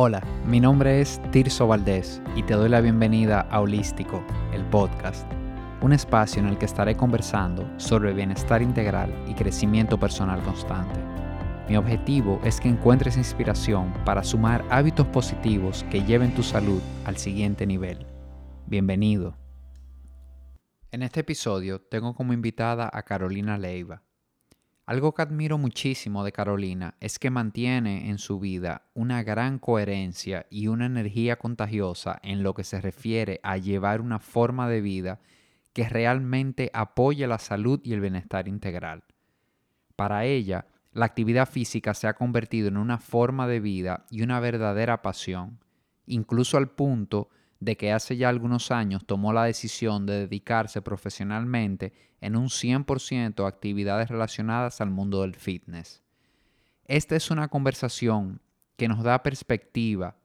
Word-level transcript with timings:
Hola, 0.00 0.22
mi 0.46 0.60
nombre 0.60 1.00
es 1.00 1.20
Tirso 1.32 1.66
Valdés 1.66 2.22
y 2.36 2.44
te 2.44 2.54
doy 2.54 2.68
la 2.68 2.80
bienvenida 2.80 3.40
a 3.40 3.60
Holístico, 3.60 4.24
el 4.52 4.64
podcast, 4.66 5.28
un 5.82 5.92
espacio 5.92 6.40
en 6.40 6.46
el 6.46 6.56
que 6.56 6.66
estaré 6.66 6.96
conversando 6.96 7.68
sobre 7.80 8.12
bienestar 8.12 8.62
integral 8.62 9.12
y 9.26 9.34
crecimiento 9.34 9.98
personal 9.98 10.40
constante. 10.44 11.00
Mi 11.68 11.76
objetivo 11.76 12.40
es 12.44 12.60
que 12.60 12.68
encuentres 12.68 13.16
inspiración 13.16 13.92
para 14.04 14.22
sumar 14.22 14.64
hábitos 14.70 15.08
positivos 15.08 15.84
que 15.90 16.04
lleven 16.04 16.32
tu 16.32 16.44
salud 16.44 16.80
al 17.04 17.16
siguiente 17.16 17.66
nivel. 17.66 18.06
Bienvenido. 18.66 19.36
En 20.92 21.02
este 21.02 21.22
episodio 21.22 21.80
tengo 21.80 22.14
como 22.14 22.32
invitada 22.32 22.88
a 22.92 23.02
Carolina 23.02 23.58
Leiva. 23.58 24.04
Algo 24.88 25.12
que 25.12 25.20
admiro 25.20 25.58
muchísimo 25.58 26.24
de 26.24 26.32
Carolina 26.32 26.94
es 26.98 27.18
que 27.18 27.28
mantiene 27.28 28.08
en 28.08 28.16
su 28.16 28.40
vida 28.40 28.86
una 28.94 29.22
gran 29.22 29.58
coherencia 29.58 30.46
y 30.48 30.68
una 30.68 30.86
energía 30.86 31.36
contagiosa 31.36 32.18
en 32.22 32.42
lo 32.42 32.54
que 32.54 32.64
se 32.64 32.80
refiere 32.80 33.38
a 33.42 33.58
llevar 33.58 34.00
una 34.00 34.18
forma 34.18 34.66
de 34.66 34.80
vida 34.80 35.20
que 35.74 35.90
realmente 35.90 36.70
apoye 36.72 37.26
la 37.26 37.36
salud 37.36 37.82
y 37.84 37.92
el 37.92 38.00
bienestar 38.00 38.48
integral. 38.48 39.04
Para 39.94 40.24
ella, 40.24 40.64
la 40.94 41.04
actividad 41.04 41.46
física 41.46 41.92
se 41.92 42.06
ha 42.06 42.14
convertido 42.14 42.68
en 42.68 42.78
una 42.78 42.96
forma 42.96 43.46
de 43.46 43.60
vida 43.60 44.06
y 44.10 44.22
una 44.22 44.40
verdadera 44.40 45.02
pasión, 45.02 45.58
incluso 46.06 46.56
al 46.56 46.70
punto 46.70 47.28
de 47.60 47.76
que 47.76 47.92
hace 47.92 48.16
ya 48.16 48.28
algunos 48.28 48.70
años 48.70 49.04
tomó 49.04 49.32
la 49.32 49.44
decisión 49.44 50.06
de 50.06 50.20
dedicarse 50.20 50.80
profesionalmente 50.80 51.92
en 52.20 52.36
un 52.36 52.46
100% 52.46 53.44
a 53.44 53.48
actividades 53.48 54.08
relacionadas 54.08 54.80
al 54.80 54.90
mundo 54.90 55.22
del 55.22 55.34
fitness. 55.34 56.02
Esta 56.84 57.16
es 57.16 57.30
una 57.30 57.48
conversación 57.48 58.40
que 58.76 58.88
nos 58.88 59.02
da 59.02 59.22
perspectiva 59.22 60.16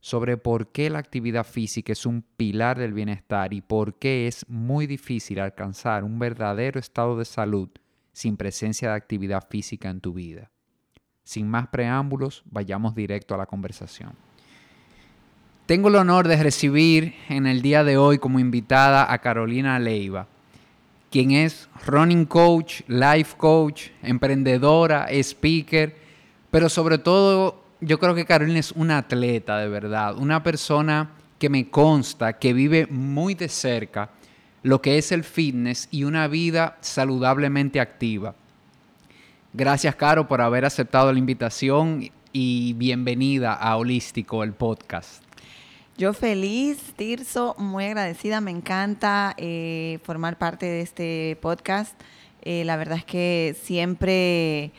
sobre 0.00 0.36
por 0.36 0.70
qué 0.70 0.88
la 0.88 1.00
actividad 1.00 1.44
física 1.44 1.92
es 1.92 2.06
un 2.06 2.22
pilar 2.22 2.78
del 2.78 2.92
bienestar 2.92 3.52
y 3.52 3.60
por 3.60 3.98
qué 3.98 4.28
es 4.28 4.48
muy 4.48 4.86
difícil 4.86 5.40
alcanzar 5.40 6.04
un 6.04 6.18
verdadero 6.18 6.78
estado 6.78 7.18
de 7.18 7.24
salud 7.24 7.68
sin 8.12 8.36
presencia 8.36 8.90
de 8.90 8.94
actividad 8.94 9.46
física 9.48 9.90
en 9.90 10.00
tu 10.00 10.12
vida. 10.12 10.50
Sin 11.24 11.48
más 11.48 11.66
preámbulos, 11.68 12.44
vayamos 12.46 12.94
directo 12.94 13.34
a 13.34 13.38
la 13.38 13.46
conversación. 13.46 14.25
Tengo 15.66 15.88
el 15.88 15.96
honor 15.96 16.28
de 16.28 16.40
recibir 16.40 17.16
en 17.28 17.48
el 17.48 17.60
día 17.60 17.82
de 17.82 17.96
hoy 17.96 18.18
como 18.18 18.38
invitada 18.38 19.12
a 19.12 19.18
Carolina 19.18 19.80
Leiva, 19.80 20.28
quien 21.10 21.32
es 21.32 21.68
running 21.84 22.24
coach, 22.24 22.82
life 22.86 23.34
coach, 23.36 23.88
emprendedora, 24.00 25.08
speaker, 25.10 25.96
pero 26.52 26.68
sobre 26.68 26.98
todo 26.98 27.64
yo 27.80 27.98
creo 27.98 28.14
que 28.14 28.24
Carolina 28.24 28.60
es 28.60 28.70
una 28.70 28.98
atleta 28.98 29.58
de 29.58 29.66
verdad, 29.66 30.16
una 30.16 30.44
persona 30.44 31.10
que 31.40 31.50
me 31.50 31.68
consta 31.68 32.34
que 32.34 32.52
vive 32.52 32.86
muy 32.86 33.34
de 33.34 33.48
cerca 33.48 34.10
lo 34.62 34.80
que 34.80 34.98
es 34.98 35.10
el 35.10 35.24
fitness 35.24 35.88
y 35.90 36.04
una 36.04 36.28
vida 36.28 36.76
saludablemente 36.80 37.80
activa. 37.80 38.36
Gracias, 39.52 39.96
Caro, 39.96 40.28
por 40.28 40.40
haber 40.40 40.64
aceptado 40.64 41.12
la 41.12 41.18
invitación 41.18 42.08
y 42.32 42.72
bienvenida 42.74 43.54
a 43.54 43.76
Holístico, 43.76 44.44
el 44.44 44.52
podcast. 44.52 45.25
Yo 45.98 46.12
feliz, 46.12 46.92
Tirso, 46.94 47.54
muy 47.56 47.86
agradecida, 47.86 48.42
me 48.42 48.50
encanta 48.50 49.32
eh, 49.38 49.98
formar 50.02 50.36
parte 50.36 50.66
de 50.66 50.82
este 50.82 51.38
podcast. 51.40 51.98
Eh, 52.42 52.64
la 52.66 52.76
verdad 52.76 52.98
es 52.98 53.06
que 53.06 53.56
siempre 53.62 54.72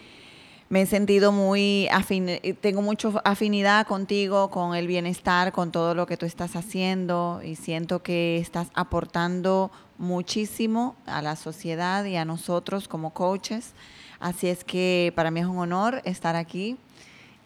me 0.70 0.84
he 0.84 0.86
sentido 0.86 1.32
muy 1.32 1.88
afín, 1.92 2.30
eh, 2.30 2.56
tengo 2.62 2.84
mucha 2.84 3.10
afinidad 3.26 3.88
contigo, 3.88 4.52
con 4.52 4.76
el 4.76 4.86
bienestar, 4.86 5.54
con 5.54 5.72
todo 5.72 5.96
lo 5.96 6.06
que 6.06 6.18
tú 6.18 6.28
estás 6.28 6.56
haciendo 6.56 7.42
y 7.44 7.56
siento 7.56 8.04
que 8.04 8.38
estás 8.38 8.68
aportando 8.76 9.72
muchísimo 9.98 10.96
a 11.08 11.24
la 11.24 11.36
sociedad 11.36 12.06
y 12.06 12.16
a 12.16 12.26
nosotros 12.26 12.88
como 12.88 13.16
coaches. 13.16 13.74
Así 14.20 14.50
es 14.50 14.64
que 14.64 15.12
para 15.16 15.32
mí 15.32 15.40
es 15.40 15.48
un 15.48 15.58
honor 15.58 16.00
estar 16.06 16.36
aquí 16.36 16.78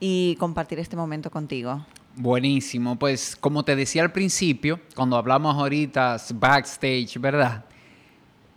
y 0.02 0.36
compartir 0.42 0.78
este 0.80 0.98
momento 0.98 1.32
contigo. 1.32 1.86
Buenísimo, 2.22 3.00
pues 3.00 3.36
como 3.36 3.66
te 3.66 3.76
decía 3.76 4.04
al 4.04 4.12
principio, 4.12 4.80
cuando 4.94 5.18
hablamos 5.18 5.56
ahorita 5.56 6.18
backstage, 6.36 7.18
¿verdad? 7.20 7.66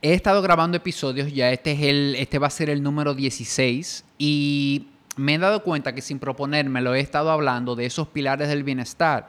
He 0.03 0.13
estado 0.13 0.43
grabando 0.43 0.77
episodios, 0.77 1.33
ya 1.33 1.51
este, 1.51 1.73
es 1.73 1.81
el, 1.81 2.15
este 2.17 2.39
va 2.39 2.49
a 2.49 2.51
ser 2.51 2.69
el 2.69 2.83
número 2.83 3.15
16 3.15 4.05
y 4.19 4.89
me 5.17 5.37
he 5.37 5.39
dado 5.39 5.63
cuenta 5.63 5.95
que 5.95 6.03
sin 6.03 6.19
proponérmelo 6.19 6.95
he 6.95 7.01
estado 7.01 7.31
hablando 7.31 7.75
de 7.75 7.87
esos 7.87 8.07
pilares 8.09 8.49
del 8.49 8.65
bienestar 8.65 9.29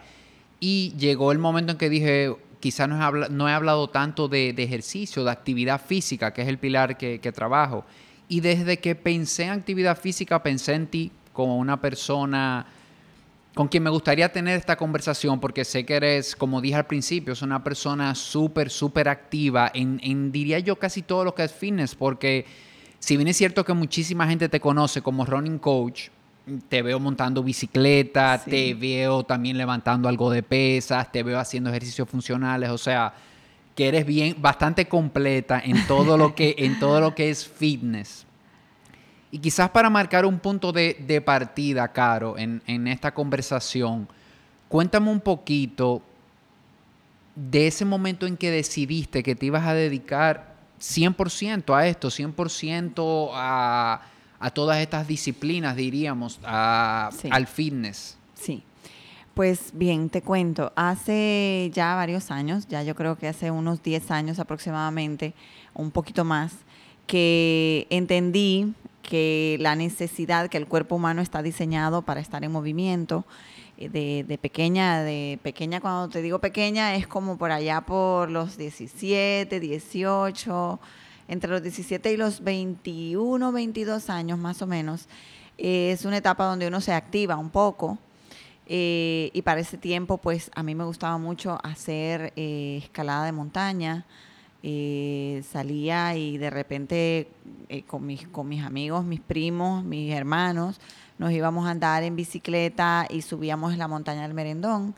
y 0.60 0.94
llegó 0.98 1.32
el 1.32 1.40
momento 1.40 1.72
en 1.72 1.78
que 1.78 1.90
dije, 1.90 2.36
quizás 2.60 2.90
no, 2.90 2.98
he, 2.98 3.30
no 3.30 3.48
he 3.48 3.54
hablado 3.54 3.90
tanto 3.90 4.28
de, 4.28 4.50
ejercicio, 4.50 5.24
de 5.24 5.32
actividad 5.32 5.80
física, 5.80 6.34
que 6.34 6.42
es 6.42 6.50
el 6.50 6.58
pilar 6.58 6.98
que, 6.98 7.22
que 7.22 7.32
trabajo. 7.32 7.86
Y 8.28 8.42
desde 8.42 8.80
que 8.80 8.96
pensé 8.96 9.44
en 9.44 9.52
actividad 9.52 9.98
física, 9.98 10.44
pensé 10.44 10.74
en 10.74 10.88
ti 10.88 11.12
como 11.32 11.58
una 11.58 11.80
persona 11.80 12.66
con 13.56 13.70
quien 13.70 13.84
me 13.84 13.90
gustaría 13.90 14.32
tener 14.32 14.58
esta 14.60 14.76
conversación 14.76 15.40
porque 15.40 15.64
sé 15.64 15.86
que 15.86 15.96
eres, 15.96 16.36
como 16.36 16.60
dije 16.60 16.76
al 16.76 16.86
principio, 16.86 17.32
es 17.32 17.42
una 17.42 17.64
persona 17.64 18.14
súper, 18.14 18.70
súper 18.70 19.08
activa 19.08 19.72
en, 19.74 20.32
diría 20.34 20.60
yo, 20.60 20.78
casi 20.78 21.02
todo 21.02 21.24
lo 21.24 21.34
que 21.34 21.46
es 21.46 21.54
fitness, 21.54 21.96
porque 21.96 22.46
si 23.00 23.16
bien 23.16 23.30
es 23.30 23.38
cierto 23.38 23.64
que 23.64 23.72
muchísima 23.72 24.28
gente 24.28 24.50
te 24.50 24.60
conoce 24.60 25.02
como 25.02 25.26
running 25.26 25.58
coach, 25.58 26.10
te 26.68 26.82
veo 26.82 27.00
montando 27.00 27.42
bicicleta, 27.42 28.44
te 28.44 28.74
veo 28.74 29.24
también 29.24 29.58
levantando 29.58 30.10
algo 30.10 30.30
de 30.30 30.44
pesas, 30.44 31.10
te 31.10 31.24
veo 31.24 31.40
haciendo 31.40 31.70
ejercicios 31.70 32.10
funcionales, 32.10 32.70
o 32.70 32.78
sea, 32.78 33.14
que 33.74 33.88
eres 33.88 34.06
bien, 34.06 34.36
bastante 34.38 34.90
completa 34.90 35.62
en 35.64 35.88
todo 35.88 36.18
lo 36.18 36.36
que, 36.36 36.56
en 36.58 36.78
todo 36.78 37.00
lo 37.00 37.16
que 37.16 37.30
es 37.30 37.48
fitness. 37.48 38.26
Y 39.36 39.40
quizás 39.40 39.70
para 39.70 39.90
marcar 39.90 40.26
un 40.26 40.40
punto 40.40 40.72
de, 40.72 41.22
partida, 41.26 41.90
Caro, 41.90 42.38
en, 42.38 42.88
esta 42.88 43.14
conversación, 43.14 44.08
cuéntame 44.70 45.12
un 45.12 45.20
poquito 45.20 46.02
de 47.36 47.68
ese 47.68 47.84
momento 47.84 48.28
en 48.28 48.38
que 48.38 48.50
decidiste 48.50 49.24
que 49.24 49.36
te 49.36 49.48
ibas 49.48 49.68
a 49.68 49.74
dedicar 49.74 50.56
100% 50.80 51.76
a 51.76 51.86
esto, 51.86 52.08
100% 52.08 53.30
a, 53.34 54.04
a 54.40 54.50
todas 54.52 54.80
estas 54.80 55.06
disciplinas, 55.06 55.76
diríamos, 55.76 56.40
al 56.42 57.48
fitness. 57.48 58.18
Sí. 58.36 58.64
Pues 59.34 59.72
bien, 59.74 60.10
te 60.10 60.22
cuento, 60.22 60.72
hace 60.78 61.72
ya 61.74 61.94
varios 61.96 62.32
años, 62.32 62.70
ya 62.70 62.84
yo 62.84 62.96
creo 62.96 63.18
que 63.18 63.28
hace 63.28 63.52
unos 63.52 63.84
10 63.84 64.12
años 64.12 64.40
aproximadamente, 64.40 65.34
un 65.74 65.92
poquito 65.92 66.24
más, 66.24 66.54
que 67.06 67.86
entendí 67.90 68.74
que 69.08 69.58
la 69.60 69.76
necesidad 69.76 70.50
que 70.50 70.58
el 70.58 70.68
cuerpo 70.68 70.96
humano 70.96 71.22
está 71.22 71.42
diseñado 71.42 72.02
para 72.02 72.20
estar 72.20 72.44
en 72.44 72.52
movimiento. 72.52 73.26
Eh, 73.78 74.24
de, 74.28 74.38
pequeña, 74.38 75.02
de 75.02 75.40
pequeña, 75.44 75.82
cuando 75.82 76.10
te 76.10 76.22
digo 76.22 76.40
pequeña, 76.40 76.96
es 76.96 77.08
como 77.08 77.38
por 77.38 77.52
allá 77.52 77.82
por 77.82 78.32
los 78.32 78.58
17, 78.58 79.60
18, 79.60 80.80
entre 81.28 81.50
los 81.50 81.62
17 81.62 82.14
y 82.14 82.18
los 82.18 82.44
21, 82.44 83.52
22 83.52 84.10
años 84.10 84.40
más 84.40 84.62
o 84.62 84.68
menos. 84.68 85.08
es 85.58 86.06
una 86.06 86.18
etapa 86.18 86.46
donde 86.46 86.68
uno 86.68 86.82
se 86.82 86.94
activa 86.94 87.38
un 87.38 87.50
poco. 87.50 87.98
Eh, 88.68 89.30
y 89.34 89.42
para 89.44 89.62
ese 89.62 89.78
tiempo, 89.78 90.18
pues 90.18 90.50
a 90.56 90.64
mí 90.64 90.74
me 90.74 90.86
gustaba 90.86 91.18
mucho 91.18 91.60
hacer 91.64 92.34
eh, 92.36 92.80
escalada 92.84 93.26
de 93.26 93.32
montaña, 93.32 94.06
eh, 94.68 95.44
salía 95.52 96.16
y 96.16 96.40
de 96.40 96.50
repente 96.50 97.30
eh, 97.70 97.84
con, 97.84 98.04
mis, 98.04 98.28
con 98.30 98.48
mis 98.48 98.64
amigos, 98.64 99.06
mis 99.06 99.20
primos, 99.20 99.84
mis 99.84 100.12
hermanos, 100.12 100.82
nos 101.20 101.32
íbamos 101.32 101.68
a 101.68 101.70
andar 101.70 102.02
en 102.02 102.16
bicicleta 102.16 103.06
y 103.12 103.22
subíamos 103.22 103.78
la 103.78 103.88
montaña 103.88 104.24
del 104.24 104.34
Merendón, 104.34 104.96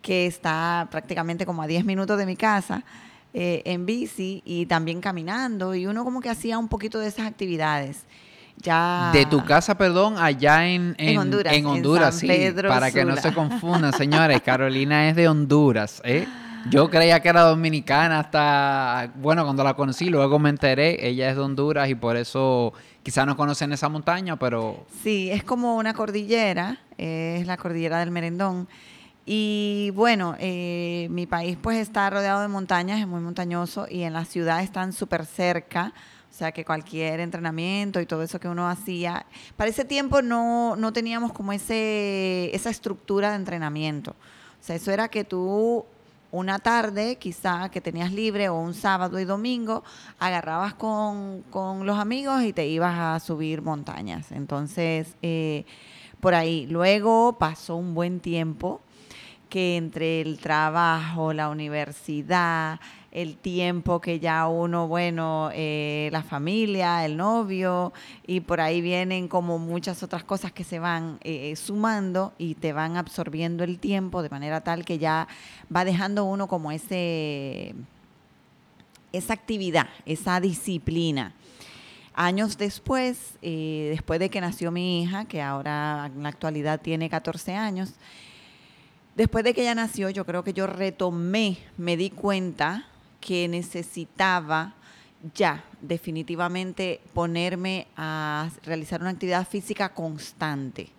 que 0.00 0.26
está 0.26 0.86
prácticamente 0.92 1.44
como 1.44 1.60
a 1.60 1.66
10 1.66 1.84
minutos 1.86 2.18
de 2.18 2.24
mi 2.24 2.36
casa. 2.36 2.84
Eh, 3.34 3.62
en 3.64 3.84
bici 3.84 4.42
y 4.44 4.66
también 4.66 5.00
caminando 5.00 5.74
y 5.76 5.86
uno 5.86 6.02
como 6.04 6.20
que 6.20 6.28
hacía 6.28 6.58
un 6.58 6.68
poquito 6.68 7.00
de 7.00 7.08
esas 7.08 7.26
actividades. 7.26 8.04
Ya... 8.58 9.10
De 9.12 9.26
tu 9.26 9.44
casa, 9.44 9.76
perdón, 9.76 10.18
allá 10.18 10.68
en, 10.68 10.94
en, 10.98 11.18
Honduras. 11.18 11.52
En 11.52 11.66
Honduras, 11.66 12.14
sí. 12.16 12.28
para 12.68 12.92
que 12.92 13.04
no 13.04 13.16
se 13.16 13.34
confundan, 13.34 13.92
señores. 13.92 14.40
Carolina 14.42 15.08
es 15.08 15.16
de 15.16 15.26
Honduras, 15.28 16.00
¿eh? 16.04 16.28
Yo 16.68 16.90
creía 16.90 17.20
que 17.20 17.28
era 17.28 17.42
dominicana 17.42 18.20
hasta, 18.20 19.12
bueno, 19.16 19.44
cuando 19.44 19.64
la 19.64 19.74
conocí, 19.74 20.10
luego 20.10 20.38
me 20.38 20.50
enteré, 20.50 21.08
ella 21.08 21.30
es 21.30 21.36
de 21.36 21.42
Honduras 21.42 21.88
y 21.88 21.94
por 21.94 22.16
eso 22.16 22.72
quizás 23.02 23.26
no 23.26 23.36
conocen 23.36 23.72
esa 23.72 23.88
montaña, 23.88 24.36
pero... 24.36 24.84
Sí, 25.02 25.30
es 25.30 25.42
como 25.42 25.76
una 25.76 25.94
cordillera, 25.94 26.78
es 26.98 27.46
la 27.46 27.56
cordillera 27.56 28.00
del 28.00 28.10
Merendón. 28.10 28.68
Y 29.24 29.92
bueno, 29.94 30.34
eh, 30.38 31.06
mi 31.10 31.26
país 31.26 31.56
pues 31.60 31.78
está 31.78 32.10
rodeado 32.10 32.40
de 32.40 32.48
montañas, 32.48 33.00
es 33.00 33.06
muy 33.06 33.20
montañoso 33.20 33.86
y 33.88 34.02
en 34.02 34.12
la 34.12 34.24
ciudad 34.24 34.62
están 34.62 34.92
súper 34.92 35.24
cerca 35.24 35.92
O 36.30 36.32
sea, 36.32 36.52
que 36.52 36.64
cualquier 36.64 37.20
entrenamiento 37.20 38.00
y 38.00 38.06
todo 38.06 38.22
eso 38.22 38.40
que 38.40 38.48
uno 38.48 38.68
hacía, 38.68 39.26
para 39.56 39.70
ese 39.70 39.84
tiempo 39.84 40.22
no, 40.22 40.76
no 40.76 40.92
teníamos 40.92 41.32
como 41.32 41.52
ese, 41.52 42.50
esa 42.54 42.70
estructura 42.70 43.30
de 43.30 43.36
entrenamiento. 43.36 44.12
O 44.12 44.62
sea, 44.64 44.76
eso 44.76 44.90
era 44.90 45.08
que 45.08 45.24
tú 45.24 45.84
una 46.32 46.58
tarde, 46.58 47.16
quizá 47.16 47.70
que 47.70 47.80
tenías 47.80 48.12
libre, 48.12 48.48
o 48.48 48.58
un 48.58 48.74
sábado 48.74 49.18
y 49.18 49.24
domingo, 49.24 49.82
agarrabas 50.18 50.74
con, 50.74 51.42
con 51.50 51.86
los 51.86 51.98
amigos 51.98 52.42
y 52.42 52.52
te 52.52 52.66
ibas 52.66 52.98
a 52.98 53.20
subir 53.20 53.62
montañas. 53.62 54.32
Entonces, 54.32 55.16
eh, 55.22 55.64
por 56.20 56.34
ahí. 56.34 56.66
Luego 56.66 57.36
pasó 57.38 57.76
un 57.76 57.94
buen 57.94 58.20
tiempo 58.20 58.80
que 59.48 59.76
entre 59.76 60.20
el 60.20 60.38
trabajo, 60.38 61.32
la 61.32 61.48
universidad, 61.48 62.78
el 63.12 63.36
tiempo 63.36 64.00
que 64.00 64.20
ya 64.20 64.46
uno, 64.46 64.86
bueno, 64.86 65.50
eh, 65.52 66.10
la 66.12 66.22
familia, 66.22 67.04
el 67.04 67.16
novio, 67.16 67.92
y 68.26 68.40
por 68.40 68.60
ahí 68.60 68.80
vienen 68.80 69.26
como 69.26 69.58
muchas 69.58 70.02
otras 70.02 70.22
cosas 70.22 70.52
que 70.52 70.62
se 70.62 70.78
van 70.78 71.18
eh, 71.22 71.56
sumando 71.56 72.32
y 72.38 72.54
te 72.54 72.72
van 72.72 72.96
absorbiendo 72.96 73.64
el 73.64 73.78
tiempo 73.78 74.22
de 74.22 74.30
manera 74.30 74.60
tal 74.60 74.84
que 74.84 74.98
ya 74.98 75.26
va 75.74 75.84
dejando 75.84 76.24
uno 76.24 76.46
como 76.46 76.70
ese 76.70 77.74
esa 79.12 79.32
actividad, 79.32 79.88
esa 80.06 80.38
disciplina. 80.38 81.34
Años 82.14 82.58
después, 82.58 83.38
eh, 83.42 83.88
después 83.90 84.20
de 84.20 84.30
que 84.30 84.40
nació 84.40 84.70
mi 84.70 85.02
hija, 85.02 85.24
que 85.24 85.42
ahora 85.42 86.10
en 86.14 86.22
la 86.22 86.28
actualidad 86.28 86.80
tiene 86.80 87.10
14 87.10 87.54
años, 87.54 87.94
después 89.16 89.42
de 89.42 89.52
que 89.52 89.62
ella 89.62 89.74
nació, 89.74 90.10
yo 90.10 90.24
creo 90.24 90.44
que 90.44 90.52
yo 90.52 90.68
retomé, 90.68 91.58
me 91.76 91.96
di 91.96 92.10
cuenta 92.10 92.89
que 93.20 93.48
necesitaba 93.48 94.74
ya 95.34 95.64
definitivamente 95.80 97.00
ponerme 97.12 97.86
a 97.96 98.48
realizar 98.64 99.00
una 99.00 99.10
actividad 99.10 99.46
física 99.46 99.90
constante. 99.90 100.90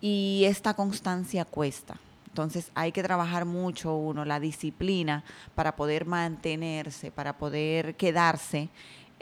Y 0.00 0.44
esta 0.46 0.74
constancia 0.74 1.44
cuesta. 1.44 1.96
Entonces 2.28 2.70
hay 2.74 2.92
que 2.92 3.02
trabajar 3.02 3.44
mucho 3.46 3.94
uno, 3.96 4.24
la 4.24 4.40
disciplina 4.40 5.24
para 5.54 5.74
poder 5.74 6.04
mantenerse, 6.04 7.10
para 7.10 7.38
poder 7.38 7.96
quedarse 7.96 8.68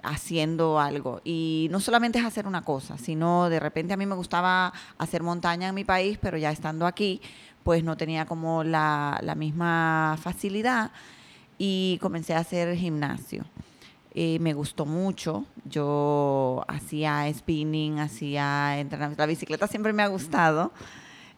haciendo 0.02 0.80
algo. 0.80 1.20
Y 1.24 1.68
no 1.70 1.80
solamente 1.80 2.18
es 2.18 2.24
hacer 2.24 2.46
una 2.46 2.62
cosa, 2.62 2.98
sino 2.98 3.48
de 3.48 3.60
repente 3.60 3.94
a 3.94 3.96
mí 3.96 4.04
me 4.04 4.16
gustaba 4.16 4.72
hacer 4.98 5.22
montaña 5.22 5.68
en 5.68 5.74
mi 5.74 5.84
país, 5.84 6.18
pero 6.20 6.36
ya 6.38 6.50
estando 6.50 6.86
aquí, 6.86 7.20
pues 7.62 7.84
no 7.84 7.96
tenía 7.96 8.26
como 8.26 8.64
la, 8.64 9.20
la 9.22 9.34
misma 9.34 10.18
facilidad 10.20 10.90
y 11.66 11.98
comencé 12.02 12.34
a 12.34 12.40
hacer 12.40 12.76
gimnasio. 12.76 13.46
Eh, 14.12 14.38
me 14.38 14.52
gustó 14.52 14.84
mucho. 14.84 15.46
Yo 15.64 16.62
hacía 16.68 17.32
spinning, 17.32 18.00
hacía 18.00 18.78
entrenamiento. 18.78 19.22
La 19.22 19.26
bicicleta 19.26 19.66
siempre 19.66 19.94
me 19.94 20.02
ha 20.02 20.08
gustado. 20.08 20.72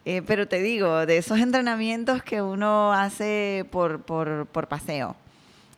Eh, 0.03 0.21
pero 0.21 0.45
te 0.45 0.61
digo, 0.61 1.05
de 1.05 1.17
esos 1.17 1.39
entrenamientos 1.39 2.23
que 2.23 2.41
uno 2.41 2.91
hace 2.91 3.65
por, 3.71 4.01
por, 4.01 4.47
por 4.47 4.67
paseo. 4.67 5.15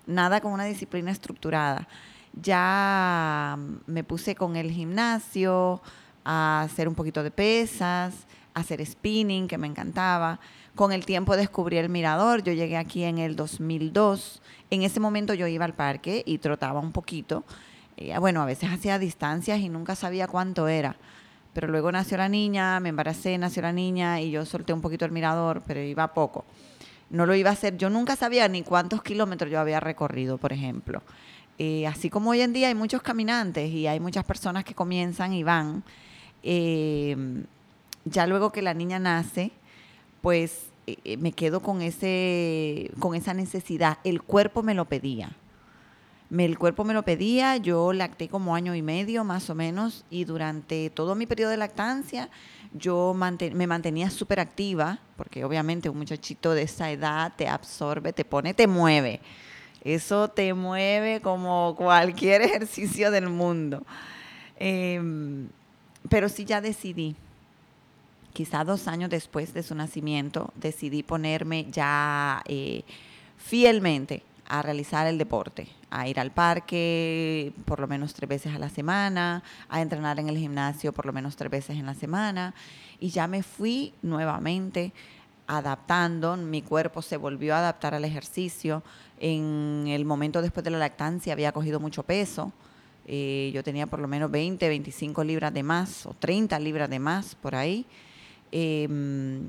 Nada 0.07 0.41
con 0.41 0.51
una 0.51 0.65
disciplina 0.65 1.11
estructurada. 1.11 1.87
Ya 2.33 3.55
me 3.85 4.03
puse 4.03 4.33
con 4.33 4.55
el 4.55 4.71
gimnasio, 4.71 5.79
a 6.25 6.61
hacer 6.61 6.87
un 6.87 6.95
poquito 6.95 7.21
de 7.21 7.29
pesas, 7.29 8.13
a 8.55 8.61
hacer 8.61 8.83
spinning, 8.83 9.47
que 9.47 9.59
me 9.59 9.67
encantaba. 9.67 10.39
Con 10.79 10.93
el 10.93 11.05
tiempo 11.05 11.35
descubrí 11.35 11.75
el 11.75 11.89
mirador. 11.89 12.41
Yo 12.41 12.53
llegué 12.53 12.77
aquí 12.77 13.03
en 13.03 13.17
el 13.17 13.35
2002. 13.35 14.41
En 14.69 14.83
ese 14.83 15.01
momento 15.01 15.33
yo 15.33 15.45
iba 15.45 15.65
al 15.65 15.73
parque 15.73 16.23
y 16.25 16.37
trotaba 16.37 16.79
un 16.79 16.93
poquito. 16.93 17.43
Eh, 17.97 18.17
bueno, 18.17 18.41
a 18.41 18.45
veces 18.45 18.71
hacía 18.71 18.97
distancias 18.97 19.59
y 19.59 19.67
nunca 19.67 19.97
sabía 19.97 20.29
cuánto 20.29 20.69
era. 20.69 20.95
Pero 21.51 21.67
luego 21.67 21.91
nació 21.91 22.15
la 22.15 22.29
niña, 22.29 22.79
me 22.79 22.87
embaracé, 22.87 23.37
nació 23.37 23.63
la 23.63 23.73
niña 23.73 24.21
y 24.21 24.31
yo 24.31 24.45
solté 24.45 24.71
un 24.71 24.79
poquito 24.79 25.03
el 25.03 25.11
mirador, 25.11 25.63
pero 25.67 25.81
iba 25.81 26.13
poco. 26.13 26.45
No 27.09 27.25
lo 27.25 27.35
iba 27.35 27.49
a 27.49 27.53
hacer. 27.53 27.75
Yo 27.75 27.89
nunca 27.89 28.15
sabía 28.15 28.47
ni 28.47 28.63
cuántos 28.63 29.03
kilómetros 29.03 29.51
yo 29.51 29.59
había 29.59 29.81
recorrido, 29.81 30.37
por 30.37 30.53
ejemplo. 30.53 31.01
Eh, 31.57 31.87
así 31.87 32.09
como 32.09 32.29
hoy 32.29 32.39
en 32.39 32.53
día 32.53 32.69
hay 32.69 32.75
muchos 32.75 33.01
caminantes 33.01 33.69
y 33.69 33.85
hay 33.85 33.99
muchas 33.99 34.23
personas 34.23 34.63
que 34.63 34.73
comienzan 34.73 35.33
y 35.33 35.43
van, 35.43 35.83
eh, 36.41 37.17
ya 38.05 38.25
luego 38.27 38.53
que 38.53 38.61
la 38.61 38.73
niña 38.73 38.97
nace, 38.97 39.51
pues 40.21 40.68
me 41.19 41.31
quedo 41.31 41.61
con, 41.61 41.81
ese, 41.81 42.91
con 42.99 43.15
esa 43.15 43.33
necesidad. 43.33 43.99
El 44.03 44.21
cuerpo 44.21 44.63
me 44.63 44.73
lo 44.73 44.85
pedía. 44.85 45.31
El 46.37 46.59
cuerpo 46.59 46.83
me 46.83 46.93
lo 46.93 47.03
pedía, 47.03 47.57
yo 47.57 47.91
lacté 47.91 48.29
como 48.29 48.53
año 48.53 48.75
y 48.75 48.83
medio 48.83 49.23
más 49.23 49.49
o 49.49 49.55
menos 49.55 50.05
y 50.11 50.25
durante 50.25 50.91
todo 50.91 51.15
mi 51.15 51.25
periodo 51.25 51.49
de 51.49 51.57
lactancia 51.57 52.29
yo 52.71 53.15
me 53.15 53.65
mantenía 53.65 54.11
súper 54.11 54.39
activa, 54.39 54.99
porque 55.15 55.43
obviamente 55.43 55.89
un 55.89 55.97
muchachito 55.97 56.53
de 56.53 56.63
esa 56.63 56.91
edad 56.91 57.33
te 57.35 57.47
absorbe, 57.47 58.13
te 58.13 58.25
pone, 58.25 58.53
te 58.53 58.67
mueve. 58.67 59.21
Eso 59.83 60.27
te 60.27 60.53
mueve 60.53 61.19
como 61.21 61.73
cualquier 61.75 62.41
ejercicio 62.43 63.09
del 63.09 63.29
mundo. 63.29 63.83
Em, 64.57 65.47
pero 66.09 66.29
sí 66.29 66.45
ya 66.45 66.61
decidí 66.61 67.15
quizá 68.39 68.63
dos 68.63 68.87
años 68.87 69.09
después 69.09 69.53
de 69.53 69.63
su 69.63 69.75
nacimiento, 69.75 70.53
decidí 70.55 71.03
ponerme 71.03 71.67
ya 71.69 72.41
eh, 72.47 72.83
fielmente 73.35 74.23
a 74.47 74.61
realizar 74.61 75.07
el 75.07 75.17
deporte, 75.17 75.67
a 75.89 76.07
ir 76.07 76.21
al 76.21 76.31
parque 76.31 77.51
por 77.65 77.81
lo 77.81 77.87
menos 77.89 78.13
tres 78.13 78.29
veces 78.29 78.55
a 78.55 78.57
la 78.57 78.69
semana, 78.69 79.43
a 79.67 79.81
entrenar 79.81 80.21
en 80.21 80.29
el 80.29 80.37
gimnasio 80.37 80.93
por 80.93 81.05
lo 81.05 81.11
menos 81.11 81.35
tres 81.35 81.51
veces 81.51 81.75
en 81.75 81.85
la 81.85 81.95
semana. 81.95 82.53
Y 83.01 83.09
ya 83.09 83.27
me 83.27 83.43
fui 83.43 83.93
nuevamente 84.03 84.93
adaptando, 85.45 86.37
mi 86.37 86.61
cuerpo 86.61 87.01
se 87.01 87.17
volvió 87.17 87.55
a 87.55 87.59
adaptar 87.59 87.93
al 87.93 88.05
ejercicio. 88.05 88.83
En 89.19 89.83
el 89.89 90.05
momento 90.05 90.41
después 90.41 90.63
de 90.63 90.69
la 90.69 90.77
lactancia 90.77 91.33
había 91.33 91.51
cogido 91.51 91.81
mucho 91.81 92.03
peso. 92.03 92.53
Eh, 93.05 93.51
yo 93.53 93.65
tenía 93.65 93.85
por 93.85 93.99
lo 93.99 94.07
menos 94.07 94.31
20, 94.31 94.65
25 94.65 95.25
libras 95.25 95.53
de 95.53 95.61
más 95.61 96.05
o 96.05 96.13
30 96.13 96.57
libras 96.59 96.89
de 96.89 96.99
más 96.99 97.35
por 97.35 97.53
ahí. 97.53 97.85
Mm, 98.51 99.47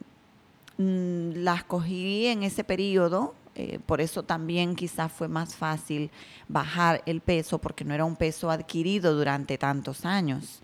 las 1.34 1.62
cogí 1.64 2.26
en 2.26 2.42
ese 2.42 2.64
periodo, 2.64 3.34
eh, 3.54 3.80
por 3.84 4.00
eso 4.00 4.22
también 4.22 4.74
quizás 4.74 5.12
fue 5.12 5.28
más 5.28 5.54
fácil 5.54 6.10
bajar 6.48 7.02
el 7.04 7.20
peso, 7.20 7.58
porque 7.58 7.84
no 7.84 7.92
era 7.92 8.06
un 8.06 8.16
peso 8.16 8.50
adquirido 8.50 9.14
durante 9.14 9.58
tantos 9.58 10.06
años, 10.06 10.62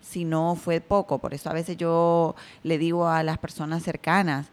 sino 0.00 0.56
fue 0.56 0.80
poco. 0.80 1.18
Por 1.18 1.32
eso 1.32 1.48
a 1.48 1.52
veces 1.52 1.76
yo 1.76 2.34
le 2.64 2.76
digo 2.76 3.06
a 3.06 3.22
las 3.22 3.38
personas 3.38 3.84
cercanas, 3.84 4.48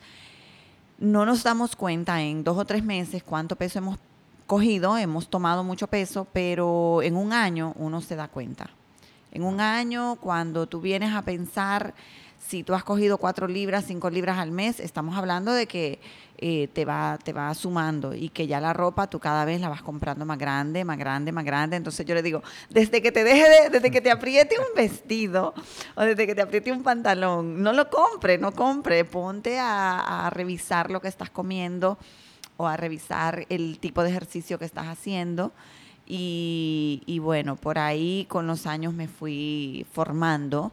no 0.99 1.25
nos 1.25 1.41
damos 1.41 1.75
cuenta 1.75 2.21
en 2.21 2.43
dos 2.43 2.59
o 2.59 2.65
tres 2.65 2.83
meses 2.83 3.23
cuánto 3.23 3.55
peso 3.55 3.79
hemos 3.79 3.97
cogido, 4.45 4.95
hemos 4.95 5.27
tomado 5.27 5.63
mucho 5.63 5.87
peso, 5.87 6.27
pero 6.31 7.01
en 7.01 7.15
un 7.15 7.33
año 7.33 7.73
uno 7.77 7.99
se 8.01 8.15
da 8.15 8.27
cuenta. 8.27 8.69
En 9.31 9.41
un 9.41 9.59
año, 9.59 10.17
cuando 10.17 10.67
tú 10.67 10.81
vienes 10.81 11.15
a 11.15 11.23
pensar 11.23 11.95
si 12.39 12.63
tú 12.63 12.73
has 12.73 12.83
cogido 12.83 13.17
cuatro 13.17 13.47
libras, 13.47 13.85
cinco 13.85 14.09
libras 14.09 14.37
al 14.37 14.51
mes, 14.51 14.79
estamos 14.79 15.17
hablando 15.17 15.53
de 15.53 15.67
que 15.67 15.99
eh, 16.37 16.69
te, 16.71 16.85
va, 16.85 17.19
te 17.21 17.33
va 17.33 17.53
sumando 17.53 18.15
y 18.15 18.29
que 18.29 18.47
ya 18.47 18.61
la 18.61 18.71
ropa 18.71 19.09
tú 19.09 19.19
cada 19.19 19.43
vez 19.43 19.59
la 19.59 19.67
vas 19.67 19.81
comprando 19.81 20.25
más 20.25 20.37
grande, 20.37 20.85
más 20.85 20.97
grande, 20.97 21.33
más 21.33 21.43
grande. 21.43 21.75
Entonces 21.75 22.05
yo 22.05 22.15
le 22.15 22.23
digo, 22.23 22.41
desde 22.69 23.01
que 23.01 23.11
te 23.11 23.23
deje 23.23 23.69
desde 23.69 23.91
que 23.91 23.99
te 23.99 24.09
apriete 24.09 24.55
un 24.57 24.73
vestido 24.75 25.53
o 25.95 26.01
desde 26.01 26.25
que 26.25 26.33
te 26.33 26.41
apriete 26.41 26.71
un 26.71 26.81
pantalón, 26.81 27.61
no 27.61 27.73
lo 27.73 27.89
compre, 27.89 28.37
no 28.37 28.53
compre, 28.53 29.03
ponte 29.03 29.59
a, 29.59 30.29
revisar 30.31 30.91
lo 30.91 31.01
que 31.01 31.07
estás 31.07 31.29
comiendo 31.29 31.97
o 32.55 32.67
a 32.67 32.77
revisar 32.77 33.45
el 33.49 33.79
tipo 33.79 34.01
de 34.01 34.11
ejercicio 34.11 34.57
que 34.57 34.65
estás 34.65 34.87
haciendo. 34.87 35.51
Y 36.07 37.19
bueno, 37.21 37.55
por 37.55 37.77
ahí 37.77 38.25
con 38.29 38.47
los 38.47 38.65
años 38.65 38.93
me 38.93 39.07
fui 39.07 39.85
formando 39.91 40.71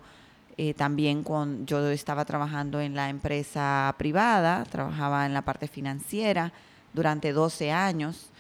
eh, 0.59 0.73
también 0.73 1.23
con, 1.23 1.67
yo 1.67 1.87
estaba 1.91 2.25
trabajando 2.25 2.81
en 2.81 2.95
la 2.95 3.11
empresa 3.11 3.95
privada, 3.99 4.65
trabajaba 4.65 5.27
en 5.27 5.35
la 5.35 5.43
parte 5.43 5.69
financiera 5.69 6.51
durante 6.95 7.33
12 7.33 7.73
años. 7.73 8.31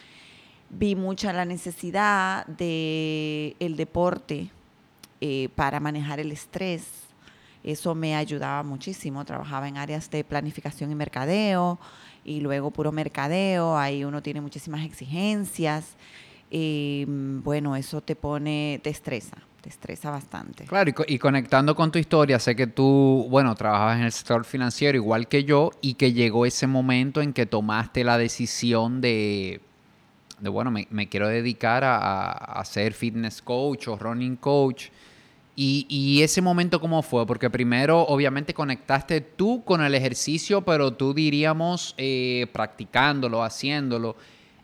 Vi 0.71 0.97
mucha 0.97 1.33
la 1.35 1.45
necesidad 1.45 2.47
del 2.47 3.55
el 3.59 3.77
deporte 3.77 4.51
eh, 5.21 5.51
para 5.55 5.79
manejar 5.79 6.19
el 6.19 6.33
estrés. 6.33 6.85
Eso 7.63 7.95
me 7.95 8.17
ayudaba 8.17 8.63
muchísimo. 8.63 9.25
Trabajaba 9.27 9.69
en 9.69 9.77
áreas 9.77 10.11
de 10.11 10.25
planificación 10.25 10.91
y 10.91 10.95
mercadeo 10.95 11.79
y 12.25 12.41
luego 12.41 12.71
puro 12.71 12.93
mercadeo. 12.93 13.77
Ahí 13.77 14.05
uno 14.05 14.23
tiene 14.23 14.41
muchísimas 14.41 14.87
exigencias. 14.87 15.97
Eh, 16.51 17.05
bueno, 17.09 17.77
eso 17.77 18.01
te 18.01 18.17
pone, 18.17 18.81
te 18.83 18.89
estresa 18.89 19.37
estresa 19.69 20.11
bastante. 20.11 20.65
Claro, 20.65 20.93
y, 21.07 21.19
conectando 21.19 21.75
con 21.75 21.91
tu 21.91 21.99
historia, 21.99 22.39
sé 22.39 22.55
que 22.55 22.67
tú, 22.67 23.27
bueno, 23.31 23.55
trabajabas 23.55 23.99
en 23.99 24.05
el 24.05 24.13
sector 24.13 24.45
financiero 24.45 24.97
igual 24.97 25.29
que 25.29 25.45
yo 25.45 25.71
y 25.81 25.95
que 25.95 26.13
llegó 26.13 26.47
ese 26.47 26.67
momento 26.67 27.21
en 27.21 27.33
que 27.33 27.47
tomaste 27.47 28.05
la 28.05 28.19
decisión 28.19 29.01
de, 29.01 29.61
de 30.41 30.49
bueno, 30.49 30.71
me, 30.71 31.09
quiero 31.09 31.29
dedicar 31.29 31.85
a, 31.85 32.31
a, 32.31 32.65
ser 32.65 32.93
fitness 32.93 33.43
coach 33.43 33.89
o 33.89 33.97
running 33.97 34.37
coach. 34.37 34.89
Y, 35.55 35.87
y, 35.89 36.23
ese 36.23 36.43
momento 36.43 36.81
cómo 36.81 37.03
fue? 37.03 37.27
Porque 37.27 37.49
primero 37.49 38.03
obviamente 38.03 38.53
conectaste 38.53 39.23
tú 39.23 39.65
con 39.65 39.83
el 39.83 39.95
ejercicio, 39.95 40.61
pero 40.61 40.93
tú 40.93 41.15
diríamos 41.15 41.95
eh, 41.97 42.47
practicándolo, 42.53 43.43
haciéndolo. 43.43 44.17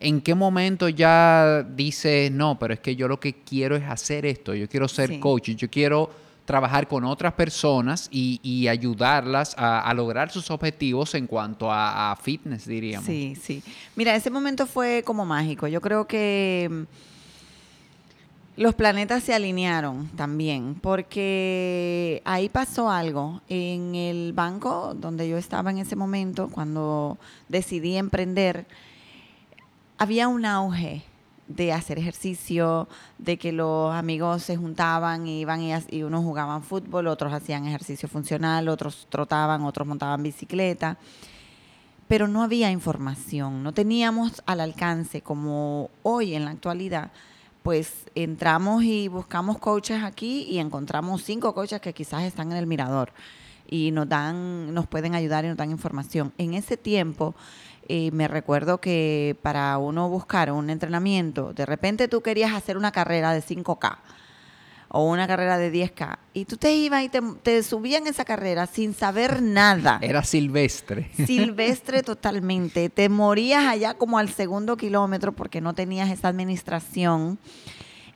¿En 0.03 0.19
qué 0.19 0.35
momento 0.35 0.89
ya 0.89 1.63
dices, 1.63 2.29
no, 2.29 2.59
pero 2.59 2.73
es 2.73 2.81
que 2.81 2.95
yo 2.95 3.07
lo 3.07 3.21
que 3.21 3.33
quiero 3.33 3.77
es 3.77 3.83
hacer 3.83 4.25
esto, 4.25 4.53
yo 4.53 4.67
quiero 4.67 4.89
ser 4.89 5.17
coach, 5.19 5.51
yo 5.51 5.69
quiero 5.69 6.09
trabajar 6.43 6.89
con 6.89 7.05
otras 7.05 7.31
personas 7.33 8.09
y, 8.11 8.67
ayudarlas 8.67 9.55
a, 9.57 9.93
lograr 9.93 10.29
sus 10.29 10.51
objetivos 10.51 11.15
en 11.15 11.25
cuanto 11.25 11.71
a, 11.71 12.17
fitness, 12.21 12.67
diríamos. 12.67 13.05
Sí, 13.05 13.37
sí. 13.41 13.63
Mira, 13.95 14.13
ese 14.13 14.29
momento 14.29 14.67
fue 14.67 15.03
como 15.05 15.25
mágico. 15.25 15.67
Yo 15.67 15.79
creo 15.79 16.05
que 16.05 16.67
mm, 16.69 18.61
los 18.61 18.75
planetas 18.75 19.23
se 19.23 19.33
alinearon 19.33 20.09
también, 20.09 20.75
porque 20.81 22.21
ahí 22.25 22.49
pasó 22.49 22.89
algo. 22.89 23.41
En 23.47 23.95
el 23.95 24.33
banco 24.33 24.93
donde 24.95 25.29
yo 25.29 25.37
estaba 25.37 25.71
en 25.71 25.77
ese 25.77 25.95
momento, 25.95 26.49
cuando 26.51 27.17
decidí 27.47 27.95
emprender, 27.95 28.65
había 29.97 30.27
un 30.27 30.45
auge 30.45 31.03
de 31.47 31.73
hacer 31.73 31.99
ejercicio, 31.99 32.87
de 33.17 33.37
que 33.37 33.51
los 33.51 33.93
amigos 33.93 34.43
se 34.43 34.55
juntaban 34.55 35.27
y 35.27 35.41
iban 35.41 35.61
y, 35.61 35.73
y, 35.89 36.03
unos 36.03 36.23
jugaban 36.23 36.63
fútbol, 36.63 37.07
otros 37.07 37.33
hacían 37.33 37.65
ejercicio 37.65 38.07
funcional, 38.07 38.69
otros 38.69 39.07
trotaban, 39.09 39.63
otros 39.63 39.87
montaban 39.87 40.23
bicicleta. 40.23 40.97
Pero 42.07 42.27
no 42.27 42.43
había 42.43 42.71
información, 42.71 43.63
no 43.63 43.73
teníamos 43.73 44.41
al 44.45 44.61
alcance 44.61 45.21
como 45.21 45.89
hoy 46.01 46.35
en 46.35 46.45
la 46.45 46.51
actualidad. 46.51 47.11
Pues 47.61 48.05
entramos 48.13 48.83
y 48.83 49.07
buscamos 49.07 49.57
coaches 49.57 50.03
aquí 50.03 50.43
y 50.49 50.59
encontramos 50.59 51.23
cinco 51.23 51.53
coaches 51.53 51.79
que 51.79 51.93
quizás 51.93 52.23
están 52.23 52.51
en 52.51 52.57
el 52.57 52.67
mirador 52.67 53.13
y 53.67 53.91
nos 53.91 54.07
dan, 54.07 54.73
nos 54.73 54.85
pueden 54.87 55.15
ayudar 55.15 55.45
y 55.45 55.47
nos 55.47 55.57
dan 55.57 55.71
información. 55.71 56.33
En 56.37 56.53
ese 56.53 56.75
tiempo 56.77 57.35
y 57.87 58.11
me 58.11 58.27
recuerdo 58.27 58.79
que 58.79 59.37
para 59.41 59.77
uno 59.77 60.09
buscar 60.09 60.51
un 60.51 60.69
entrenamiento, 60.69 61.53
de 61.53 61.65
repente 61.65 62.07
tú 62.07 62.21
querías 62.21 62.53
hacer 62.53 62.77
una 62.77 62.91
carrera 62.91 63.33
de 63.33 63.41
5K 63.41 63.97
o 64.89 65.09
una 65.09 65.27
carrera 65.27 65.57
de 65.57 65.73
10K 65.73 66.17
y 66.33 66.45
tú 66.45 66.55
te 66.57 66.73
ibas 66.75 67.03
y 67.03 67.09
te, 67.09 67.19
te 67.41 67.63
subías 67.63 68.01
en 68.01 68.07
esa 68.07 68.25
carrera 68.25 68.67
sin 68.67 68.93
saber 68.93 69.41
nada. 69.41 69.99
Era 70.03 70.23
silvestre. 70.23 71.09
Silvestre 71.15 72.03
totalmente. 72.03 72.89
Te 72.89 73.09
morías 73.09 73.65
allá 73.65 73.95
como 73.95 74.19
al 74.19 74.29
segundo 74.29 74.77
kilómetro 74.77 75.31
porque 75.31 75.61
no 75.61 75.73
tenías 75.73 76.11
esa 76.11 76.27
administración 76.27 77.39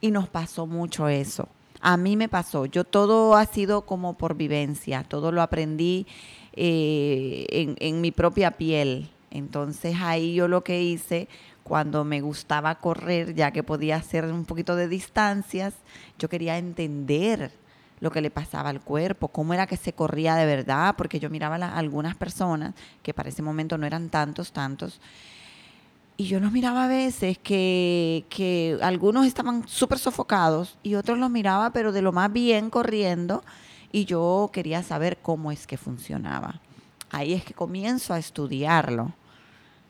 y 0.01 0.11
nos 0.11 0.29
pasó 0.29 0.67
mucho 0.67 1.07
eso. 1.09 1.49
A 1.81 1.97
mí 1.97 2.15
me 2.15 2.29
pasó. 2.29 2.67
Yo 2.67 2.83
todo 2.83 3.35
ha 3.35 3.45
sido 3.45 3.81
como 3.81 4.15
por 4.15 4.35
vivencia, 4.35 5.03
todo 5.03 5.31
lo 5.31 5.41
aprendí 5.41 6.05
eh, 6.53 7.45
en, 7.49 7.75
en 7.79 8.01
mi 8.01 8.11
propia 8.11 8.51
piel 8.51 9.09
entonces 9.37 9.95
ahí 10.01 10.33
yo 10.33 10.47
lo 10.47 10.63
que 10.63 10.81
hice 10.81 11.27
cuando 11.63 12.03
me 12.05 12.21
gustaba 12.21 12.75
correr, 12.75 13.35
ya 13.35 13.51
que 13.51 13.63
podía 13.63 13.97
hacer 13.97 14.25
un 14.25 14.45
poquito 14.45 14.75
de 14.75 14.87
distancias, 14.87 15.73
yo 16.17 16.29
quería 16.29 16.57
entender 16.57 17.51
lo 17.99 18.11
que 18.11 18.21
le 18.21 18.29
pasaba 18.29 18.69
al 18.69 18.81
cuerpo, 18.81 19.27
cómo 19.27 19.53
era 19.53 19.67
que 19.67 19.75
se 19.75 19.93
corría 19.93 20.35
de 20.35 20.45
verdad, 20.45 20.95
porque 20.97 21.19
yo 21.19 21.29
miraba 21.29 21.55
a 21.55 21.77
algunas 21.77 22.15
personas, 22.15 22.73
que 23.03 23.13
para 23.13 23.29
ese 23.29 23.41
momento 23.41 23.77
no 23.77 23.85
eran 23.85 24.09
tantos, 24.09 24.51
tantos, 24.51 25.01
y 26.15 26.25
yo 26.25 26.39
los 26.39 26.51
miraba 26.51 26.85
a 26.85 26.87
veces 26.87 27.37
que, 27.37 28.25
que 28.29 28.79
algunos 28.81 29.27
estaban 29.27 29.67
súper 29.67 29.99
sofocados 29.99 30.77
y 30.81 30.95
otros 30.95 31.19
los 31.19 31.29
miraba, 31.29 31.71
pero 31.71 31.91
de 31.91 32.01
lo 32.01 32.11
más 32.11 32.31
bien 32.31 32.69
corriendo, 32.69 33.43
y 33.91 34.05
yo 34.05 34.49
quería 34.53 34.83
saber 34.83 35.17
cómo 35.21 35.51
es 35.51 35.67
que 35.67 35.77
funcionaba. 35.77 36.59
Ahí 37.09 37.33
es 37.33 37.43
que 37.43 37.53
comienzo 37.53 38.13
a 38.13 38.19
estudiarlo, 38.19 39.13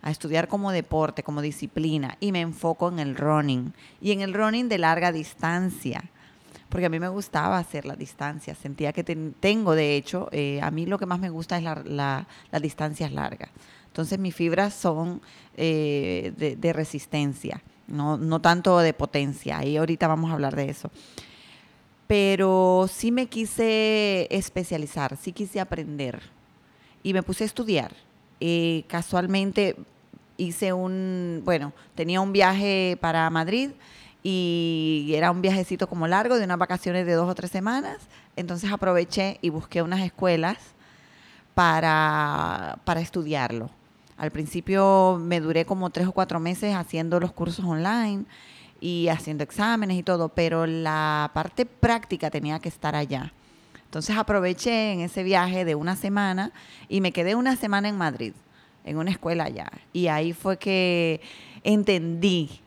a 0.02 0.12
estudiar 0.12 0.48
como 0.48 0.72
deporte, 0.72 1.24
como 1.24 1.42
disciplina, 1.42 2.18
y 2.20 2.32
me 2.32 2.42
enfoco 2.42 2.90
en 2.90 3.00
el 3.00 3.16
running, 3.16 3.74
y 4.02 4.12
en 4.12 4.22
el 4.22 4.34
running 4.34 4.70
de 4.70 4.78
larga 4.78 5.12
distancia, 5.12 6.04
porque 6.70 6.86
a 6.86 6.90
mí 6.90 7.00
me 7.00 7.08
gustaba 7.08 7.58
hacer 7.58 7.86
la 7.86 7.96
distancia, 7.96 8.56
sentía 8.56 8.94
que 8.94 9.04
tengo, 9.04 9.76
de 9.76 9.96
hecho, 9.96 10.30
eh, 10.32 10.60
a 10.62 10.72
mí 10.72 10.86
lo 10.86 11.00
que 11.00 11.06
más 11.06 11.20
me 11.20 11.30
gusta 11.30 11.58
es 11.58 11.64
la, 11.64 12.26
la, 12.52 12.60
distancias 12.60 13.12
largas. 13.12 13.50
Entonces 13.88 14.20
mis 14.20 14.36
fibras 14.36 14.74
son 14.74 15.22
eh, 15.56 16.34
de, 16.38 16.56
de, 16.56 16.74
resistencia, 16.74 17.62
no, 17.88 18.18
no 18.18 18.42
tanto 18.42 18.78
de 18.80 18.94
potencia, 18.94 19.64
y 19.66 19.78
ahorita 19.78 20.08
vamos 20.08 20.30
a 20.30 20.34
hablar 20.34 20.56
de 20.56 20.70
eso 20.70 20.92
pero 22.08 22.90
sí 22.92 23.12
me 23.12 23.28
quise 23.28 24.28
especializar, 24.32 25.18
sí 25.18 25.34
quise 25.34 25.60
aprender 25.60 26.22
y 27.04 27.14
me 27.14 27.22
puse 27.22 27.44
a 27.44 27.48
estudiar. 27.48 27.94
Eh, 28.40 28.84
casualmente 28.88 29.76
hice 30.38 30.74
un, 30.74 31.42
bueno, 31.44 31.74
tenía 31.96 32.22
un 32.22 32.32
viaje 32.32 32.98
para 33.02 33.30
Madrid 33.30 33.72
y 34.24 35.14
era 35.16 35.32
un 35.32 35.42
viajecito 35.42 35.88
como 35.88 36.08
largo 36.08 36.38
de 36.38 36.46
unas 36.46 36.58
vacaciones 36.58 37.06
de 37.06 37.14
dos 37.14 37.30
o 37.30 37.36
tres 37.36 37.52
semanas. 37.52 37.98
Entonces 38.36 38.72
aproveché 38.72 39.40
y 39.42 39.50
busqué 39.50 39.82
unas 39.82 40.02
escuelas 40.02 40.58
para, 41.56 42.78
para 42.84 43.02
estudiarlo. 43.02 43.70
Al 44.18 44.32
principio 44.32 45.20
me 45.22 45.40
duré 45.40 45.66
como 45.66 45.90
tres 45.90 46.08
o 46.08 46.12
cuatro 46.12 46.40
meses 46.40 46.76
haciendo 46.76 47.20
los 47.20 47.32
cursos 47.32 47.66
online 47.66 48.26
y 48.80 49.08
haciendo 49.10 49.44
exámenes 49.44 49.98
y 49.98 50.04
todo, 50.04 50.30
pero 50.30 50.66
la 50.66 51.32
parte 51.34 51.66
práctica 51.66 52.30
tenía 52.30 52.60
que 52.60 52.70
estar 52.70 52.96
allá. 52.96 53.32
Entonces 53.88 54.18
aproveché 54.18 54.92
en 54.92 55.00
ese 55.00 55.24
viaje 55.24 55.64
de 55.64 55.74
una 55.74 55.96
semana 55.96 56.52
y 56.90 57.00
me 57.00 57.14
quedé 57.14 57.36
una 57.36 57.56
semana 57.56 57.88
en 57.88 57.98
Madrid, 57.98 58.34
en 58.84 58.98
una 58.98 59.12
escuela 59.12 59.46
allá. 59.46 59.72
Y 59.94 60.08
ahí 60.08 60.34
fue 60.34 60.58
que 60.58 61.22
entendí 61.64 62.62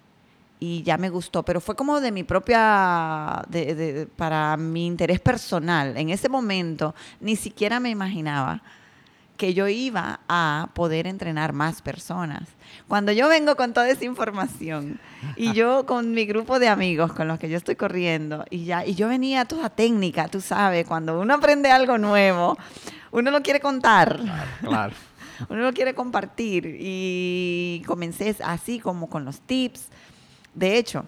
y 0.59 0.83
ya 0.83 0.97
me 0.97 1.11
gustó, 1.11 1.43
pero 1.43 1.61
fue 1.61 1.77
como 1.77 2.00
de 2.00 2.11
mi 2.11 2.23
propia, 2.23 3.45
para 4.17 4.57
mi 4.57 4.87
interés 4.87 5.21
personal. 5.21 5.97
En 5.99 6.09
ese 6.09 6.31
momento 6.31 6.95
ni 7.21 7.37
siquiera 7.37 7.81
me 7.81 7.91
imaginaba 7.91 8.62
que 9.41 9.55
yo 9.55 9.69
iba 9.69 10.21
a 10.29 10.69
poder 10.75 11.07
entrenar 11.07 11.55
más 11.55 11.81
personas. 11.81 12.43
Cuando 12.89 13.11
yo 13.11 13.27
vengo 13.27 13.57
con 13.57 13.73
toda 13.73 13.89
esa 13.89 14.05
información 14.05 15.01
y 15.35 15.55
yo 15.55 15.87
con 15.87 16.13
mi 16.13 16.27
grupo 16.27 16.59
de 16.59 16.69
amigos 16.69 17.15
con 17.15 17.27
los 17.27 17.39
que 17.39 17.49
yo 17.49 17.57
estoy 17.57 17.75
corriendo 17.75 18.45
y 18.51 18.67
ya 18.67 18.85
y 18.85 18.95
yo 18.95 19.09
venía 19.09 19.47
toda 19.47 19.71
técnica, 19.71 20.29
tú 20.29 20.43
sabes, 20.43 20.87
cuando 20.87 21.19
uno 21.19 21.33
aprende 21.33 21.71
algo 21.71 21.97
nuevo, 21.97 22.59
uno 23.13 23.31
lo 23.31 23.41
quiere 23.41 23.61
contar. 23.61 24.21
Claro. 24.61 24.95
uno 25.49 25.63
lo 25.63 25.73
quiere 25.73 25.95
compartir 25.95 26.77
y 26.79 27.83
comencé 27.87 28.37
así 28.45 28.79
como 28.79 29.09
con 29.09 29.25
los 29.25 29.41
tips. 29.41 29.87
De 30.53 30.77
hecho, 30.77 31.07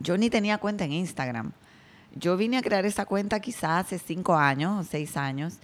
yo 0.00 0.18
ni 0.18 0.30
tenía 0.30 0.58
cuenta 0.58 0.82
en 0.82 0.94
Instagram. 0.94 1.52
Yo 2.16 2.36
vine 2.36 2.58
a 2.58 2.62
crear 2.62 2.84
esa 2.84 3.06
cuenta 3.06 3.38
quizás 3.38 3.86
hace 3.86 4.00
cinco 4.00 4.34
años 4.34 4.84
o 4.84 4.90
seis 4.90 5.16
años 5.16 5.60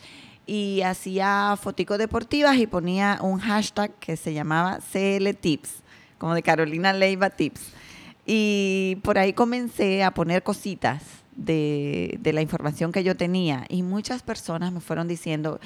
y 0.50 0.82
hacía 0.82 1.56
foticos 1.62 1.96
deportivas 1.96 2.56
y 2.56 2.66
ponía 2.66 3.20
un 3.22 3.38
hashtag 3.38 3.92
que 4.00 4.16
se 4.16 4.34
llamaba 4.34 4.80
CL 4.80 5.30
Tips, 5.40 5.74
como 6.18 6.34
de 6.34 6.42
Carolina 6.42 6.92
Leiva 6.92 7.30
Tips. 7.30 7.60
Y 8.26 8.98
por 9.04 9.16
ahí 9.16 9.32
comencé 9.32 10.02
a 10.02 10.10
poner 10.10 10.42
cositas 10.42 11.04
de, 11.36 12.18
de 12.20 12.32
la 12.32 12.42
información 12.42 12.90
que 12.90 13.04
yo 13.04 13.16
tenía 13.16 13.64
y 13.68 13.84
muchas 13.84 14.24
personas 14.24 14.72
me 14.72 14.80
fueron 14.80 15.06
diciendo, 15.06 15.60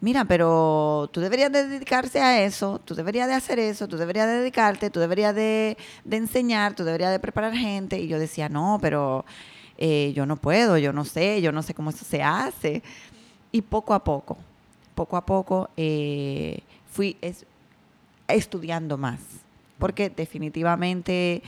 mira, 0.00 0.24
pero 0.24 1.10
tú 1.12 1.18
deberías 1.18 1.50
dedicarse 1.50 2.20
a 2.20 2.44
eso, 2.44 2.80
tú 2.84 2.94
deberías 2.94 3.26
de 3.26 3.34
hacer 3.34 3.58
eso, 3.58 3.88
tú 3.88 3.96
deberías 3.96 4.28
de 4.28 4.34
dedicarte, 4.34 4.90
tú 4.90 5.00
deberías 5.00 5.34
de, 5.34 5.76
de 6.04 6.16
enseñar, 6.16 6.76
tú 6.76 6.84
deberías 6.84 7.10
de 7.10 7.18
preparar 7.18 7.52
gente. 7.52 7.98
Y 7.98 8.06
yo 8.06 8.20
decía, 8.20 8.48
no, 8.48 8.78
pero 8.80 9.24
eh, 9.82 10.12
yo 10.14 10.26
no 10.26 10.36
puedo, 10.36 10.76
yo 10.76 10.92
no 10.92 11.06
sé, 11.06 11.40
yo 11.40 11.52
no 11.52 11.62
sé 11.62 11.72
cómo 11.72 11.90
eso 11.90 12.04
se 12.04 12.22
hace. 12.22 12.82
Y 13.52 13.62
poco 13.62 13.94
a 13.94 14.04
poco, 14.04 14.36
poco 14.94 15.16
a 15.16 15.26
poco 15.26 15.70
eh, 15.76 16.60
fui 16.90 17.16
estudiando 18.28 18.96
más, 18.96 19.18
porque 19.78 20.08
definitivamente 20.08 21.42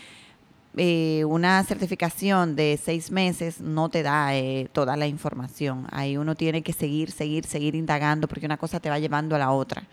eh, 0.76 1.23
una 1.26 1.62
certificación 1.64 2.56
de 2.56 2.80
seis 2.82 3.11
meses 3.11 3.61
no 3.61 3.90
te 3.90 4.02
da 4.02 4.35
eh, 4.35 4.68
toda 4.73 4.97
la 4.97 5.06
información. 5.06 5.87
Ahí 5.90 6.16
uno 6.16 6.35
tiene 6.35 6.62
que 6.62 6.73
seguir, 6.73 7.11
seguir, 7.11 7.44
seguir 7.47 7.75
indagando, 7.75 8.26
porque 8.26 8.47
una 8.47 8.56
cosa 8.56 8.80
te 8.80 8.90
va 8.90 8.99
llevando 8.99 9.37
a 9.37 9.38
la 9.38 9.52
otra. 9.52 9.85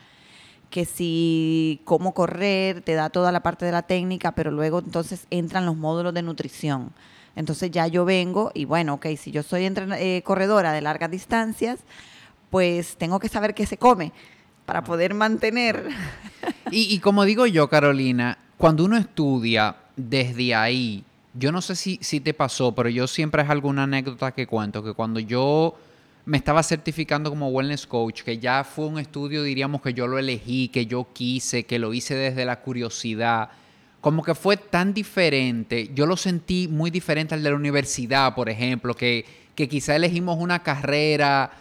Que 0.70 0.86
si 0.86 1.82
cómo 1.84 2.14
correr 2.14 2.82
te 2.82 2.94
da 2.94 3.10
toda 3.10 3.32
la 3.32 3.42
parte 3.42 3.66
de 3.66 3.72
la 3.72 3.82
técnica, 3.82 4.32
pero 4.32 4.52
luego 4.52 4.80
entonces 4.80 5.28
entran 5.30 5.66
los 5.66 5.76
módulos 5.76 6.14
de 6.14 6.22
nutrición 6.22 6.92
entonces 7.40 7.72
ya 7.72 7.88
yo 7.88 8.04
vengo 8.04 8.52
y 8.54 8.66
bueno, 8.66 8.96
ok, 8.96 9.08
si 9.18 9.32
yo 9.32 9.44
soy 9.44 9.66
eh, 9.66 10.22
corredora 10.26 10.74
de 10.74 10.82
largas 10.82 11.10
distancias, 11.10 11.80
pues 12.50 12.98
tengo 12.98 13.18
que 13.18 13.30
saber 13.30 13.56
qué 13.56 13.66
se 13.66 13.78
come 13.78 14.12
para 14.66 14.84
poder 14.84 15.14
mantener. 15.14 15.88
Y, 16.72 17.00
como 17.00 17.26
digo 17.26 17.48
yo, 17.48 17.68
Carolina, 17.68 18.38
cuando 18.58 18.86
uno 18.86 18.96
estudia 18.96 19.76
desde 19.96 20.54
ahí, 20.54 21.04
yo 21.34 21.52
no 21.52 21.62
sé 21.62 21.76
si, 21.76 21.98
si 22.02 22.20
te 22.20 22.34
pasó, 22.34 22.74
pero 22.74 22.90
yo 22.90 23.08
siempre 23.08 23.42
es 23.42 23.50
alguna 23.50 23.84
anécdota 23.84 24.34
que 24.34 24.46
cuento, 24.46 24.84
que 24.84 24.94
cuando 24.94 25.20
yo 25.20 25.76
me 26.26 26.38
estaba 26.38 26.62
certificando 26.62 27.32
como 27.32 27.50
wellness 27.50 27.88
coach, 27.88 28.22
que 28.22 28.38
ya 28.38 28.64
fue 28.64 28.86
un 28.86 29.00
estudio, 29.00 29.42
diríamos 29.42 29.82
que 29.82 29.94
yo 29.94 30.06
lo 30.06 30.20
elegí, 30.20 30.68
que 30.68 30.86
yo 30.86 31.08
quise, 31.12 31.64
que 31.64 31.80
lo 31.80 31.94
hice 31.94 32.14
desde 32.16 32.46
la 32.46 32.62
curiosidad, 32.62 33.50
como 34.02 34.24
que 34.24 34.36
fue 34.36 34.58
tan 34.58 34.94
diferente, 34.94 35.92
yo 35.94 36.06
lo 36.06 36.16
sentí 36.16 36.68
muy 36.68 36.90
diferente 36.90 37.36
al 37.36 37.44
de 37.44 37.50
la 37.50 37.56
universidad, 37.56 38.34
por 38.34 38.50
ejemplo, 38.50 38.94
que, 38.94 39.26
que 39.56 39.68
quizá 39.68 39.96
elegimos 39.96 40.38
una 40.40 40.64
carrera 40.64 41.52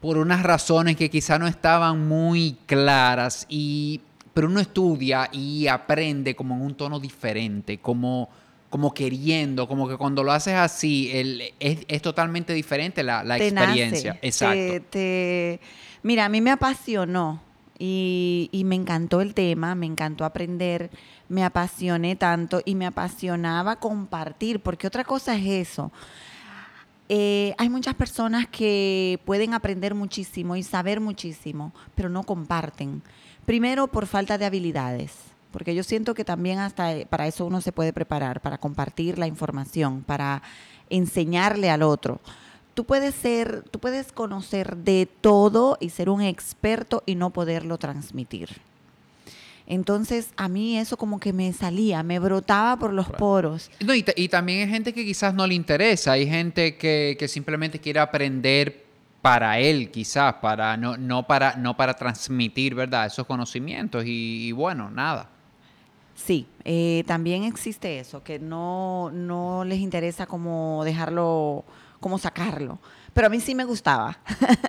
por 0.00 0.18
unas 0.18 0.42
razones 0.42 0.96
que 0.96 1.08
quizá 1.08 1.38
no 1.38 1.46
estaban 1.46 2.06
muy 2.06 2.56
claras, 2.66 3.46
y, 3.48 4.00
pero 4.32 4.48
uno 4.48 4.60
estudia 4.60 5.28
y 5.32 5.66
aprende 5.68 6.34
como 6.34 6.56
en 6.56 6.62
un 6.62 6.74
tono 6.74 6.98
diferente, 7.00 7.78
como 7.78 8.28
como 8.74 8.92
queriendo, 8.92 9.68
como 9.68 9.86
que 9.86 9.96
cuando 9.96 10.24
lo 10.24 10.32
haces 10.32 10.54
así, 10.54 11.08
es, 11.60 12.02
totalmente 12.02 12.52
diferente 12.52 13.04
la, 13.04 13.20
experiencia. 13.38 14.18
Exacto. 14.20 14.88
mira, 16.02 16.24
a 16.24 16.28
mí 16.28 16.40
me 16.40 16.50
apasionó 16.50 17.40
y, 17.78 18.62
me 18.64 18.74
encantó 18.74 19.20
el 19.20 19.32
tema, 19.32 19.76
me 19.76 19.86
encantó 19.86 20.24
aprender, 20.24 20.90
me 21.28 21.44
apasioné 21.44 22.16
tanto 22.16 22.60
y 22.64 22.74
me 22.74 22.86
apasionaba 22.86 23.76
compartir, 23.76 24.60
porque 24.60 24.86
otra 24.86 25.04
cosa 25.04 25.36
es 25.36 25.46
eso. 25.46 25.92
Eh, 27.08 27.54
hay 27.58 27.68
muchas 27.68 27.94
personas 27.94 28.46
que 28.48 29.20
pueden 29.24 29.54
aprender 29.54 29.94
muchísimo 29.94 30.56
y 30.56 30.62
saber 30.62 31.00
muchísimo, 31.00 31.72
pero 31.94 32.08
no 32.08 32.22
comparten. 32.22 33.02
Primero 33.44 33.86
por 33.88 34.06
falta 34.06 34.38
de 34.38 34.46
habilidades 34.46 35.34
porque 35.54 35.76
yo 35.76 35.84
siento 35.84 36.14
que 36.14 36.24
también 36.24 36.58
hasta 36.58 36.92
eh, 36.92 37.06
para 37.06 37.28
eso 37.28 37.46
uno 37.46 37.60
se 37.60 37.70
puede 37.70 37.92
preparar, 37.92 38.40
para 38.40 38.58
compartir 38.58 39.20
la 39.20 39.28
información, 39.28 40.02
para 40.02 40.42
enseñarle 40.90 41.70
al 41.70 41.84
otro. 41.84 42.18
Tú 42.74 42.82
puedes 42.82 43.14
ser, 43.14 43.62
tú 43.70 43.78
puedes 43.78 44.10
conocer 44.10 44.78
de 44.78 45.08
todo 45.20 45.78
y 45.78 45.90
ser 45.90 46.10
un 46.10 46.22
experto 46.22 47.04
y 47.06 47.14
no 47.14 47.30
poderlo 47.30 47.78
transmitir. 47.78 48.48
Entonces, 49.66 50.30
a 50.36 50.48
mí 50.48 50.78
eso 50.78 50.96
como 50.96 51.18
que 51.18 51.32
me 51.32 51.52
salía, 51.52 52.02
me 52.02 52.18
brotaba 52.18 52.78
por 52.78 52.92
los 52.92 53.08
poros. 53.08 53.70
y, 54.16 54.28
también 54.28 54.60
hay 54.60 54.68
gente 54.68 54.92
que 54.92 55.04
quizás 55.04 55.34
no 55.34 55.46
le 55.46 55.54
interesa, 55.54 56.12
hay 56.12 56.26
gente 56.26 56.76
que, 56.76 57.26
simplemente 57.28 57.78
quiere 57.78 58.00
aprender 58.00 58.84
para 59.22 59.58
él, 59.58 59.90
quizás, 59.90 60.34
para 60.34 60.76
no, 60.76 60.98
no, 60.98 61.26
para, 61.26 61.56
no 61.56 61.76
para 61.76 61.94
transmitir, 61.94 62.74
¿verdad?, 62.74 63.06
esos 63.06 63.26
conocimientos. 63.26 64.04
y 64.06 64.52
bueno, 64.52 64.90
nada. 64.90 65.30
Sí, 66.14 66.46
eh, 66.64 67.02
también 67.06 67.44
existe 67.44 67.98
eso, 67.98 68.22
que 68.22 68.38
no, 68.38 69.10
no 69.12 69.64
les 69.64 69.80
interesa 69.80 70.26
cómo 70.26 70.82
dejarlo, 70.84 71.64
cómo 72.00 72.18
sacarlo. 72.18 72.78
Pero 73.14 73.28
a 73.28 73.30
mí 73.30 73.40
sí 73.40 73.54
me 73.54 73.64
gustaba. 73.64 74.18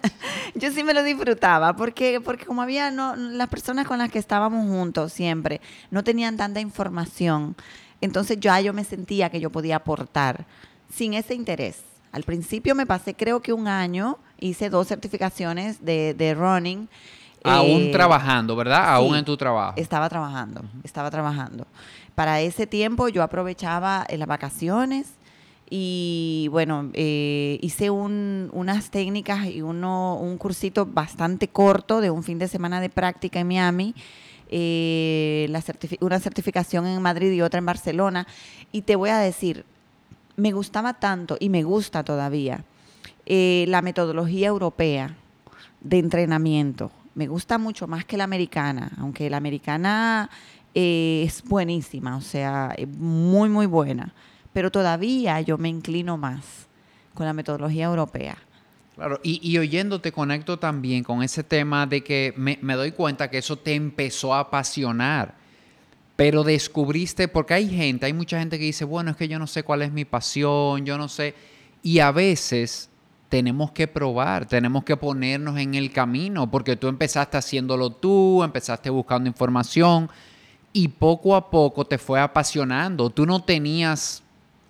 Yo 0.56 0.72
sí 0.72 0.84
me 0.84 0.94
lo 0.94 1.04
disfrutaba, 1.04 1.76
porque, 1.76 2.22
porque 2.22 2.46
como 2.46 2.62
había 2.62 2.92
no, 2.92 3.16
las 3.16 3.50
personas 3.50 3.88
con 3.88 3.98
las 3.98 4.10
que 4.10 4.20
estábamos 4.20 4.68
juntos 4.70 5.12
siempre, 5.12 5.60
no 5.92 6.04
tenían 6.04 6.38
tanta 6.38 6.62
información. 6.62 7.56
Entonces 8.00 8.40
ya 8.40 8.62
yo 8.62 8.72
me 8.72 8.84
sentía 8.84 9.30
que 9.30 9.40
yo 9.40 9.50
podía 9.50 9.78
aportar 9.78 10.46
sin 10.94 11.14
ese 11.14 11.34
interés. 11.34 11.82
Al 12.12 12.24
principio 12.24 12.76
me 12.76 12.86
pasé 12.86 13.16
creo 13.16 13.42
que 13.42 13.52
un 13.52 13.68
año, 13.68 14.18
hice 14.40 14.70
dos 14.70 14.88
certificaciones 14.88 15.84
de, 15.84 16.14
de 16.14 16.34
running 16.36 16.88
Aún 17.46 17.84
eh, 17.84 17.92
trabajando, 17.92 18.56
¿verdad? 18.56 18.94
Aún 18.96 19.16
en 19.16 19.24
tu 19.24 19.38
trabajo. 19.38 19.74
Estaba 19.78 20.10
trabajando, 20.10 20.64
estaba 20.84 21.12
trabajando. 21.12 21.68
Para 22.16 22.42
ese 22.42 22.66
tiempo 22.66 23.08
yo 23.08 23.22
aprovechaba 23.22 24.06
las 24.10 24.28
vacaciones 24.28 25.14
y 25.70 26.48
bueno, 26.52 26.90
eh, 26.94 27.58
hice 27.62 27.90
unas 27.90 28.92
técnicas 28.92 29.48
y 29.48 29.62
uno, 29.62 30.18
un 30.20 30.38
cursito 30.38 30.86
bastante 30.86 31.48
corto 31.48 32.02
de 32.02 32.12
un 32.12 32.24
fin 32.24 32.38
de 32.38 32.48
semana 32.48 32.82
de 32.82 32.90
práctica 32.90 33.40
en 33.40 33.48
Miami. 33.48 33.96
Eh, 34.50 35.52
una 36.02 36.20
certificación 36.20 36.86
en 36.86 37.02
Madrid 37.02 37.32
y 37.32 37.42
otra 37.42 37.58
en 37.58 37.66
Barcelona. 37.66 38.28
Y 38.72 38.84
te 38.84 38.96
voy 38.96 39.10
a 39.10 39.18
decir, 39.18 39.66
me 40.36 40.52
gustaba 40.52 40.94
tanto 40.94 41.38
y 41.40 41.50
me 41.50 41.64
gusta 41.64 42.04
todavía 42.04 42.64
la 43.28 43.82
metodología 43.82 44.50
europea 44.50 45.16
de 45.82 45.98
entrenamiento 45.98 46.92
me 47.16 47.28
gusta 47.28 47.58
mucho 47.58 47.88
más 47.88 48.06
que 48.06 48.18
la 48.18 48.26
americana, 48.26 48.92
aunque 49.00 49.30
la 49.30 49.38
americana 49.38 50.30
eh, 50.76 51.24
es 51.26 51.42
buenísima, 51.44 52.18
o 52.18 52.22
sea, 52.22 52.76
muy, 52.98 53.50
muy 53.50 53.66
buena, 53.66 54.14
pero 54.56 54.72
todavía 54.72 55.42
yo 55.42 55.58
me 55.58 55.68
inclino 55.68 56.16
más 56.16 56.70
con 57.14 57.26
la 57.26 57.34
metodología 57.34 57.88
europea. 57.88 58.38
Claro, 58.96 59.20
y, 59.22 59.58
oyéndote 59.58 60.14
conecto 60.14 60.58
también 60.58 61.04
con 61.04 61.22
ese 61.22 61.44
tema 61.44 61.86
de 61.86 62.02
que 62.06 62.34
me, 62.38 62.58
me 62.62 62.76
doy 62.76 62.94
cuenta 62.94 63.30
que 63.30 63.40
eso 63.40 63.58
te 63.58 63.74
empezó 63.74 64.34
a 64.34 64.40
apasionar, 64.40 65.36
pero 66.16 66.46
descubriste, 66.46 67.28
porque 67.28 67.54
hay 67.54 67.68
gente, 67.68 68.06
hay 68.06 68.14
mucha 68.14 68.40
gente 68.40 68.58
que 68.58 68.64
dice, 68.64 68.86
bueno, 68.86 69.12
es 69.12 69.18
que 69.18 69.28
yo 69.28 69.40
no 69.40 69.46
sé 69.46 69.64
cuál 69.64 69.82
es 69.82 69.92
mi 69.92 70.06
pasión, 70.06 70.86
yo 70.86 70.98
no 70.98 71.10
sé, 71.10 71.36
y 71.84 72.00
a 72.00 72.14
veces 72.14 72.90
tenemos 73.28 73.74
que 73.74 73.90
probar, 73.90 74.46
tenemos 74.46 74.86
que 74.86 74.96
ponernos 74.96 75.60
en 75.60 75.76
el 75.76 75.92
camino, 75.92 76.50
porque 76.50 76.78
tú 76.78 76.88
empezaste 76.88 77.36
haciéndolo 77.36 77.90
tú, 77.90 78.42
empezaste 78.42 78.90
buscando 78.90 79.28
información 79.28 80.10
y 80.72 80.88
poco 80.88 81.36
a 81.36 81.50
poco 81.50 81.84
te 81.84 81.98
fue 81.98 82.22
apasionando. 82.22 83.10
Tú 83.10 83.26
no 83.26 83.44
tenías 83.44 84.24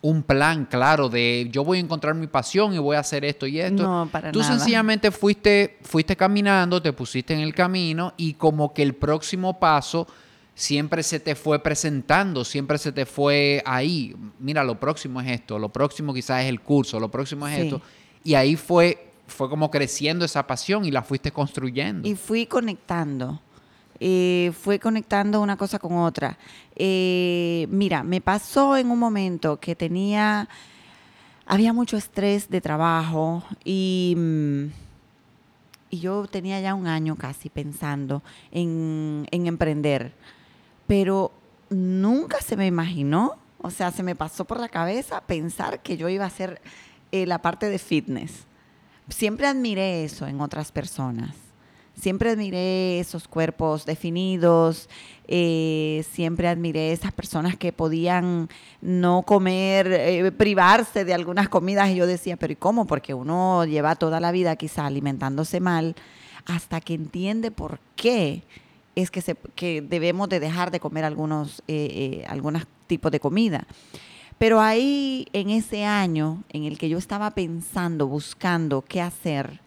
un 0.05 0.21
plan 0.21 0.65
claro 0.65 1.09
de 1.09 1.49
yo 1.51 1.63
voy 1.63 1.79
a 1.79 1.81
encontrar 1.81 2.13
mi 2.13 2.27
pasión 2.27 2.75
y 2.75 2.77
voy 2.77 2.95
a 2.95 2.99
hacer 2.99 3.25
esto 3.25 3.47
y 3.47 3.59
esto. 3.59 3.81
No, 3.81 4.07
para 4.11 4.31
Tú 4.31 4.43
sencillamente 4.43 5.09
fuiste, 5.09 5.79
fuiste 5.81 6.15
caminando, 6.15 6.79
te 6.79 6.93
pusiste 6.93 7.33
en 7.33 7.39
el 7.39 7.55
camino 7.55 8.13
y 8.15 8.35
como 8.35 8.71
que 8.71 8.83
el 8.83 8.93
próximo 8.93 9.59
paso 9.59 10.05
siempre 10.53 11.01
se 11.01 11.19
te 11.19 11.33
fue 11.33 11.57
presentando, 11.57 12.45
siempre 12.45 12.77
se 12.77 12.91
te 12.91 13.07
fue 13.07 13.63
ahí. 13.65 14.15
Mira, 14.37 14.63
lo 14.63 14.79
próximo 14.79 15.19
es 15.21 15.27
esto, 15.31 15.57
lo 15.57 15.69
próximo 15.69 16.13
quizás 16.13 16.43
es 16.43 16.49
el 16.49 16.61
curso, 16.61 16.99
lo 16.99 17.09
próximo 17.09 17.47
es 17.47 17.63
esto. 17.63 17.81
Y 18.23 18.35
ahí 18.35 18.55
fue, 18.55 19.11
fue 19.25 19.49
como 19.49 19.71
creciendo 19.71 20.23
esa 20.23 20.45
pasión 20.45 20.85
y 20.85 20.91
la 20.91 21.01
fuiste 21.01 21.31
construyendo. 21.31 22.07
Y 22.07 22.13
fui 22.13 22.45
conectando. 22.45 23.41
Eh, 23.99 24.51
fue 24.60 24.79
conectando 24.79 25.41
una 25.41 25.58
cosa 25.58 25.79
con 25.79 25.97
otra. 25.97 26.38
Eh, 26.75 27.67
mira, 27.69 28.03
me 28.03 28.21
pasó 28.21 28.77
en 28.77 28.91
un 28.91 28.99
momento 28.99 29.60
que 29.60 29.75
tenía, 29.75 30.49
había 31.45 31.73
mucho 31.73 31.97
estrés 31.97 32.49
de 32.49 32.62
trabajo 32.62 33.43
y, 33.63 34.15
mm, 34.17 34.65
yo 35.91 36.27
tenía 36.27 36.60
ya 36.60 36.73
un 36.73 36.88
año 36.88 37.15
casi 37.15 37.49
pensando 37.49 38.21
en, 38.51 39.27
en 39.31 39.47
emprender, 39.47 40.13
pero 40.88 41.31
nunca 41.69 42.41
se 42.41 42.58
me 42.58 42.67
imaginó, 42.67 43.38
o 43.62 43.71
sea, 43.71 43.91
se 43.91 44.03
me 44.03 44.15
pasó 44.15 44.45
por 44.45 44.60
la 44.60 44.69
cabeza 44.69 45.21
pensar 45.21 45.81
que 45.81 45.97
yo 45.97 46.10
iba 46.10 46.25
a 46.25 46.29
ser 46.29 46.62
eh, 47.12 47.25
la 47.25 47.41
parte 47.41 47.69
de 47.69 47.79
fitness. 47.79 48.45
Siempre 49.10 49.47
admiré 49.47 50.03
eso 50.03 50.27
en 50.27 50.41
otras 50.41 50.71
personas. 50.71 51.44
Siempre 51.99 52.31
admiré 52.31 52.99
esos 52.99 53.27
cuerpos 53.27 53.86
definidos, 53.86 54.89
eh, 55.27 56.05
siempre 56.12 56.47
admiré 56.47 56.91
esas 56.91 57.13
personas 57.13 57.55
que 57.58 57.71
podían 57.71 58.49
no 58.81 59.23
comer, 59.23 59.88
eh, 59.91 60.31
privarse 60.31 61.05
de 61.05 61.13
algunas 61.13 61.49
comidas. 61.49 61.89
Y 61.89 61.95
yo 61.95 62.05
decía, 62.05 62.38
pero 62.38 62.53
¿y 62.53 62.58
cómo? 62.58 62.86
Porque 62.86 63.13
uno 63.13 63.65
lleva 63.65 63.95
toda 63.95 64.19
la 64.19 64.31
vida 64.31 64.55
quizá 64.55 64.86
alimentándose 64.86 65.60
mal 65.60 65.95
hasta 66.45 66.81
que 66.81 66.93
entiende 66.93 67.49
por 67.49 67.79
qué 67.95 68.43
es 68.95 69.10
que, 69.10 69.21
se, 69.21 69.36
que 69.55 69.81
debemos 69.81 70.29
de 70.29 70.39
dejar 70.39 70.71
de 70.71 70.79
comer 70.79 71.05
algunos, 71.05 71.63
algunos 72.27 72.65
tipos 72.88 73.12
de 73.12 73.19
comida. 73.19 73.65
Pero 74.38 74.60
ahí, 74.60 75.27
en 75.34 75.49
ese 75.49 75.86
año 75.86 76.43
en 76.49 76.65
el 76.65 76.77
que 76.77 76.89
yo 76.89 76.97
estaba 76.97 77.31
pensando, 77.31 78.08
buscando 78.08 78.84
qué 78.84 79.01
hacer, 79.01 79.62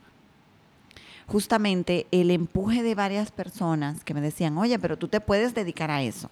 justamente 1.29 2.07
el 2.11 2.33
empuje 2.33 2.83
de 2.83 2.97
varias 2.97 3.31
personas 3.31 4.03
que 4.03 4.15
me 4.15 4.21
decían, 4.21 4.59
oye, 4.59 4.79
pero 4.79 4.97
tú 4.97 5.07
te 5.07 5.21
puedes 5.21 5.55
dedicar 5.55 5.91
a 5.91 6.03
eso. 6.03 6.29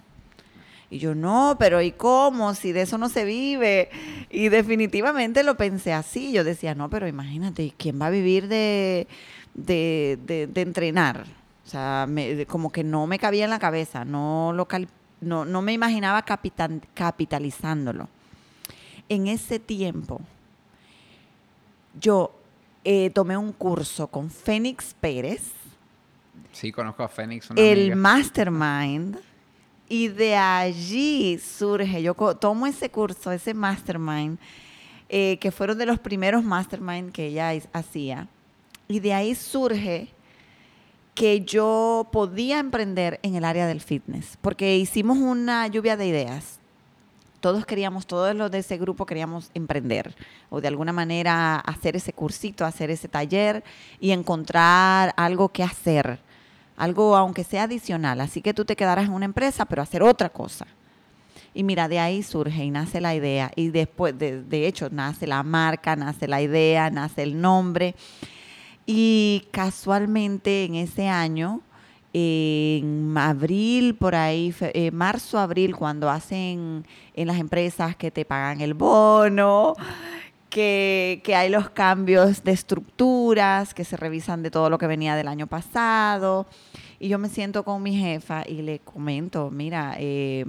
Y 0.89 0.99
yo, 0.99 1.15
no, 1.15 1.55
pero 1.59 1.81
¿y 1.81 1.91
cómo? 1.91 2.53
Si 2.53 2.71
de 2.71 2.81
eso 2.81 2.97
no 2.97 3.07
se 3.07 3.23
vive. 3.23 3.89
Y 4.29 4.49
definitivamente 4.49 5.43
lo 5.43 5.55
pensé 5.55 5.93
así. 5.93 6.31
Yo 6.31 6.43
decía, 6.43 6.75
no, 6.75 6.89
pero 6.89 7.07
imagínate, 7.07 7.73
¿quién 7.77 8.01
va 8.01 8.07
a 8.07 8.09
vivir 8.09 8.47
de, 8.47 9.07
de, 9.53 10.49
entrenar? 10.55 11.25
O 11.65 11.69
sea, 11.69 12.07
como 12.47 12.71
que 12.71 12.83
no 12.83 13.07
me 13.07 13.19
cabía 13.19 13.43
en 13.43 13.49
la 13.49 13.59
cabeza, 13.59 14.05
no, 14.05 14.53
local, 14.53 14.87
no, 15.21 15.45
no 15.45 15.61
me 15.61 15.73
imaginaba 15.73 16.23
capitalizándolo 16.23 18.07
en 19.09 19.27
ese 19.27 19.59
tiempo 19.59 20.21
yo 21.99 22.31
eh, 22.83 23.09
tomé 23.09 23.37
un 23.37 23.51
curso 23.51 24.07
con 24.07 24.29
Fénix 24.29 24.95
Pérez. 24.99 25.51
Sí, 26.51 26.71
conozco 26.71 27.03
a 27.03 27.07
Fénix. 27.07 27.49
el 27.55 27.95
Mastermind. 27.95 29.19
Y 29.89 30.09
de 30.09 30.35
allí 30.35 31.39
surge, 31.39 32.01
yo 32.01 32.13
tomo 32.13 32.67
ese 32.67 32.89
curso, 32.89 33.31
ese 33.31 33.53
mastermind, 33.53 34.37
eh, 35.07 35.37
que 35.39 35.51
fueron 35.51 35.77
de 35.77 35.85
los 35.85 35.97
primeros 35.99 36.43
mastermind 36.43 37.13
que 37.13 37.27
ella 37.27 37.51
hacía. 37.71 38.27
Y 38.89 38.99
de 38.99 39.13
ahí 39.13 39.33
surge 39.33 40.09
que 41.15 41.41
yo 41.41 42.07
podía 42.11 42.59
emprender 42.59 43.19
en 43.23 43.35
el 43.35 43.45
área 43.45 43.65
del 43.65 43.81
fitness, 43.81 44.37
porque 44.41 44.77
hicimos 44.77 45.17
una 45.17 45.67
lluvia 45.67 45.95
de 45.95 46.07
ideas. 46.07 46.56
Todos 47.47 47.65
queríamos, 47.65 48.05
todos 48.05 48.35
los 48.35 48.51
de 48.51 48.57
ese 48.57 48.77
grupo 48.77 49.05
queríamos 49.05 49.51
emprender 49.53 50.13
o 50.49 50.59
de 50.59 50.67
alguna 50.67 50.91
manera 50.91 51.55
hacer 51.55 51.95
ese 51.95 52.11
cursito, 52.11 52.65
hacer 52.65 52.91
ese 52.91 53.07
taller 53.07 53.63
y 54.01 54.11
encontrar 54.11 55.13
algo 55.15 55.47
que 55.47 55.63
hacer, 55.63 56.19
algo 56.75 57.15
aunque 57.15 57.45
sea 57.45 57.63
adicional. 57.63 58.19
Así 58.19 58.41
que 58.41 58.53
tú 58.53 58.65
te 58.65 58.75
quedarás 58.75 59.05
en 59.05 59.13
una 59.13 59.23
empresa, 59.23 59.63
pero 59.63 59.81
hacer 59.81 60.03
otra 60.03 60.27
cosa. 60.27 60.67
Y 61.53 61.63
mira, 61.63 61.87
de 61.87 61.99
ahí 61.99 62.21
surge 62.21 62.65
y 62.65 62.69
nace 62.69 62.99
la 62.99 63.15
idea. 63.15 63.49
Y 63.55 63.69
después, 63.69 64.19
de, 64.19 64.43
de 64.43 64.67
hecho, 64.67 64.89
nace 64.91 65.25
la 65.25 65.41
marca, 65.41 65.95
nace 65.95 66.27
la 66.27 66.41
idea, 66.41 66.89
nace 66.89 67.23
el 67.23 67.39
nombre. 67.39 67.95
Y 68.85 69.47
casualmente 69.51 70.65
en 70.65 70.75
ese 70.75 71.07
año, 71.07 71.61
en 72.17 73.17
abril, 73.17 73.95
por 73.95 74.15
ahí, 74.15 74.53
eh, 74.61 74.91
marzo, 74.91 75.39
abril, 75.39 75.75
cuando 75.75 76.09
hacen 76.09 76.85
en 77.13 77.27
las 77.27 77.37
empresas 77.37 77.95
que 77.95 78.11
te 78.11 78.25
pagan 78.25 78.61
el 78.61 78.73
bono, 78.73 79.75
que, 80.49 81.21
que, 81.23 81.35
hay 81.35 81.49
los 81.49 81.69
cambios 81.69 82.43
de 82.43 82.51
estructuras, 82.51 83.73
que 83.73 83.83
se 83.83 83.97
revisan 83.97 84.43
de 84.43 84.51
todo 84.51 84.69
lo 84.69 84.77
que 84.77 84.87
venía 84.87 85.15
del 85.15 85.27
año 85.27 85.47
pasado. 85.47 86.47
Y 86.99 87.09
yo 87.09 87.19
me 87.19 87.29
siento 87.29 87.63
con 87.63 87.83
mi 87.83 87.95
jefa 87.95 88.43
y 88.47 88.61
le 88.61 88.79
comento, 88.79 89.51
mira, 89.51 89.95
eh, 89.99 90.45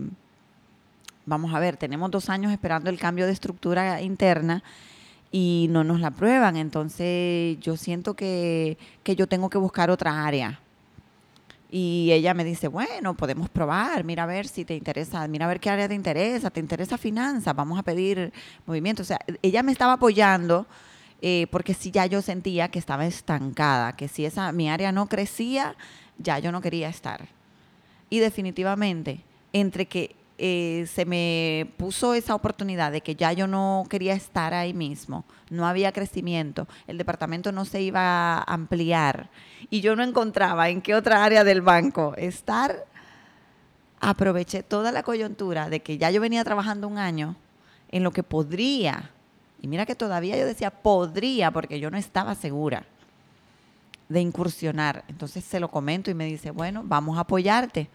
vamos 1.26 1.54
a 1.54 1.60
ver, 1.60 1.76
tenemos 1.76 2.10
dos 2.10 2.30
años 2.30 2.50
esperando 2.50 2.88
el 2.88 2.98
cambio 2.98 3.26
de 3.26 3.32
estructura 3.32 4.00
interna 4.00 4.62
y 5.30 5.66
no 5.70 5.84
nos 5.84 6.00
la 6.00 6.10
prueban. 6.10 6.56
Entonces 6.56 7.58
yo 7.60 7.76
siento 7.76 8.14
que, 8.14 8.78
yo 9.04 9.26
tengo 9.26 9.50
que 9.50 9.58
buscar 9.58 9.90
otra 9.90 10.26
área. 10.26 10.60
Y 11.70 12.10
ella 12.12 12.32
me 12.32 12.44
dice, 12.44 12.68
bueno, 12.68 13.14
podemos 13.14 13.50
probar, 13.50 14.02
mira 14.04 14.22
a 14.22 14.26
ver 14.26 14.48
si 14.48 14.64
te 14.64 14.74
interesa, 14.74 15.26
mira 15.28 15.44
a 15.44 15.48
ver 15.48 15.60
qué 15.60 15.68
área 15.68 15.86
te 15.86 15.94
interesa, 15.94 16.50
te 16.50 16.60
interesa 16.60 16.96
finanzas, 16.96 17.54
vamos 17.54 17.78
a 17.78 17.82
pedir 17.82 18.32
movimiento. 18.64 19.02
O 19.02 19.04
sea, 19.04 19.18
ella 19.42 19.62
me 19.62 19.72
estaba 19.72 19.94
apoyando 19.94 20.66
eh, 21.20 21.46
porque 21.50 21.74
si 21.74 21.90
ya 21.90 22.06
yo 22.06 22.22
sentía 22.22 22.68
que 22.68 22.78
estaba 22.78 23.04
estancada, 23.06 23.92
que 23.96 24.08
si 24.08 24.24
esa, 24.24 24.50
mi 24.52 24.70
área 24.70 24.92
no 24.92 25.08
crecía, 25.08 25.76
ya 26.18 26.38
yo 26.38 26.52
no 26.52 26.60
quería 26.60 26.88
estar. 26.88 27.28
Y 28.08 28.20
definitivamente, 28.20 29.20
entre 29.52 29.86
que 29.86 30.14
eh, 30.40 30.86
se 30.86 31.04
me 31.04 31.72
puso 31.78 32.14
esa 32.14 32.32
oportunidad 32.32 32.92
de 32.92 33.00
que 33.00 33.16
ya 33.16 33.32
yo 33.32 33.48
no 33.48 33.84
quería 33.90 34.14
estar 34.14 34.54
ahí 34.54 34.72
mismo, 34.72 35.24
no 35.50 35.66
había 35.66 35.90
crecimiento, 35.90 36.68
el 36.86 36.96
departamento 36.96 37.50
no 37.50 37.64
se 37.64 37.82
iba 37.82 38.38
a 38.38 38.42
ampliar 38.42 39.30
y 39.68 39.80
yo 39.80 39.96
no 39.96 40.04
encontraba 40.04 40.68
en 40.68 40.80
qué 40.80 40.94
otra 40.94 41.24
área 41.24 41.42
del 41.42 41.60
banco 41.60 42.14
estar, 42.16 42.86
aproveché 44.00 44.62
toda 44.62 44.92
la 44.92 45.02
coyuntura 45.02 45.68
de 45.68 45.80
que 45.80 45.98
ya 45.98 46.08
yo 46.12 46.20
venía 46.20 46.44
trabajando 46.44 46.86
un 46.86 46.98
año 46.98 47.34
en 47.90 48.04
lo 48.04 48.12
que 48.12 48.22
podría, 48.22 49.10
y 49.60 49.66
mira 49.66 49.86
que 49.86 49.96
todavía 49.96 50.36
yo 50.36 50.46
decía 50.46 50.70
podría 50.70 51.50
porque 51.50 51.80
yo 51.80 51.90
no 51.90 51.96
estaba 51.96 52.36
segura 52.36 52.84
de 54.08 54.20
incursionar. 54.20 55.04
Entonces 55.08 55.44
se 55.44 55.58
lo 55.58 55.68
comento 55.68 56.12
y 56.12 56.14
me 56.14 56.26
dice, 56.26 56.52
bueno, 56.52 56.82
vamos 56.84 57.18
a 57.18 57.22
apoyarte, 57.22 57.88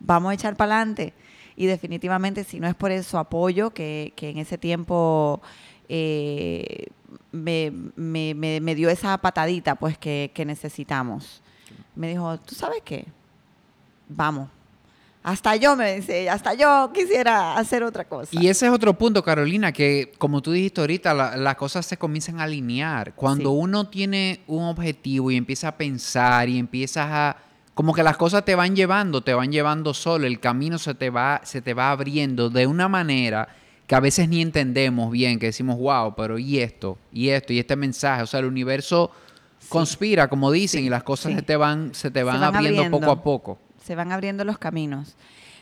vamos 0.00 0.32
a 0.32 0.34
echar 0.34 0.56
para 0.56 0.74
adelante 0.74 1.14
y 1.56 1.66
definitivamente 1.66 2.44
si 2.44 2.60
no 2.60 2.66
es 2.66 2.74
por 2.74 2.90
eso 2.90 3.18
apoyo 3.18 3.70
que, 3.70 4.12
en 4.16 4.38
ese 4.38 4.58
tiempo 4.58 5.40
eh, 5.88 6.86
me, 7.32 8.74
dio 8.74 8.90
esa 8.90 9.18
patadita 9.18 9.74
pues 9.76 9.98
que, 9.98 10.44
necesitamos. 10.46 11.42
Me 11.94 12.08
dijo, 12.08 12.38
¿tú 12.38 12.54
sabes 12.54 12.82
qué? 12.84 13.06
Vamos. 14.08 14.48
Hasta 15.22 15.56
yo 15.56 15.74
me 15.74 15.96
dice, 15.96 16.28
hasta 16.28 16.52
yo 16.52 16.90
quisiera 16.92 17.56
hacer 17.56 17.82
otra 17.82 18.04
cosa. 18.04 18.28
Y 18.32 18.48
ese 18.48 18.66
es 18.66 18.72
otro 18.72 18.92
punto, 18.92 19.22
Carolina, 19.22 19.72
que 19.72 20.12
como 20.18 20.42
tú 20.42 20.52
dijiste 20.52 20.82
ahorita, 20.82 21.14
las 21.14 21.54
cosas 21.54 21.86
se 21.86 21.96
comienzan 21.96 22.40
a 22.40 22.42
alinear. 22.42 23.14
Cuando 23.14 23.52
uno 23.52 23.88
tiene 23.88 24.42
un 24.46 24.64
objetivo 24.64 25.30
y 25.30 25.36
empieza 25.36 25.68
a 25.68 25.76
pensar 25.76 26.48
y 26.50 26.58
empiezas 26.58 27.06
a 27.10 27.36
como 27.74 27.92
que 27.92 28.02
las 28.02 28.16
cosas 28.16 28.44
te 28.44 28.54
van 28.54 28.76
llevando, 28.76 29.22
te 29.22 29.34
van 29.34 29.50
llevando 29.50 29.94
solo, 29.94 30.26
el 30.26 30.40
camino 30.40 30.78
se 30.78 30.94
te 30.94 31.10
va, 31.10 31.40
se 31.44 31.60
te 31.60 31.74
va 31.74 31.90
abriendo 31.90 32.48
de 32.48 32.66
una 32.66 32.88
manera 32.88 33.48
que 33.86 33.94
a 33.94 34.00
veces 34.00 34.28
ni 34.28 34.40
entendemos 34.40 35.10
bien, 35.10 35.38
que 35.38 35.46
decimos, 35.46 35.76
wow, 35.78 36.14
pero 36.16 36.38
y 36.38 36.60
esto, 36.60 36.96
y 37.12 37.28
esto, 37.28 37.52
y 37.52 37.58
este 37.58 37.76
mensaje, 37.76 38.22
o 38.22 38.26
sea, 38.26 38.40
el 38.40 38.46
universo 38.46 39.10
conspira, 39.68 40.28
como 40.28 40.50
dicen, 40.50 40.84
y 40.84 40.88
las 40.88 41.02
cosas 41.02 41.34
se 41.34 41.42
te 41.42 41.56
van, 41.56 41.94
se 41.94 42.10
te 42.10 42.22
van, 42.22 42.42
abriendo, 42.42 42.98
poco 42.98 43.10
a 43.10 43.22
poco. 43.22 43.58
Se 43.82 43.94
van 43.94 44.12
abriendo 44.12 44.44
los 44.44 44.58
caminos. 44.58 45.16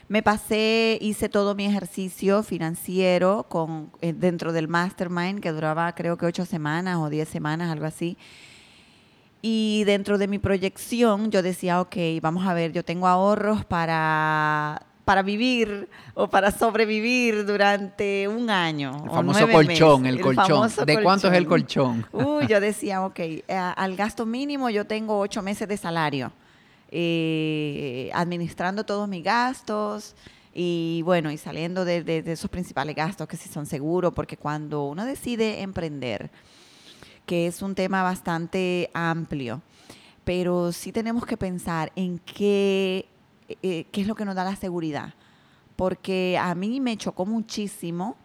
Me 0.07 0.21
pasé, 0.21 0.97
hice 1.01 1.29
todo 1.29 1.55
mi 1.55 1.65
ejercicio 1.65 2.43
financiero 2.43 3.47
con, 3.49 3.89
eh, 4.01 4.13
dentro 4.13 4.53
del 4.53 4.67
mastermind, 4.67 5.39
que 5.39 5.51
duraba 5.51 5.93
creo 5.95 6.17
que 6.17 6.25
ocho 6.25 6.45
semanas 6.45 6.97
o 6.99 7.09
diez 7.09 7.27
semanas, 7.27 7.71
algo 7.71 7.85
así. 7.85 8.17
Y 9.45 9.83
dentro 9.83 10.17
de 10.17 10.29
mi 10.29 10.39
proyección 10.39 11.29
yo 11.29 11.43
decía, 11.43 11.81
ok, 11.81 11.97
vamos 12.21 12.47
a 12.47 12.53
ver, 12.53 12.71
yo 12.71 12.85
tengo 12.85 13.07
ahorros 13.07 13.65
para, 13.65 14.81
para 15.03 15.21
vivir 15.21 15.89
o 16.13 16.29
para 16.29 16.49
sobrevivir 16.49 17.45
durante 17.45 18.29
un 18.29 18.49
año. 18.49 19.01
El 19.03 19.11
famoso 19.11 19.49
colchón, 19.49 20.05
el, 20.05 20.21
colchón. 20.21 20.71
¿De 20.85 21.03
cuánto 21.03 21.27
es 21.27 21.33
el 21.33 21.45
colchón? 21.45 22.05
Uy, 22.13 22.47
yo 22.47 22.61
decía, 22.61 23.05
ok, 23.05 23.19
eh, 23.19 23.43
al 23.49 23.97
gasto 23.97 24.25
mínimo 24.25 24.69
yo 24.69 24.87
tengo 24.87 25.19
ocho 25.19 25.41
meses 25.41 25.67
de 25.67 25.75
salario, 25.75 26.31
eh, 26.89 28.11
administrando 28.13 28.85
todos 28.85 29.09
mis 29.09 29.25
gastos 29.25 30.15
y 30.53 31.01
bueno, 31.03 31.29
y 31.33 31.37
saliendo 31.37 31.83
de, 31.83 32.01
de 32.01 32.31
esos 32.31 32.49
principales 32.49 32.95
gastos 32.95 33.27
que 33.27 33.35
sí 33.35 33.49
son 33.49 33.65
seguros, 33.65 34.13
porque 34.13 34.37
cuando 34.37 34.85
uno 34.85 35.03
decide 35.03 35.63
emprender, 35.63 36.31
que 37.25 37.47
es 37.47 37.61
un 37.61 37.75
tema 37.75 38.03
bastante 38.03 38.89
amplio, 38.93 39.61
pero 40.23 40.71
sí 40.71 40.91
tenemos 40.91 41.25
que 41.25 41.37
pensar 41.37 41.91
en 41.95 42.19
qué, 42.19 43.07
eh, 43.61 43.85
qué 43.91 44.01
es 44.01 44.07
lo 44.07 44.15
que 44.15 44.25
nos 44.25 44.35
da 44.35 44.43
la 44.43 44.55
seguridad, 44.55 45.13
porque 45.75 46.37
a 46.39 46.53
mí 46.55 46.79
me 46.79 46.97
chocó 46.97 47.25
muchísimo 47.25 48.17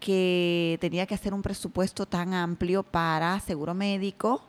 que 0.00 0.78
tenía 0.80 1.06
que 1.06 1.14
hacer 1.14 1.34
un 1.34 1.42
presupuesto 1.42 2.06
tan 2.06 2.34
amplio 2.34 2.82
para 2.82 3.40
seguro 3.40 3.74
médico, 3.74 4.42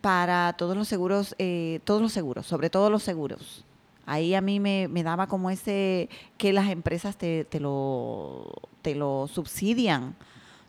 para 0.00 0.54
todos 0.54 0.76
los 0.76 0.88
seguros, 0.88 1.34
eh, 1.38 1.80
todos 1.84 2.00
los 2.02 2.12
seguros, 2.12 2.46
sobre 2.46 2.70
todo 2.70 2.90
los 2.90 3.02
seguros. 3.02 3.64
Ahí 4.06 4.34
a 4.34 4.40
mí 4.40 4.58
me, 4.58 4.88
daba 5.04 5.28
como 5.28 5.50
ese 5.50 6.08
que 6.36 6.52
las 6.52 6.68
empresas 6.68 7.16
te, 7.16 7.44
te, 7.44 7.60
lo, 7.60 8.50
te 8.82 8.94
lo 8.94 9.28
subsidian 9.28 10.16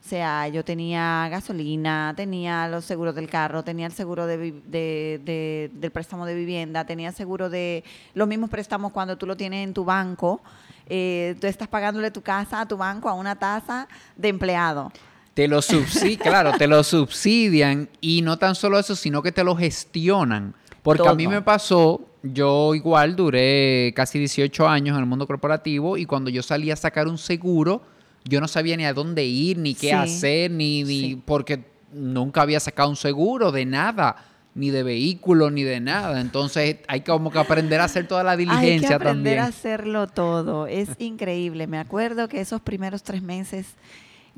o 0.04 0.10
sea, 0.10 0.48
yo 0.48 0.66
tenía 0.66 1.28
gasolina, 1.30 2.14
tenía 2.18 2.68
los 2.68 2.86
seguros 2.86 3.14
del 3.14 3.30
carro, 3.30 3.64
tenía 3.64 3.86
el 3.86 3.92
seguro 3.92 4.26
de, 4.26 5.70
del 5.72 5.92
préstamo 5.92 6.26
de 6.26 6.34
vivienda, 6.34 6.86
tenía 6.86 7.12
seguro 7.12 7.52
de 7.52 7.84
los 8.16 8.28
mismos 8.28 8.50
préstamos 8.50 8.92
cuando 8.92 9.16
tú 9.16 9.28
lo 9.28 9.38
tienes 9.38 9.64
en 9.64 9.76
tu 9.76 9.86
banco. 9.86 10.42
Eh, 10.88 11.36
tú 11.40 11.46
estás 11.46 11.68
pagándole 11.68 12.10
tu 12.10 12.22
casa 12.22 12.62
a 12.62 12.68
tu 12.68 12.78
banco 12.78 13.10
a 13.10 13.14
una 13.14 13.36
tasa 13.36 13.88
de 14.16 14.30
empleado. 14.30 14.92
Te 15.36 15.48
lo 15.48 15.62
subsidian, 15.62 16.18
claro, 16.18 16.54
te 16.58 16.66
lo 16.66 16.84
subsidian 16.84 17.88
y 18.02 18.24
no 18.24 18.38
tan 18.38 18.56
solo 18.56 18.80
eso, 18.80 18.96
sino 18.96 19.22
que 19.22 19.32
te 19.32 19.44
lo 19.44 19.56
gestionan. 19.56 20.56
Porque 20.82 21.08
a 21.08 21.14
mí 21.14 21.28
me 21.28 21.44
pasó, 21.44 22.02
yo 22.24 22.74
igual 22.74 23.16
duré 23.16 23.94
casi 23.96 24.18
18 24.18 24.68
años 24.68 24.96
en 24.96 25.02
el 25.02 25.08
mundo 25.08 25.28
corporativo 25.28 25.96
y 25.96 26.08
cuando 26.08 26.32
yo 26.32 26.42
salí 26.42 26.72
a 26.72 26.76
sacar 26.76 27.08
un 27.08 27.20
seguro, 27.20 27.84
yo 28.26 28.40
no 28.42 28.48
sabía 28.48 28.78
ni 28.78 28.86
a 28.86 28.94
dónde 28.94 29.26
ir, 29.26 29.58
ni 29.58 29.74
qué 29.74 29.94
hacer, 29.94 30.52
ni, 30.52 30.84
ni 30.84 31.16
porque 31.16 31.64
nunca 31.92 32.42
había 32.42 32.60
sacado 32.60 32.90
un 32.90 32.96
seguro 32.96 33.52
de 33.52 33.66
nada, 33.66 34.16
ni 34.54 34.70
de 34.70 34.84
vehículo, 34.84 35.50
ni 35.50 35.64
de 35.64 35.80
nada. 35.80 36.22
Entonces 36.22 36.78
hay 36.88 37.02
como 37.02 37.32
que 37.32 37.40
aprender 37.40 37.80
a 37.82 37.86
hacer 37.86 38.08
toda 38.08 38.24
la 38.24 38.38
diligencia 38.38 38.64
también. 38.72 38.84
Hay 38.84 38.88
que 38.88 38.94
aprender 38.94 39.40
a 39.40 39.46
hacerlo 39.46 40.08
todo. 40.08 40.68
Es 40.68 40.90
increíble. 41.00 41.68
Me 41.68 41.80
acuerdo 41.80 42.28
que 42.28 42.42
esos 42.42 42.62
primeros 42.62 43.04
tres 43.04 43.22
meses 43.22 43.68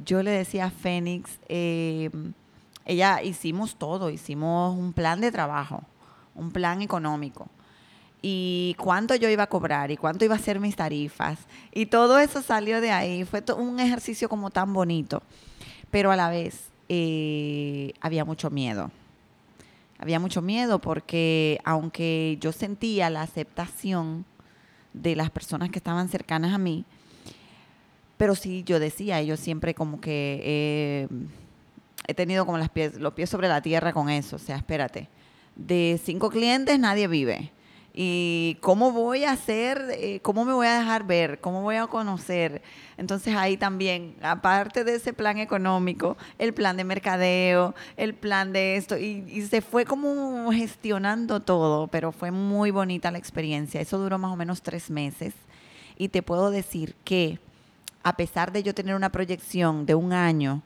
yo 0.04 0.24
le 0.24 0.32
decía 0.32 0.66
a 0.66 0.72
Fénix, 0.72 1.40
eh, 1.50 2.10
ella 2.86 3.22
hicimos 3.22 3.76
todo, 3.76 4.10
hicimos 4.10 4.78
un 4.78 4.94
plan 4.94 5.22
de 5.22 5.32
trabajo, 5.32 5.84
un 6.36 6.52
plan 6.52 6.82
económico 6.82 7.48
y 8.26 8.76
cuánto 8.80 9.16
yo 9.16 9.30
iba 9.30 9.44
a 9.44 9.48
cobrar 9.48 9.92
y 9.92 9.98
cuánto 9.98 10.24
iba 10.24 10.36
a 10.36 10.40
ser 10.40 10.62
mis 10.62 10.78
tarifas. 10.78 11.40
Y 11.74 11.88
todo 11.88 12.18
eso 12.20 12.42
salió 12.42 12.80
de 12.80 12.90
ahí. 12.90 13.26
Fue 13.26 13.44
un 13.58 13.82
ejercicio 13.82 14.30
como 14.30 14.50
tan 14.50 14.72
bonito. 14.72 15.22
Pero 15.92 16.10
a 16.10 16.16
la 16.16 16.30
vez 16.30 16.70
eh, 16.88 17.92
había 18.00 18.24
mucho 18.24 18.50
miedo. 18.50 18.92
Había 20.00 20.22
mucho 20.22 20.42
miedo 20.42 20.80
porque 20.80 21.60
aunque 21.66 22.38
yo 22.40 22.54
sentía 22.54 23.10
la 23.10 23.24
aceptación 23.24 24.24
de 24.94 25.18
las 25.18 25.30
personas 25.30 25.70
que 25.70 25.80
estaban 25.80 26.08
cercanas 26.08 26.54
a 26.54 26.58
mí. 26.58 26.86
Pero 28.16 28.36
sí, 28.36 28.64
yo 28.66 28.80
decía, 28.80 29.22
yo 29.22 29.36
siempre 29.36 29.74
como 29.76 30.00
que 30.00 30.40
eh, 30.46 31.08
he 32.08 32.14
tenido 32.14 32.46
como 32.46 32.58
las 32.58 32.70
pies, 32.70 32.96
los 32.96 33.14
pies 33.14 33.30
sobre 33.30 33.50
la 33.50 33.62
tierra 33.62 33.92
con 33.92 34.10
eso. 34.10 34.38
O 34.38 34.40
sea, 34.40 34.56
espérate, 34.56 35.10
de 35.58 36.00
cinco 36.02 36.30
clientes 36.30 36.80
nadie 36.80 37.10
vive 37.10 37.52
y 37.94 38.58
cómo 38.62 38.92
voy 38.92 39.24
a 39.24 39.32
hacer, 39.32 39.80
eh, 39.92 40.20
cómo 40.22 40.46
me 40.46 40.54
voy 40.54 40.66
a 40.66 40.80
dejar 40.80 41.04
ver, 41.06 41.40
cómo 41.40 41.62
voy 41.62 41.76
a 41.76 41.86
conocer. 41.86 42.64
Entonces 42.98 43.36
ahí 43.36 43.56
también, 43.56 44.16
aparte 44.24 44.84
de 44.84 44.96
ese 44.96 45.14
plan 45.14 45.38
económico, 45.38 46.18
el 46.40 46.54
plan 46.54 46.76
de 46.76 46.84
mercadeo, 46.84 47.76
el 47.96 48.16
plan 48.16 48.52
de 48.52 48.78
esto, 48.78 48.98
y, 48.98 49.24
y, 49.28 49.44
se 49.44 49.62
fue 49.62 49.86
como 49.86 50.52
gestionando 50.52 51.40
todo, 51.40 51.88
pero 51.88 52.12
fue 52.12 52.32
muy 52.32 52.72
bonita 52.72 53.12
la 53.12 53.20
experiencia. 53.20 53.80
Eso 53.80 54.00
duró 54.00 54.18
más 54.18 54.32
o 54.32 54.36
menos 54.36 54.64
tres 54.64 54.90
meses 54.90 55.36
y 55.96 56.10
te 56.10 56.24
puedo 56.24 56.50
decir 56.50 56.96
que 57.04 57.40
a 58.02 58.18
pesar 58.18 58.52
de 58.52 58.64
yo 58.64 58.74
tener 58.74 58.96
una 58.96 59.12
proyección 59.12 59.86
de 59.86 59.96
un 59.96 60.14
año 60.14 60.64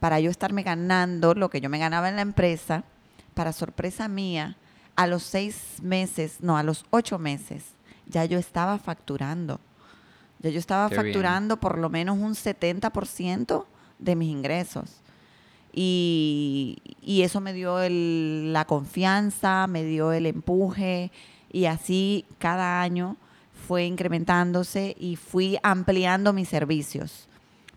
para 0.00 0.18
yo 0.18 0.30
estarme 0.30 0.62
ganando 0.62 1.34
lo 1.34 1.50
que 1.50 1.60
yo 1.60 1.68
me 1.68 1.78
ganaba 1.78 2.08
en 2.08 2.16
la 2.16 2.22
empresa, 2.22 2.84
para 3.34 3.52
sorpresa 3.52 4.08
mía, 4.08 4.56
a 5.00 5.06
los 5.06 5.22
seis 5.22 5.78
meses, 5.80 6.42
no, 6.42 6.58
a 6.58 6.62
los 6.62 6.84
ocho 6.90 7.18
meses, 7.18 7.64
ya 8.06 8.26
yo 8.26 8.38
estaba 8.38 8.78
facturando. 8.78 9.58
Ya 10.40 10.50
yo 10.50 10.58
estaba 10.58 10.90
facturando 10.90 11.56
por 11.58 11.78
lo 11.78 11.88
menos 11.88 12.18
un 12.18 12.34
70% 12.34 13.64
de 13.98 14.16
mis 14.16 14.28
ingresos. 14.28 15.00
Y, 15.72 16.82
eso 17.02 17.40
me 17.40 17.54
dio 17.54 17.78
la 17.88 18.66
confianza, 18.66 19.66
me 19.68 19.84
dio 19.84 20.12
el 20.12 20.26
empuje 20.26 21.10
y 21.50 21.64
así 21.64 22.26
cada 22.38 22.82
año 22.82 23.16
fue 23.66 23.86
incrementándose 23.86 24.96
y 25.00 25.16
fui 25.16 25.56
ampliando 25.62 26.34
mis 26.34 26.50
servicios. 26.50 27.26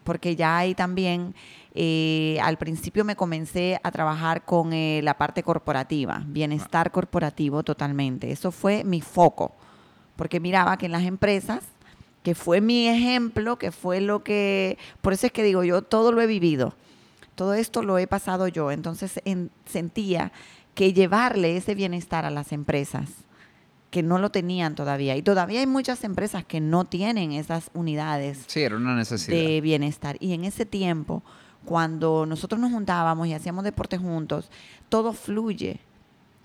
Porque 0.04 0.36
ya 0.36 0.58
hay 0.58 0.76
también 0.76 1.36
eh, 1.76 2.38
al 2.44 2.58
principio 2.58 3.04
me 3.04 3.16
comencé 3.16 3.80
a 3.82 3.92
trabajar 3.92 4.46
con 4.46 4.74
eh, 4.74 5.02
la 5.04 5.18
parte 5.18 5.42
corporativa, 5.42 6.24
bienestar 6.28 6.92
corporativo 6.92 7.64
totalmente. 7.64 8.32
Eso 8.32 8.52
fue 8.52 8.84
mi 8.84 9.02
foco, 9.02 9.56
porque 10.16 10.40
miraba 10.40 10.78
que 10.78 10.86
en 10.86 10.92
las 10.92 11.04
empresas, 11.04 11.64
que 12.22 12.36
fue 12.36 12.62
mi 12.62 12.88
ejemplo, 12.88 13.58
que 13.58 13.72
fue 13.72 14.02
lo 14.02 14.24
que, 14.24 14.78
por 15.02 15.14
eso 15.14 15.26
es 15.26 15.32
que 15.32 15.44
digo, 15.44 15.64
yo 15.64 15.82
todo 15.82 16.12
lo 16.12 16.22
he 16.22 16.28
vivido, 16.28 16.76
todo 17.34 17.56
esto 17.56 17.82
lo 17.82 17.98
he 17.98 18.06
pasado 18.06 18.48
yo, 18.48 18.70
entonces 18.72 19.20
sentía 19.66 20.32
que 20.76 20.94
llevarle 20.94 21.58
ese 21.58 21.74
bienestar 21.74 22.24
a 22.24 22.30
las 22.30 22.52
empresas 22.52 23.10
que 23.90 24.04
no 24.04 24.20
lo 24.20 24.32
tenían 24.32 24.76
todavía. 24.76 25.16
Y 25.16 25.22
todavía 25.22 25.60
hay 25.60 25.68
muchas 25.68 26.04
empresas 26.04 26.46
que 26.46 26.60
no 26.60 26.86
tienen 26.86 27.32
esas 27.32 27.70
unidades 27.74 28.44
sí, 28.48 28.62
era 28.62 28.76
una 28.76 28.96
necesidad. 28.96 29.38
de 29.38 29.62
bienestar. 29.62 30.18
Y 30.20 30.34
en 30.34 30.46
ese 30.46 30.66
tiempo 30.66 31.24
cuando 31.65 32.26
nosotros 32.26 32.60
nos 32.60 32.71
juntábamos 32.71 33.28
y 33.28 33.34
hacíamos 33.34 33.63
deporte 33.63 33.97
juntos, 33.97 34.49
todo 34.89 35.13
fluye. 35.13 35.80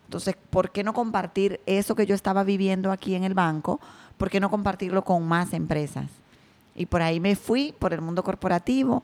Entonces, 0.06 0.36
¿por 0.50 0.70
qué 0.70 0.82
no 0.84 0.94
compartir 0.94 1.60
eso 1.66 1.94
que 1.94 2.06
yo 2.06 2.14
estaba 2.14 2.44
viviendo 2.44 2.92
aquí 2.92 3.14
en 3.14 3.24
el 3.24 3.34
banco? 3.34 3.80
¿Por 4.16 4.30
qué 4.30 4.40
no 4.40 4.50
compartirlo 4.50 5.04
con 5.04 5.26
más 5.26 5.52
empresas? 5.52 6.06
Y 6.74 6.86
por 6.86 7.02
ahí 7.02 7.20
me 7.20 7.36
fui, 7.36 7.74
por 7.78 7.92
el 7.92 8.00
mundo 8.00 8.22
corporativo, 8.22 9.02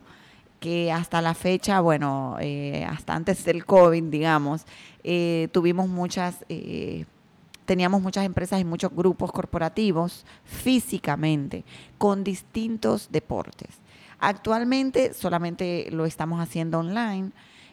que 0.61 0.91
hasta 0.91 1.21
la 1.21 1.35
fecha, 1.35 1.81
bueno, 1.81 2.37
eh, 2.41 2.87
hasta 2.89 3.15
antes 3.15 3.45
del 3.45 3.67
COVID, 3.67 4.05
digamos, 4.05 4.65
eh, 5.03 5.49
tuvimos 5.53 5.89
muchas, 5.89 6.45
eh, 6.49 7.05
teníamos 7.67 8.01
muchas 8.01 8.25
empresas 8.25 8.61
y 8.61 8.65
muchos 8.65 8.91
grupos 8.91 9.31
corporativos 9.31 10.25
físicamente, 10.45 11.65
con 11.99 12.25
distintos 12.25 13.09
deportes. 13.11 13.84
Actualmente 14.19 15.15
solamente 15.15 15.89
lo 15.91 16.07
estamos 16.07 16.41
haciendo 16.41 16.79
online. 16.79 17.31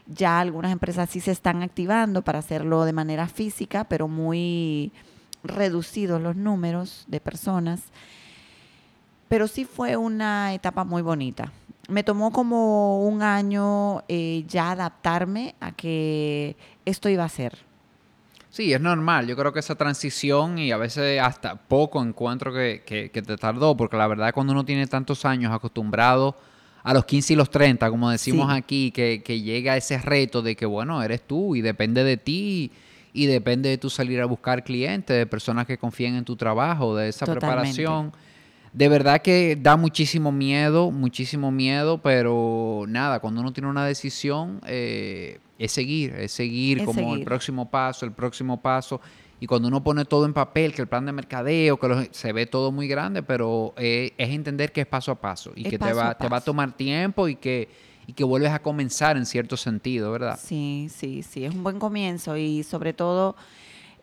Ya 0.08 0.40
algunas 0.40 0.72
empresas 0.72 1.10
sí 1.10 1.20
se 1.20 1.32
están 1.32 1.64
activando 1.64 2.22
para 2.22 2.40
hacerlo 2.40 2.86
de 2.86 2.94
manera 2.94 3.28
física, 3.28 3.84
pero 3.84 4.08
muy 4.08 4.92
reducidos 5.44 6.22
los 6.22 6.36
números 6.36 7.06
de 7.08 7.20
personas. 7.20 7.82
Pero 9.28 9.48
sí 9.48 9.66
fue 9.66 9.96
una 9.96 10.54
etapa 10.54 10.84
muy 10.84 11.02
bonita. 11.02 11.52
Me 11.88 12.04
tomó 12.04 12.32
como 12.32 13.06
un 13.06 13.22
año 13.22 14.04
eh, 14.08 14.44
ya 14.48 14.72
adaptarme 14.72 15.56
a 15.60 15.72
que 15.72 16.56
esto 16.86 17.10
iba 17.10 17.24
a 17.24 17.30
ser. 17.30 17.71
Sí, 18.52 18.74
es 18.74 18.82
normal. 18.82 19.28
Yo 19.28 19.38
creo 19.38 19.54
que 19.54 19.60
esa 19.60 19.76
transición 19.76 20.60
y 20.60 20.72
a 20.72 20.78
veces 20.78 21.22
hasta 21.22 21.56
poco 21.56 22.04
encuentro 22.04 22.54
que, 22.54 22.84
que, 22.86 23.22
te 23.22 23.38
tardó, 23.38 23.78
porque 23.78 23.96
la 23.96 24.08
verdad 24.08 24.34
cuando 24.34 24.52
uno 24.52 24.66
tiene 24.66 24.88
tantos 24.88 25.24
años 25.24 25.54
acostumbrado 25.54 26.36
a 26.84 26.94
los 26.94 27.06
15 27.06 27.34
y 27.34 27.36
los 27.38 27.50
30, 27.50 27.90
como 27.90 28.10
decimos 28.10 28.52
aquí, 28.52 28.92
que, 28.92 29.24
que, 29.24 29.40
llega 29.40 29.78
ese 29.78 29.98
reto 30.00 30.42
de 30.42 30.58
que, 30.58 30.66
bueno, 30.66 31.02
eres 31.02 31.22
tú 31.22 31.56
y 31.56 31.62
depende 31.62 32.04
de 32.04 32.18
ti 32.18 32.72
y 33.14 33.26
depende 33.28 33.70
de 33.70 33.78
tú 33.78 33.90
salir 33.90 34.20
a 34.20 34.26
buscar 34.26 34.66
clientes, 34.66 35.16
de 35.16 35.26
personas 35.26 35.66
que 35.66 35.78
confíen 35.78 36.16
en 36.16 36.26
tu 36.26 36.36
trabajo, 36.36 36.96
de 36.96 37.08
esa 37.08 37.26
preparación. 37.26 38.12
De 38.74 38.88
verdad 38.88 39.22
que 39.22 39.58
da 39.60 39.76
muchísimo 39.76 40.32
miedo, 40.32 40.92
muchísimo 40.92 41.52
miedo, 41.52 42.02
pero 42.02 42.86
nada, 42.88 43.20
cuando 43.20 43.42
uno 43.42 43.52
tiene 43.52 43.70
una 43.70 43.86
decisión, 43.86 44.62
eh, 44.66 45.40
es 45.62 45.72
seguir, 45.72 46.16
es 46.16 46.32
seguir 46.32 46.84
como 46.84 47.14
el 47.14 47.24
próximo 47.24 47.70
paso, 47.70 48.04
el 48.06 48.14
próximo 48.14 48.60
paso. 48.60 49.00
Y 49.40 49.46
cuando 49.46 49.68
uno 49.68 49.84
pone 49.84 50.06
todo 50.06 50.26
en 50.26 50.34
papel, 50.34 50.74
que 50.74 50.82
el 50.82 50.88
plan 50.88 51.06
de 51.06 51.12
mercadeo, 51.12 51.80
que 51.80 52.10
se 52.12 52.34
ve 52.34 52.48
todo 52.48 52.72
muy 52.72 52.88
grande, 52.88 53.22
pero 53.22 53.76
eh, 53.78 54.12
es 54.18 54.30
entender 54.30 54.72
que 54.72 54.82
es 54.82 54.88
paso 54.88 55.12
a 55.12 55.22
paso 55.22 55.52
y 55.56 55.64
que 55.64 55.78
te, 55.78 55.94
va, 55.94 56.16
te 56.16 56.28
va 56.28 56.38
a 56.38 56.42
tomar 56.42 56.72
tiempo 56.76 57.28
y 57.28 57.36
que, 57.36 57.70
y 58.08 58.14
que 58.14 58.24
vuelves 58.24 58.52
a 58.52 58.62
comenzar 58.64 59.18
en 59.18 59.26
cierto 59.28 59.56
sentido, 59.56 60.12
¿verdad? 60.12 60.40
Sí, 60.42 60.88
sí, 60.90 61.22
sí, 61.22 61.46
es 61.46 61.54
un 61.54 61.64
buen 61.64 61.78
comienzo 61.78 62.38
y 62.38 62.64
sobre 62.64 62.94
todo 62.94 63.36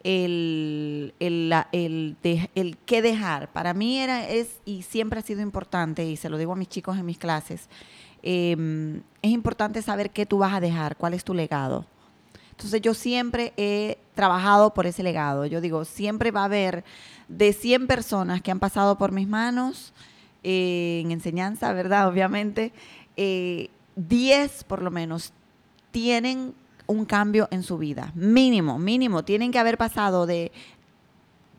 el, 0.05 1.14
el, 1.18 1.53
el, 1.73 2.16
el 2.55 2.77
qué 2.87 3.03
dejar. 3.03 3.53
Para 3.53 3.75
mí 3.75 3.99
era, 3.99 4.29
es 4.29 4.61
y 4.64 4.83
siempre 4.83 5.18
ha 5.18 5.23
sido 5.23 5.40
importante, 5.40 6.05
y 6.05 6.16
se 6.16 6.29
lo 6.31 6.38
digo 6.38 6.53
a 6.53 6.57
mis 6.57 6.68
chicos 6.68 6.97
en 6.97 7.07
mis 7.07 7.18
clases, 7.18 7.68
Em, 8.31 9.01
es 9.23 9.31
importante 9.31 9.81
saber 9.81 10.11
qué 10.11 10.27
tú 10.27 10.37
vas 10.37 10.53
a 10.53 10.61
dejar, 10.61 10.97
cuál 10.97 11.14
es 11.14 11.25
tu 11.25 11.33
legado. 11.33 11.87
Entonces 12.51 12.83
yo 12.83 12.93
siempre 12.93 13.55
he 13.57 13.97
trabajado 14.14 14.75
por 14.75 14.87
ese 14.87 15.03
legado. 15.03 15.47
Yo 15.47 15.62
digo, 15.62 15.87
siempre 15.87 16.31
va 16.31 16.43
a 16.43 16.45
haber 16.45 16.85
de 17.29 17.55
100 17.55 17.87
personas 17.87 18.43
que 18.43 18.51
han 18.51 18.59
pasado 18.59 18.99
por 18.99 19.12
mis 19.12 19.27
manos 19.27 19.95
eh, 20.43 21.01
en 21.03 21.11
enseñanza, 21.11 21.73
¿verdad? 21.73 22.07
Obviamente, 22.07 22.75
10 23.17 23.17
eh, 23.17 23.71
por 24.67 24.83
lo 24.83 24.91
menos 24.91 25.33
tienen 25.91 26.53
un 26.87 27.07
cambio 27.07 27.49
en 27.51 27.62
su 27.62 27.79
vida. 27.79 28.12
Mínimo, 28.14 28.79
mínimo. 28.79 29.25
Tienen 29.25 29.53
que 29.53 29.59
haber 29.59 29.79
pasado 29.79 30.27
de... 30.27 30.53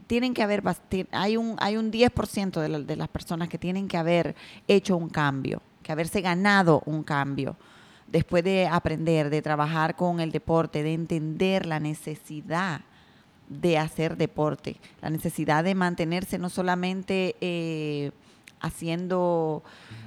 Tienen 0.05 0.35
que 0.35 0.43
haber... 0.43 0.61
Hay 1.13 1.35
un, 1.35 1.55
hay 1.57 1.77
un 1.77 1.91
10% 1.91 2.61
de, 2.61 2.83
de 2.83 2.95
las 2.95 3.07
personas 3.07 3.49
que 3.49 3.57
tienen 3.57 3.87
que 3.87 3.97
haber 3.97 4.35
hecho 4.67 4.95
un 4.97 5.09
cambio 5.09 5.63
que 5.89 5.93
haberse 5.93 6.21
ganado 6.21 6.83
un 6.85 7.01
cambio 7.01 7.57
después 8.05 8.43
de 8.43 8.67
aprender, 8.67 9.31
de 9.31 9.41
trabajar 9.41 9.95
con 9.95 10.19
el 10.19 10.31
deporte, 10.31 10.83
de 10.83 10.93
entender 10.93 11.65
la 11.65 11.79
necesidad 11.79 12.81
de 13.47 13.79
hacer 13.79 14.15
deporte, 14.15 14.75
la 15.01 15.09
necesidad 15.09 15.63
de 15.63 15.73
mantenerse 15.73 16.37
no 16.37 16.49
solamente 16.49 17.35
eh, 17.41 18.11
haciendo, 18.61 19.63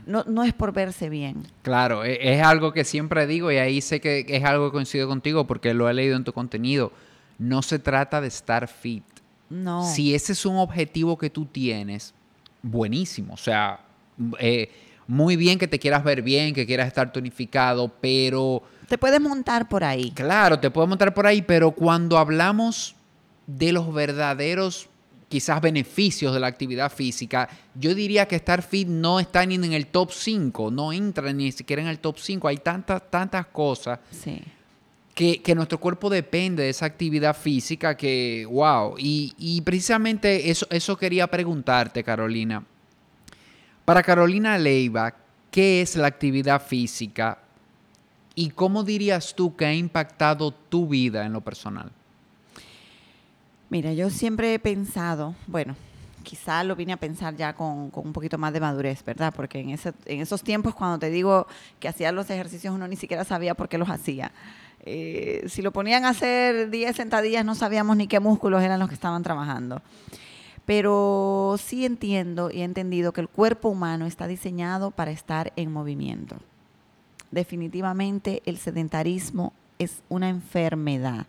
no, 0.07 0.23
no, 0.29 0.45
es 0.45 0.53
por 0.55 0.73
verse 0.73 1.09
bien. 1.09 1.49
Claro, 1.63 2.05
e, 2.05 2.33
es, 2.33 2.41
algo 2.45 2.73
que 2.73 2.85
siempre 2.85 3.27
digo 3.27 3.51
y 3.51 3.57
ahí 3.57 3.81
sé 3.81 4.01
que 4.01 4.25
es 4.29 4.45
algo 4.45 4.69
que 4.69 4.75
coincido 4.75 5.09
contigo 5.09 5.49
porque 5.49 5.75
lo 5.75 5.91
he 5.91 5.95
leído 5.95 6.17
en 6.17 6.23
tu 6.23 6.33
contenido. 6.33 6.93
No 7.41 7.61
se 7.63 7.81
trata 7.81 8.21
de 8.21 8.29
estar 8.29 8.69
fit. 8.69 9.03
No. 9.51 9.85
Si 9.85 10.15
ese 10.15 10.35
es 10.35 10.47
un 10.47 10.59
objetivo 10.59 11.19
que 11.19 11.29
tú 11.29 11.45
tienes, 11.45 12.15
buenísimo. 12.63 13.35
O 13.35 13.37
sea, 13.37 13.81
eh, 14.39 14.71
muy 15.13 15.37
bien 15.37 15.59
que 15.59 15.69
te 15.69 15.79
quieras 15.79 16.03
ver 16.03 16.23
bien, 16.23 16.55
que 16.55 16.65
quieras 16.65 16.87
estar 16.87 17.13
tonificado, 17.13 17.93
pero... 18.01 18.63
Te 18.89 18.97
puedes 18.97 19.21
montar 19.21 19.69
por 19.69 19.85
ahí. 19.85 20.11
Claro, 20.13 20.59
te 20.59 20.71
puedes 20.71 20.89
montar 20.89 21.13
por 21.13 21.27
ahí, 21.27 21.43
pero 21.43 21.73
cuando 21.73 22.17
hablamos 22.17 22.97
de 23.47 23.73
los 23.73 23.93
verdaderos 23.93 24.89
quizás 25.29 25.61
beneficios 25.61 26.33
de 26.33 26.41
la 26.41 26.47
actividad 26.47 26.91
física, 26.91 27.47
yo 27.75 27.95
diría 27.95 28.27
que 28.27 28.37
estar 28.37 28.63
fit 28.63 28.89
no 28.89 29.21
está 29.21 29.45
ni 29.45 29.57
en 29.57 29.75
el 29.75 29.89
top 29.89 30.13
5, 30.13 30.71
no 30.71 30.95
entra 30.95 31.31
ni 31.31 31.53
siquiera 31.53 31.83
en 31.83 31.89
el 31.89 31.99
top 31.99 32.17
5. 32.19 32.49
Hay 32.49 32.57
tantas, 32.57 33.11
tantas 33.11 33.45
cosas 33.49 33.99
que, 35.15 35.43
que, 35.43 35.55
nuestro 35.55 35.79
cuerpo 35.79 36.09
depende 36.09 36.63
de 36.63 36.71
esa 36.71 36.87
actividad 36.87 37.37
física 37.37 37.99
que, 37.99 38.49
wow. 38.51 38.95
Y, 38.97 39.35
y 39.37 39.61
precisamente 39.61 40.51
eso, 40.51 40.67
eso 40.71 40.97
quería 40.97 41.27
preguntarte, 41.27 42.03
Carolina. 42.03 42.65
Para 43.85 44.03
Carolina 44.03 44.57
Leiva, 44.59 45.13
¿qué 45.51 45.83
es 45.83 45.97
la 45.97 46.07
actividad 46.07 46.63
física 46.63 47.39
y 48.35 48.51
cómo 48.51 48.85
dirías 48.85 49.35
tú 49.35 49.57
que 49.57 49.67
ha 49.67 49.75
impactado 49.75 50.53
tu 50.53 50.87
vida 50.87 51.27
en 51.27 51.33
lo 51.33 51.41
personal? 51.41 51.91
Mira, 53.71 53.93
yo 53.93 54.09
siempre 54.09 54.55
he 54.55 54.59
pensado, 54.61 55.35
bueno, 55.49 55.75
quizá 56.23 56.63
lo 56.63 56.77
vine 56.77 56.93
a 56.93 56.97
pensar 56.97 57.35
ya 57.35 57.55
con, 57.55 57.91
un 57.93 58.13
poquito 58.13 58.39
más 58.39 58.53
de 58.53 58.61
madurez, 58.61 59.05
¿verdad? 59.05 59.33
Porque 59.35 59.59
en 59.59 60.21
esos 60.21 60.43
tiempos 60.43 60.75
cuando 60.77 61.01
te 61.01 61.11
digo 61.11 61.49
que 61.81 61.89
hacía 61.89 62.13
los 62.13 62.31
ejercicios 62.31 62.73
uno 62.73 62.87
ni 62.87 62.97
siquiera 62.97 63.25
sabía 63.25 63.55
por 63.55 63.69
qué 63.69 63.79
los 63.79 63.91
hacía. 63.91 64.31
Eh, 64.85 65.45
si 65.49 65.61
lo 65.63 65.73
ponían 65.73 66.05
a 66.05 66.11
hacer 66.11 66.71
10 66.71 66.95
sentadillas 66.95 67.45
no 67.45 67.55
sabíamos 67.55 67.97
ni 67.97 68.07
qué 68.07 68.21
músculos 68.21 68.63
eran 68.63 68.79
los 68.79 68.89
que 68.89 68.95
estaban 68.95 69.25
trabajando. 69.25 69.83
Pero 70.65 71.57
sí 71.59 71.85
entiendo 71.85 72.51
y 72.51 72.61
he 72.61 72.65
entendido 72.65 73.13
que 73.13 73.21
el 73.21 73.29
cuerpo 73.29 73.69
humano 73.69 74.07
está 74.07 74.27
diseñado 74.27 74.91
para 74.91 75.11
estar 75.11 75.53
en 75.57 75.73
movimiento. 75.73 76.37
Definitivamente 77.31 78.43
el 78.47 78.59
sedentarismo 78.59 79.53
es 79.79 80.03
una 80.09 80.29
enfermedad. 80.29 81.27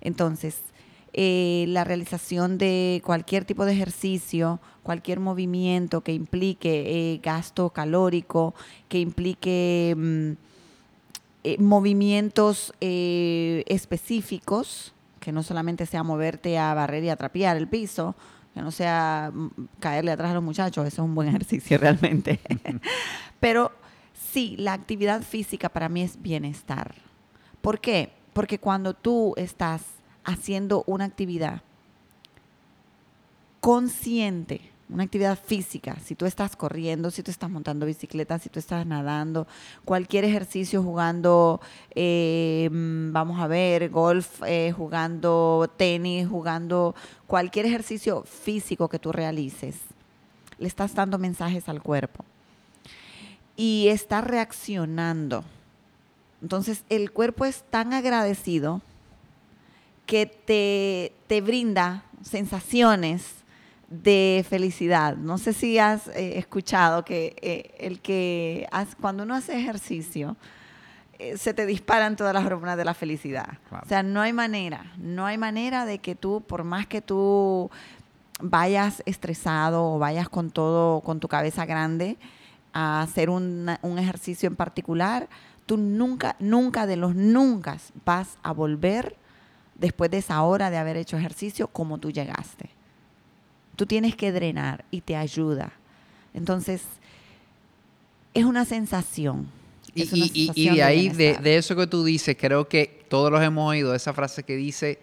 Entonces, 0.00 0.60
eh, 1.12 1.66
la 1.68 1.84
realización 1.84 2.58
de 2.58 3.00
cualquier 3.04 3.44
tipo 3.44 3.64
de 3.64 3.72
ejercicio, 3.72 4.60
cualquier 4.82 5.20
movimiento 5.20 6.00
que 6.02 6.12
implique 6.12 7.14
eh, 7.14 7.20
gasto 7.22 7.70
calórico, 7.70 8.54
que 8.88 8.98
implique 9.00 9.94
mm, 9.96 10.32
eh, 11.44 11.56
movimientos 11.58 12.74
específicos, 12.80 14.92
que 15.18 15.32
no 15.32 15.42
solamente 15.42 15.86
sea 15.86 16.02
moverte 16.02 16.58
a 16.58 16.74
barrer 16.74 17.04
y 17.04 17.08
a 17.08 17.16
trapear 17.16 17.56
el 17.56 17.68
piso, 17.68 18.14
que 18.54 18.60
no 18.60 18.70
sea 18.70 19.30
mm, 19.32 19.50
caerle 19.78 20.12
atrás 20.12 20.30
a 20.30 20.34
los 20.34 20.42
muchachos, 20.42 20.86
eso 20.86 21.02
es 21.02 21.06
un 21.06 21.14
buen 21.14 21.28
ejercicio 21.30 21.78
realmente. 21.78 22.40
Pero 23.40 23.72
sí, 24.14 24.56
la 24.58 24.72
actividad 24.72 25.22
física 25.22 25.68
para 25.68 25.88
mí 25.88 26.02
es 26.02 26.20
bienestar. 26.20 26.94
¿Por 27.60 27.80
qué? 27.80 28.12
Porque 28.32 28.58
cuando 28.58 28.94
tú 28.94 29.34
estás 29.36 29.82
haciendo 30.24 30.84
una 30.86 31.04
actividad 31.04 31.62
consciente, 33.60 34.70
una 34.90 35.04
actividad 35.04 35.38
física, 35.38 35.96
si 36.02 36.14
tú 36.14 36.24
estás 36.24 36.56
corriendo, 36.56 37.10
si 37.10 37.22
tú 37.22 37.30
estás 37.30 37.50
montando 37.50 37.84
bicicleta, 37.84 38.38
si 38.38 38.48
tú 38.48 38.58
estás 38.58 38.86
nadando, 38.86 39.46
cualquier 39.84 40.24
ejercicio 40.24 40.82
jugando, 40.82 41.60
eh, 41.94 42.68
vamos 42.72 43.40
a 43.40 43.46
ver, 43.46 43.90
golf, 43.90 44.42
eh, 44.46 44.72
jugando 44.72 45.70
tenis, 45.76 46.26
jugando 46.26 46.94
cualquier 47.26 47.66
ejercicio 47.66 48.22
físico 48.22 48.88
que 48.88 48.98
tú 48.98 49.12
realices, 49.12 49.76
le 50.58 50.68
estás 50.68 50.94
dando 50.94 51.18
mensajes 51.18 51.68
al 51.68 51.82
cuerpo 51.82 52.24
y 53.56 53.88
está 53.88 54.22
reaccionando. 54.22 55.44
Entonces 56.40 56.84
el 56.88 57.10
cuerpo 57.12 57.44
es 57.44 57.62
tan 57.68 57.92
agradecido 57.92 58.80
que 60.06 60.24
te, 60.24 61.12
te 61.26 61.42
brinda 61.42 62.04
sensaciones 62.22 63.37
de 63.88 64.44
felicidad. 64.48 65.16
No 65.16 65.38
sé 65.38 65.52
si 65.52 65.78
has 65.78 66.08
eh, 66.08 66.38
escuchado 66.38 67.04
que 67.04 67.36
eh, 67.40 67.74
el 67.78 68.00
que 68.00 68.68
cuando 69.00 69.22
uno 69.22 69.34
hace 69.34 69.58
ejercicio 69.58 70.36
eh, 71.18 71.36
se 71.38 71.54
te 71.54 71.66
disparan 71.66 72.16
todas 72.16 72.34
las 72.34 72.44
hormonas 72.44 72.76
de 72.76 72.84
la 72.84 72.94
felicidad. 72.94 73.58
O 73.70 73.88
sea, 73.88 74.02
no 74.02 74.20
hay 74.20 74.32
manera, 74.32 74.92
no 74.98 75.26
hay 75.26 75.38
manera 75.38 75.84
de 75.84 75.98
que 75.98 76.14
tú, 76.14 76.42
por 76.46 76.64
más 76.64 76.86
que 76.86 77.00
tú 77.00 77.70
vayas 78.40 79.02
estresado 79.06 79.94
o 79.94 79.98
vayas 79.98 80.28
con 80.28 80.50
todo, 80.50 81.00
con 81.00 81.18
tu 81.18 81.26
cabeza 81.26 81.66
grande 81.66 82.18
a 82.72 83.00
hacer 83.00 83.30
un 83.30 83.68
ejercicio 83.98 84.46
en 84.46 84.54
particular, 84.54 85.28
tú 85.66 85.76
nunca, 85.76 86.36
nunca 86.38 86.86
de 86.86 86.96
los 86.96 87.14
nunca 87.14 87.78
vas 88.04 88.38
a 88.42 88.52
volver 88.52 89.16
después 89.74 90.10
de 90.10 90.18
esa 90.18 90.42
hora 90.42 90.70
de 90.70 90.76
haber 90.76 90.96
hecho 90.96 91.16
ejercicio 91.16 91.68
como 91.68 91.98
tú 91.98 92.10
llegaste. 92.10 92.77
Tú 93.78 93.86
tienes 93.86 94.16
que 94.16 94.32
drenar 94.32 94.84
y 94.90 95.02
te 95.02 95.14
ayuda. 95.14 95.70
Entonces, 96.34 96.82
es 98.34 98.44
una 98.44 98.64
sensación. 98.64 99.48
y, 99.94 100.68
de 100.68 100.82
ahí, 100.82 101.10
de, 101.10 101.38
de, 101.40 101.56
eso 101.56 101.76
que 101.76 101.86
tú 101.86 102.02
dices, 102.02 102.36
creo 102.36 102.68
que 102.68 103.04
todos 103.08 103.30
los 103.30 103.40
hemos 103.40 103.70
oído, 103.70 103.94
esa 103.94 104.12
frase 104.12 104.42
que 104.42 104.56
dice, 104.56 104.98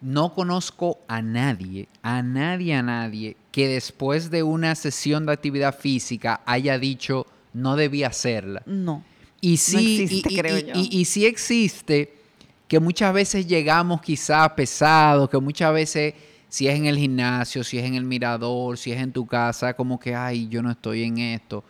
no 0.00 0.32
conozco 0.32 1.00
a 1.06 1.20
nadie, 1.20 1.86
a 2.00 2.22
nadie, 2.22 2.72
a 2.72 2.82
nadie, 2.82 3.36
que 3.52 3.68
después 3.68 4.30
de 4.30 4.42
una 4.42 4.74
sesión 4.74 5.26
de 5.26 5.32
actividad 5.32 5.78
física 5.78 6.40
haya 6.46 6.78
dicho, 6.78 7.26
no 7.52 7.76
debía 7.76 8.06
hacerla. 8.06 8.62
No. 8.64 9.04
Y 9.42 9.58
sí, 9.58 10.22
creo 10.34 10.60
yo. 10.60 10.72
y 10.74 11.04
sí 11.04 11.26
existe 11.26 12.14
que 12.68 12.80
muchas 12.80 13.12
veces 13.12 13.46
llegamos 13.46 14.00
quizás 14.00 14.48
pesados, 14.52 15.28
que 15.28 15.36
muchas 15.36 15.74
veces 15.74 16.14
si 16.54 16.68
es 16.68 16.76
en 16.76 16.86
el 16.86 16.96
gimnasio, 16.96 17.64
si 17.64 17.78
es 17.78 17.84
en 17.84 17.96
el 17.96 18.04
mirador, 18.04 18.78
si 18.78 18.92
es 18.92 19.00
en 19.00 19.10
tu 19.10 19.26
casa, 19.26 19.74
como 19.74 19.98
que, 19.98 20.14
ay, 20.14 20.46
yo 20.46 20.62
no 20.62 20.70
estoy 20.70 21.02
en 21.02 21.18
esto. 21.18 21.64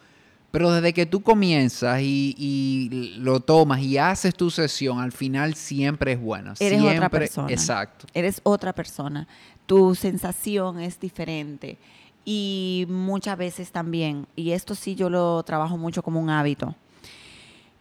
Pero 0.51 0.71
desde 0.71 0.93
que 0.93 1.07
tú 1.07 1.23
comienzas 1.23 2.03
y, 2.03 3.17
lo 3.17 3.41
tomas 3.41 3.81
y 3.81 3.97
haces 3.97 4.35
tu 4.35 4.51
sesión, 4.51 4.99
al 4.99 5.13
final 5.13 5.55
siempre 5.55 6.13
es 6.13 6.21
bueno. 6.21 6.53
Eres 6.61 6.79
siempre, 6.79 6.99
otra 6.99 7.09
persona. 7.09 7.49
Exacto. 7.51 8.05
Eres 8.13 8.43
otra 8.43 8.75
persona. 8.75 9.27
Tu 9.65 9.95
sensación 9.95 10.79
es 10.81 11.01
diferente. 11.01 11.79
Y 12.27 12.85
muchas 12.91 13.39
veces 13.39 13.73
también, 13.73 14.27
y 14.37 14.51
esto 14.51 14.75
sí 14.75 14.95
yo 14.95 15.09
lo 15.09 15.43
trabajo 15.45 15.79
mucho 15.79 16.03
como 16.03 16.21
un 16.21 16.29
hábito, 16.29 16.75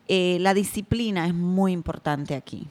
eh, 0.07 0.37
la 0.39 0.53
disciplina 0.53 1.27
es 1.27 1.33
muy 1.33 1.73
importante 1.73 2.33
aquí 2.33 2.65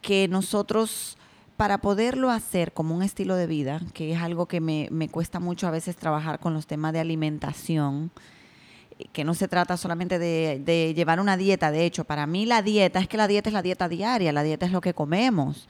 que 0.00 0.26
nosotros, 0.26 1.18
para 1.56 1.78
poderlo 1.78 2.30
hacer 2.30 2.72
como 2.72 2.94
un 2.94 3.02
estilo 3.02 3.36
de 3.36 3.46
vida, 3.46 3.80
que 3.94 4.12
es 4.12 4.20
algo 4.20 4.46
que 4.46 4.60
me, 4.60 5.08
cuesta 5.10 5.40
mucho 5.40 5.66
a 5.66 5.70
veces 5.70 5.96
trabajar 5.96 6.38
con 6.38 6.54
los 6.54 6.66
temas 6.66 6.92
de 6.92 7.00
alimentación, 7.00 8.10
que 9.12 9.24
no 9.24 9.34
se 9.34 9.48
trata 9.48 9.76
solamente 9.76 10.18
de, 10.18 10.60
de, 10.64 10.94
llevar 10.94 11.20
una 11.20 11.36
dieta, 11.36 11.70
de 11.70 11.84
hecho, 11.84 12.04
para 12.04 12.26
mí 12.26 12.46
la 12.46 12.62
dieta 12.62 12.98
es 12.98 13.08
que 13.08 13.16
la 13.16 13.28
dieta 13.28 13.50
es 13.50 13.54
la 13.54 13.62
dieta 13.62 13.88
diaria, 13.88 14.32
la 14.32 14.42
dieta 14.42 14.66
es 14.66 14.72
lo 14.72 14.80
que 14.80 14.94
comemos. 14.94 15.68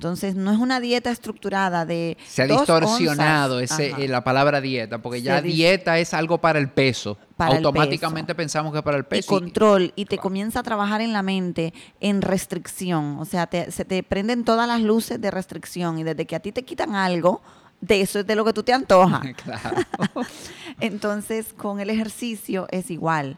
Entonces, 0.00 0.34
no 0.34 0.50
es 0.50 0.56
una 0.56 0.80
dieta 0.80 1.10
estructurada 1.10 1.84
de. 1.84 2.16
Se 2.26 2.40
ha 2.40 2.46
distorsionado 2.46 3.60
ese, 3.60 3.90
eh, 3.98 4.08
la 4.08 4.24
palabra 4.24 4.62
dieta, 4.62 5.02
porque 5.02 5.20
ya 5.20 5.42
dieta 5.42 5.98
es 5.98 6.14
algo 6.14 6.38
para 6.38 6.58
el 6.58 6.70
peso. 6.70 7.18
Automáticamente 7.36 8.34
pensamos 8.34 8.72
que 8.72 8.82
para 8.82 8.96
el 8.96 9.04
peso. 9.04 9.36
Y 9.36 9.40
control, 9.40 9.92
y 9.96 10.06
te 10.06 10.16
comienza 10.16 10.60
a 10.60 10.62
trabajar 10.62 11.02
en 11.02 11.12
la 11.12 11.22
mente 11.22 11.74
en 12.00 12.22
restricción. 12.22 13.18
O 13.18 13.26
sea, 13.26 13.46
se 13.68 13.84
te 13.84 14.02
prenden 14.02 14.44
todas 14.44 14.66
las 14.66 14.80
luces 14.80 15.20
de 15.20 15.30
restricción, 15.30 15.98
y 15.98 16.02
desde 16.02 16.24
que 16.24 16.34
a 16.34 16.40
ti 16.40 16.50
te 16.50 16.62
quitan 16.62 16.94
algo, 16.94 17.42
de 17.82 18.00
eso 18.00 18.20
es 18.20 18.26
de 18.26 18.36
lo 18.36 18.46
que 18.46 18.54
tú 18.54 18.62
te 18.62 18.72
antojas. 18.72 19.20
claro. 19.44 19.76
Entonces, 20.80 21.52
con 21.52 21.78
el 21.78 21.90
ejercicio 21.90 22.66
es 22.70 22.90
igual. 22.90 23.36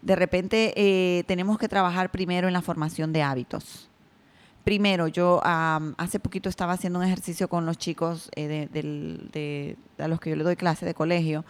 De 0.00 0.16
repente, 0.16 0.72
eh, 0.74 1.24
tenemos 1.24 1.58
que 1.58 1.68
trabajar 1.68 2.10
primero 2.10 2.46
en 2.46 2.54
la 2.54 2.62
formación 2.62 3.12
de 3.12 3.22
hábitos 3.22 3.87
primero, 4.68 5.08
yo 5.08 5.40
hace 5.42 6.20
poquito 6.20 6.50
estaba 6.50 6.74
haciendo 6.74 6.98
un 6.98 7.04
ejercicio 7.06 7.48
con 7.48 7.64
los 7.64 7.78
chicos 7.78 8.28
eh, 8.36 8.68
de, 8.70 9.78
a 9.96 10.08
los 10.08 10.20
que 10.20 10.28
yo 10.28 10.36
le 10.36 10.44
doy 10.44 10.56
clase 10.56 10.84
de 10.84 10.92
colegio. 10.92 11.46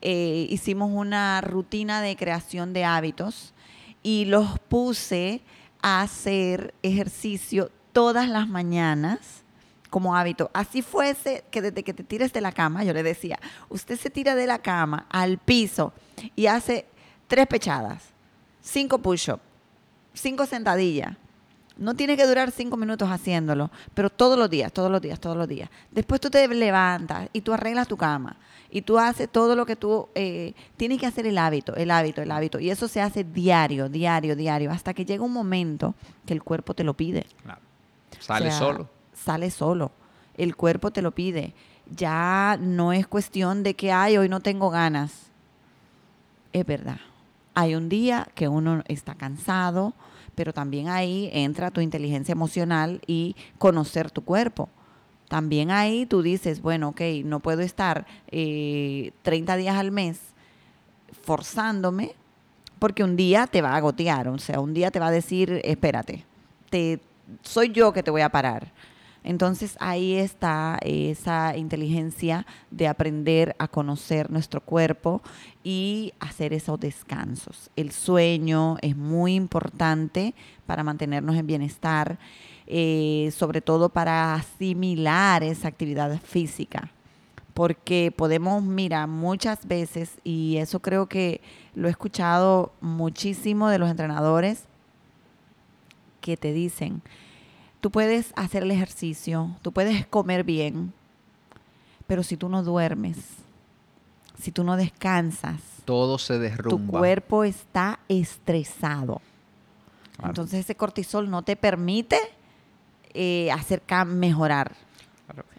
Eh, 0.00 0.48
hicimos 0.50 0.90
una 0.92 1.40
rutina 1.42 2.02
de 2.02 2.16
creación 2.16 2.72
de 2.72 2.84
hábitos 2.84 3.54
y 4.02 4.24
los 4.24 4.58
puse 4.58 5.42
a 5.80 6.02
hacer 6.02 6.74
ejercicio 6.82 7.70
todas 7.92 8.28
las 8.28 8.48
mañanas 8.48 9.44
como 9.88 10.16
hábito. 10.16 10.50
Así 10.52 10.82
fuese 10.82 11.44
que 11.52 11.62
desde 11.62 11.84
que 11.84 11.94
te 11.94 12.02
tires 12.02 12.32
de 12.32 12.40
la 12.40 12.50
cama, 12.50 12.82
yo 12.82 12.92
le 12.92 13.04
decía, 13.04 13.38
usted 13.68 13.96
se 13.96 14.10
tira 14.10 14.34
de 14.34 14.48
la 14.48 14.58
cama 14.58 15.06
al 15.08 15.38
piso 15.38 15.92
y 16.34 16.46
hace 16.46 16.84
tres 17.28 17.46
pechadas, 17.46 18.02
cinco 18.60 18.98
push-ups, 18.98 19.40
cinco 20.14 20.46
sentadillas, 20.46 21.16
no 21.76 21.94
tiene 21.94 22.16
que 22.16 22.26
durar 22.26 22.50
cinco 22.50 22.76
minutos 22.76 23.08
haciéndolo, 23.10 23.70
pero 23.94 24.10
todos 24.10 24.38
los 24.38 24.48
días, 24.48 24.72
todos 24.72 24.90
los 24.90 25.00
días, 25.00 25.20
todos 25.20 25.36
los 25.36 25.48
días. 25.48 25.68
Después 25.90 26.20
tú 26.20 26.30
te 26.30 26.46
levantas 26.48 27.28
y 27.32 27.40
tú 27.42 27.52
arreglas 27.52 27.88
tu 27.88 27.96
cama 27.96 28.36
y 28.70 28.82
tú 28.82 28.98
haces 28.98 29.28
todo 29.28 29.54
lo 29.56 29.66
que 29.66 29.76
tú 29.76 30.08
eh, 30.14 30.54
tienes 30.76 30.98
que 30.98 31.06
hacer 31.06 31.26
el 31.26 31.38
hábito, 31.38 31.74
el 31.76 31.90
hábito, 31.90 32.22
el 32.22 32.30
hábito. 32.30 32.58
Y 32.58 32.70
eso 32.70 32.88
se 32.88 33.00
hace 33.00 33.24
diario, 33.24 33.88
diario, 33.88 34.36
diario, 34.36 34.70
hasta 34.70 34.94
que 34.94 35.04
llega 35.04 35.24
un 35.24 35.32
momento 35.32 35.94
que 36.26 36.34
el 36.34 36.42
cuerpo 36.42 36.74
te 36.74 36.84
lo 36.84 36.94
pide. 36.94 37.26
Sale 38.18 38.50
solo. 38.50 38.88
Sale 39.14 39.50
solo. 39.50 39.92
El 40.36 40.56
cuerpo 40.56 40.90
te 40.90 41.02
lo 41.02 41.12
pide. 41.12 41.54
Ya 41.90 42.58
no 42.60 42.92
es 42.92 43.06
cuestión 43.06 43.62
de 43.62 43.74
que, 43.74 43.92
ay, 43.92 44.18
hoy 44.18 44.28
no 44.28 44.40
tengo 44.40 44.70
ganas. 44.70 45.26
Es 46.52 46.66
verdad. 46.66 46.98
Hay 47.54 47.74
un 47.74 47.88
día 47.88 48.28
que 48.34 48.48
uno 48.48 48.82
está 48.88 49.14
cansado, 49.14 49.94
pero 50.36 50.52
también 50.52 50.88
ahí 50.88 51.28
entra 51.32 51.72
tu 51.72 51.80
inteligencia 51.80 52.32
emocional 52.32 53.00
y 53.06 53.34
conocer 53.58 54.12
tu 54.12 54.22
cuerpo. 54.22 54.68
También 55.28 55.72
ahí 55.72 56.06
tú 56.06 56.22
dices, 56.22 56.62
bueno, 56.62 56.90
ok, 56.90 57.00
no 57.24 57.40
puedo 57.40 57.62
estar 57.62 58.06
30 58.30 58.30
eh, 58.30 59.56
días 59.58 59.74
al 59.74 59.90
mes 59.90 60.20
forzándome 61.22 62.14
porque 62.78 63.02
un 63.02 63.16
día 63.16 63.46
te 63.48 63.62
va 63.62 63.74
a 63.74 63.80
gotear, 63.80 64.28
o 64.28 64.38
sea, 64.38 64.60
un 64.60 64.74
día 64.74 64.90
te 64.90 65.00
va 65.00 65.08
a 65.08 65.10
decir, 65.10 65.60
espérate, 65.64 66.24
te, 66.70 67.00
soy 67.42 67.72
yo 67.72 67.92
que 67.92 68.02
te 68.02 68.10
voy 68.10 68.20
a 68.20 68.28
parar. 68.28 68.70
Entonces 69.26 69.76
ahí 69.80 70.14
está 70.14 70.78
esa 70.82 71.56
inteligencia 71.56 72.46
de 72.70 72.86
aprender 72.86 73.56
a 73.58 73.66
conocer 73.66 74.30
nuestro 74.30 74.60
cuerpo 74.60 75.20
y 75.64 76.14
hacer 76.20 76.52
esos 76.52 76.78
descansos. 76.78 77.70
El 77.74 77.90
sueño 77.90 78.76
es 78.80 78.96
muy 78.96 79.34
importante 79.34 80.32
para 80.64 80.84
mantenernos 80.84 81.36
en 81.36 81.46
bienestar, 81.46 82.18
eh, 82.68 83.32
sobre 83.36 83.60
todo 83.60 83.88
para 83.88 84.34
asimilar 84.34 85.42
esa 85.42 85.68
actividad 85.68 86.18
física 86.20 86.90
porque 87.52 88.12
podemos, 88.14 88.62
mira, 88.62 89.06
muchas 89.06 89.66
veces, 89.66 90.18
y 90.24 90.58
eso 90.58 90.80
creo 90.80 91.06
que 91.06 91.40
lo 91.74 91.88
he 91.88 91.90
escuchado 91.90 92.70
muchísimo 92.82 93.70
de 93.70 93.78
los 93.78 93.88
entrenadores, 93.88 94.64
que 96.20 96.36
te 96.36 96.52
dicen, 96.52 97.00
tú 97.80 97.90
puedes 97.90 98.32
hacer 98.36 98.62
el 98.62 98.70
ejercicio, 98.70 99.56
tú 99.62 99.72
puedes 99.72 100.06
comer 100.06 100.44
bien, 100.44 100.92
pero 102.06 102.22
si 102.22 102.36
tú 102.36 102.48
no 102.48 102.62
duermes, 102.62 103.18
si 104.40 104.52
tú 104.52 104.64
no 104.64 104.76
descansas, 104.76 105.60
todo 105.84 106.18
se 106.18 106.38
derrumba. 106.38 106.70
Tu 106.70 106.98
cuerpo 106.98 107.44
está 107.44 108.00
estresado. 108.08 109.20
Entonces 110.22 110.60
ese 110.60 110.74
cortisol 110.74 111.30
no 111.30 111.42
te 111.42 111.56
permite 111.56 112.18
eh, 113.12 113.50
hacer 113.52 113.82
mejorar 114.06 114.74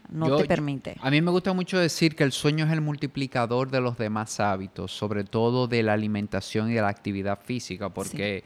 no 0.09 0.37
te 0.37 0.45
permite. 0.45 0.95
A 1.01 1.11
mí 1.11 1.21
me 1.21 1.31
gusta 1.31 1.53
mucho 1.53 1.77
decir 1.77 2.15
que 2.15 2.23
el 2.23 2.31
sueño 2.31 2.65
es 2.65 2.71
el 2.71 2.81
multiplicador 2.81 3.69
de 3.69 3.81
los 3.81 3.97
demás 3.97 4.39
hábitos, 4.39 4.91
sobre 4.91 5.23
todo 5.23 5.67
de 5.67 5.83
la 5.83 5.93
alimentación 5.93 6.71
y 6.71 6.75
de 6.75 6.81
la 6.81 6.87
actividad 6.87 7.39
física, 7.43 7.89
porque 7.89 8.43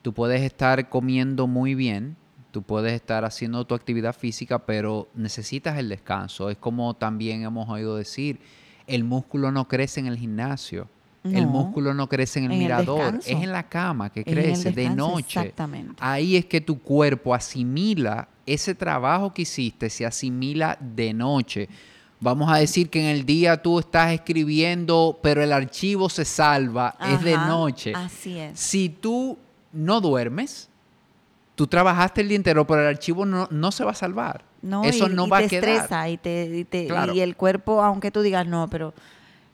tú 0.00 0.12
puedes 0.12 0.42
estar 0.42 0.88
comiendo 0.88 1.46
muy 1.46 1.74
bien, 1.74 2.16
tú 2.52 2.62
puedes 2.62 2.92
estar 2.92 3.24
haciendo 3.24 3.64
tu 3.64 3.74
actividad 3.74 4.14
física, 4.14 4.60
pero 4.60 5.08
necesitas 5.14 5.78
el 5.78 5.88
descanso. 5.88 6.50
Es 6.50 6.58
como 6.58 6.94
también 6.94 7.42
hemos 7.42 7.68
oído 7.68 7.96
decir, 7.96 8.38
el 8.86 9.02
músculo 9.02 9.50
no 9.50 9.66
crece 9.66 10.00
en 10.00 10.06
el 10.06 10.18
gimnasio. 10.18 10.88
el 11.24 11.46
músculo 11.46 11.94
no 11.94 12.08
crece 12.08 12.40
en 12.40 12.50
el 12.50 12.58
mirador, 12.58 13.20
es 13.20 13.28
en 13.28 13.52
la 13.52 13.68
cama 13.68 14.10
que 14.10 14.24
crece 14.24 14.72
de 14.72 14.90
noche. 14.90 15.40
Exactamente. 15.40 15.94
Ahí 16.00 16.36
es 16.36 16.44
que 16.46 16.60
tu 16.60 16.80
cuerpo 16.80 17.34
asimila 17.34 18.28
ese 18.44 18.74
trabajo 18.74 19.32
que 19.32 19.42
hiciste 19.42 19.88
se 19.88 20.04
asimila 20.04 20.76
de 20.80 21.14
noche. 21.14 21.68
Vamos 22.20 22.52
a 22.52 22.56
decir 22.56 22.90
que 22.90 23.00
en 23.00 23.16
el 23.16 23.24
día 23.24 23.62
tú 23.62 23.78
estás 23.78 24.12
escribiendo, 24.12 25.18
pero 25.22 25.42
el 25.42 25.52
archivo 25.52 26.08
se 26.08 26.24
salva, 26.24 26.96
es 27.00 27.22
de 27.22 27.36
noche. 27.36 27.92
Así 27.94 28.38
es. 28.38 28.58
Si 28.58 28.88
tú 28.88 29.38
no 29.72 30.00
duermes, 30.00 30.68
tú 31.54 31.66
trabajaste 31.66 32.20
el 32.20 32.28
día 32.28 32.36
entero, 32.36 32.66
pero 32.66 32.82
el 32.82 32.88
archivo 32.88 33.24
no, 33.26 33.72
se 33.72 33.84
va 33.84 33.92
a 33.92 33.94
salvar. 33.94 34.44
No, 34.62 34.84
Eso 34.84 35.08
no 35.08 35.28
va 35.28 35.38
a 35.38 35.48
quedar. 35.48 35.68
Estresa 35.68 36.08
y, 36.08 36.16
te, 36.16 36.66
y, 37.14 37.20
el 37.20 37.36
cuerpo, 37.36 37.82
aunque 37.82 38.10
tú 38.10 38.22
digas 38.22 38.46
no, 38.46 38.68
pero 38.70 38.94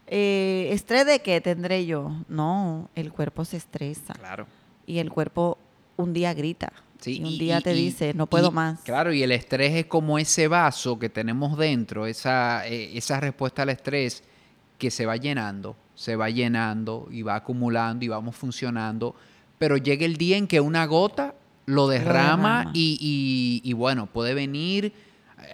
eh, 0.07 0.69
¿estrés 0.73 1.07
de 1.07 1.21
qué 1.21 1.41
tendré 1.41 1.87
yo? 1.87 2.13
No, 2.29 2.91
el 2.95 3.13
cuerpo 3.13 3.45
se 3.45 3.57
estresa. 3.57 4.15
Claro. 4.15 4.47
Y 4.87 4.99
el 4.99 5.11
cuerpo 5.11 5.59
un 5.97 6.13
día 6.13 6.33
grita 6.35 6.73
y 7.05 7.23
un 7.23 7.39
día 7.39 7.61
te 7.61 7.73
dice, 7.73 8.13
no 8.15 8.27
puedo 8.27 8.51
más. 8.51 8.81
Claro, 8.81 9.13
y 9.13 9.23
el 9.23 9.33
estrés 9.33 9.75
es 9.75 9.87
como 9.87 10.19
ese 10.19 10.49
vaso 10.49 10.99
que 10.99 11.09
tenemos 11.09 11.57
dentro, 11.57 12.07
esa, 12.07 12.67
eh, 12.67 12.97
esa 12.97 13.21
respuesta 13.21 13.63
al 13.63 13.71
estrés 13.71 14.25
que 14.79 14.91
se 14.91 15.07
va 15.07 15.17
llenando, 15.17 15.77
se 15.95 16.17
va 16.17 16.31
llenando 16.31 17.09
y 17.11 17.23
va 17.23 17.37
acumulando 17.37 18.05
y 18.05 18.09
vamos 18.09 18.37
funcionando, 18.37 19.15
pero 19.59 19.77
llega 19.77 20.05
el 20.05 20.17
día 20.17 20.37
en 20.37 20.47
que 20.47 20.61
una 20.61 20.87
gota 20.87 21.35
lo 21.69 21.87
derrama, 21.87 22.71
Y, 22.73 23.61
y, 23.63 23.73
bueno, 23.75 24.07
puede 24.07 24.33
venir 24.33 24.87
eh, 24.87 24.93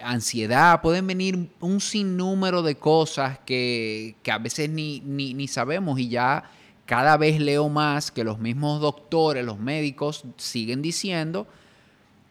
ansiedad, 0.01 0.81
pueden 0.81 1.05
venir 1.05 1.49
un 1.59 1.81
sinnúmero 1.81 2.63
de 2.63 2.75
cosas 2.75 3.39
que, 3.45 4.15
que 4.23 4.31
a 4.31 4.37
veces 4.37 4.69
ni, 4.69 5.01
ni, 5.01 5.33
ni 5.33 5.47
sabemos 5.47 5.99
y 5.99 6.07
ya 6.07 6.49
cada 6.85 7.17
vez 7.17 7.39
leo 7.39 7.67
más 7.67 8.11
que 8.11 8.23
los 8.23 8.39
mismos 8.39 8.79
doctores, 8.79 9.45
los 9.45 9.59
médicos 9.59 10.23
siguen 10.37 10.81
diciendo 10.81 11.47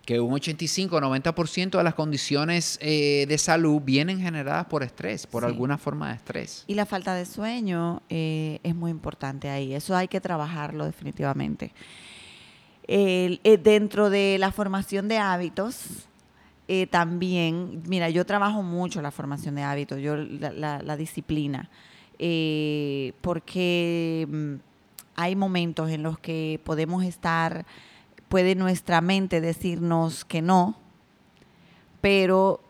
que 0.04 0.20
un 0.20 0.32
85-90% 0.34 1.78
de 1.78 1.84
las 1.84 1.94
condiciones 1.94 2.78
eh, 2.80 3.24
de 3.28 3.38
salud 3.38 3.80
vienen 3.82 4.20
generadas 4.20 4.66
por 4.66 4.82
estrés, 4.82 5.26
por 5.26 5.44
alguna 5.44 5.78
forma 5.78 6.10
de 6.10 6.16
estrés. 6.16 6.64
Y 6.66 6.74
la 6.74 6.86
falta 6.86 7.14
de 7.14 7.24
sueño 7.24 8.02
eh, 8.08 8.60
es 8.62 8.74
muy 8.74 8.90
importante 8.90 9.48
ahí, 9.48 9.74
eso 9.74 9.96
hay 9.96 10.08
que 10.08 10.20
trabajarlo 10.20 10.84
definitivamente. 10.84 11.72
Eh, 12.86 13.58
dentro 13.62 14.10
de 14.10 14.36
la 14.38 14.52
formación 14.52 15.08
de 15.08 15.18
hábitos, 15.18 16.08
también, 16.90 17.82
mira, 17.86 18.08
yo 18.08 18.24
trabajo 18.24 18.62
mucho 18.62 19.02
la 19.02 19.10
formación 19.10 19.54
de 19.54 19.62
hábitos, 19.62 20.00
yo 20.00 20.16
la 20.16 20.96
disciplina. 20.96 21.68
Eh, 22.18 23.12
porque 23.20 24.26
mm, 24.30 24.54
hay 25.16 25.36
momentos 25.36 25.90
en 25.90 26.02
los 26.02 26.18
que 26.18 26.60
podemos 26.64 27.04
estar, 27.04 27.66
puede 28.28 28.54
nuestra 28.54 29.00
mente 29.00 29.40
decirnos 29.40 30.24
que 30.24 30.40
no, 30.40 30.76
pero 32.00 32.60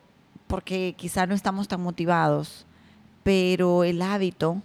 porque 0.46 0.94
quizá 0.96 1.26
no 1.26 1.34
estamos 1.34 1.68
tan 1.68 1.82
motivados, 1.82 2.66
pero 3.22 3.84
el 3.84 4.00
hábito 4.00 4.62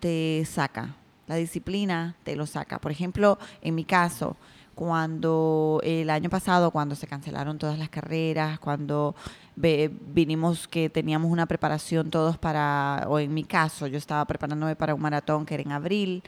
te 0.00 0.44
saca, 0.46 0.96
la 1.30 1.36
disciplina 1.36 2.16
te 2.24 2.34
lo 2.34 2.44
saca. 2.44 2.80
Por 2.80 2.90
ejemplo, 2.90 3.38
en 3.62 3.76
mi 3.76 3.84
caso, 3.84 4.36
cuando 4.74 5.80
el 5.84 6.10
año 6.10 6.28
pasado, 6.28 6.72
cuando 6.72 6.96
se 6.96 7.06
cancelaron 7.06 7.56
todas 7.56 7.78
las 7.78 7.88
carreras, 7.88 8.58
cuando 8.58 9.14
vinimos 9.54 10.66
que 10.66 10.90
teníamos 10.90 11.30
una 11.30 11.46
preparación 11.46 12.10
todos 12.10 12.36
para, 12.36 13.04
o 13.08 13.20
en 13.20 13.32
mi 13.32 13.44
caso, 13.44 13.86
yo 13.86 13.96
estaba 13.96 14.24
preparándome 14.24 14.74
para 14.74 14.92
un 14.92 15.00
maratón 15.00 15.46
que 15.46 15.54
era 15.54 15.62
en 15.62 15.70
abril, 15.70 16.22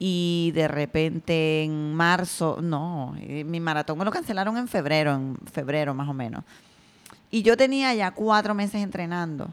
y 0.00 0.50
de 0.52 0.66
repente 0.66 1.62
en 1.62 1.94
marzo, 1.94 2.58
no, 2.60 3.14
eh, 3.20 3.44
mi 3.44 3.60
maratón 3.60 3.98
me 3.98 4.04
lo 4.04 4.10
cancelaron 4.10 4.56
en 4.56 4.66
febrero, 4.66 5.14
en 5.14 5.36
febrero 5.52 5.94
más 5.94 6.08
o 6.08 6.14
menos. 6.14 6.42
Y 7.30 7.42
yo 7.42 7.56
tenía 7.56 7.94
ya 7.94 8.10
cuatro 8.10 8.52
meses 8.52 8.82
entrenando. 8.82 9.52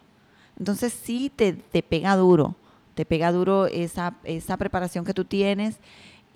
Entonces 0.58 0.92
sí 0.92 1.32
te, 1.36 1.54
te 1.54 1.84
pega 1.84 2.16
duro, 2.16 2.56
te 2.96 3.06
pega 3.06 3.32
duro 3.32 3.68
esa, 3.68 4.16
esa 4.24 4.58
preparación 4.58 5.06
que 5.06 5.14
tú 5.14 5.26
tienes 5.26 5.80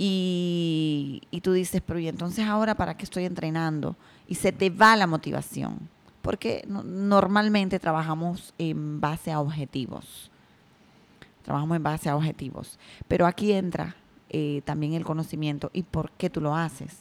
y, 0.02 1.22
tú 1.44 1.52
dices, 1.52 1.82
pero 1.86 2.00
¿y 2.00 2.08
entonces 2.08 2.46
ahora 2.46 2.76
para 2.76 2.96
qué 2.96 3.04
estoy 3.04 3.26
entrenando? 3.26 3.98
Y 4.28 4.36
se 4.36 4.54
te 4.54 4.70
va 4.70 4.96
la 4.96 5.08
motivación, 5.08 5.90
porque 6.22 6.64
normalmente 6.68 7.80
trabajamos 7.80 8.54
en 8.58 9.02
base 9.02 9.32
a 9.32 9.42
objetivos. 9.42 10.32
Trabajamos 11.44 11.76
en 11.76 11.84
base 11.84 12.10
a 12.10 12.16
objetivos. 12.16 12.80
Pero 13.10 13.26
aquí 13.26 13.52
entra 13.52 13.96
eh, 14.30 14.62
también 14.64 14.94
el 14.94 15.04
conocimiento 15.04 15.70
y 15.74 15.84
por 15.84 16.12
qué 16.12 16.30
tú 16.30 16.40
lo 16.40 16.56
haces. 16.56 17.00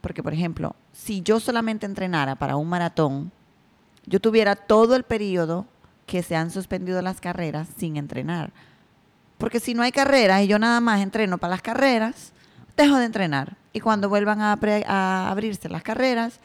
Porque, 0.00 0.22
por 0.22 0.32
ejemplo, 0.32 0.76
si 0.92 1.22
yo 1.22 1.40
solamente 1.40 1.86
entrenara 1.86 2.36
para 2.36 2.56
un 2.56 2.68
maratón, 2.68 3.32
yo 4.06 4.20
tuviera 4.20 4.54
todo 4.54 4.94
el 4.94 5.02
periodo 5.02 5.66
que 6.06 6.22
se 6.22 6.36
han 6.36 6.52
suspendido 6.52 7.02
las 7.02 7.20
carreras 7.20 7.68
sin 7.76 7.96
entrenar. 7.96 8.52
Porque 9.38 9.60
si 9.60 9.72
no 9.72 9.82
hay 9.82 9.92
carreras 9.92 10.42
y 10.42 10.48
yo 10.48 10.58
nada 10.58 10.80
más 10.80 11.00
entreno 11.00 11.38
para 11.38 11.52
las 11.52 11.62
carreras, 11.62 12.32
dejo 12.76 12.96
de 12.96 13.06
entrenar. 13.06 13.56
Y 13.72 13.80
cuando 13.80 14.08
vuelvan 14.08 14.40
a, 14.40 15.30
abrirse 15.30 15.68
las 15.68 15.82
carreras, 15.82 16.40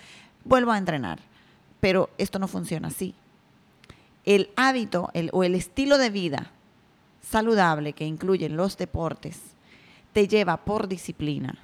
vuelvo 0.45 0.71
a 0.71 0.77
entrenar. 0.77 1.19
Pero 1.79 2.11
esto 2.17 2.37
no 2.39 2.47
funciona 2.47 2.89
así. 2.89 3.15
El 4.25 4.51
hábito 4.55 5.09
o 5.31 5.43
el 5.43 5.55
estilo 5.55 5.97
de 5.97 6.11
vida 6.11 6.51
saludable 7.21 7.93
que 7.93 8.05
incluyen 8.05 8.55
los 8.55 8.77
deportes 8.77 9.39
te 10.13 10.27
lleva 10.27 10.57
por 10.57 10.87
disciplina. 10.87 11.57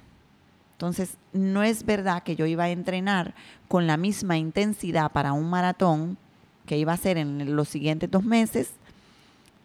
Entonces, 0.72 1.16
no 1.32 1.62
es 1.62 1.84
verdad 1.84 2.22
que 2.22 2.36
yo 2.36 2.46
iba 2.46 2.64
a 2.64 2.70
entrenar 2.70 3.34
con 3.68 3.86
la 3.86 3.96
misma 3.96 4.36
intensidad 4.36 5.12
para 5.12 5.32
un 5.32 5.48
maratón 5.48 6.18
que 6.66 6.78
iba 6.78 6.92
a 6.92 6.96
ser 6.96 7.18
en 7.18 7.54
los 7.54 7.68
siguientes 7.68 8.10
dos 8.10 8.24
meses 8.24 8.72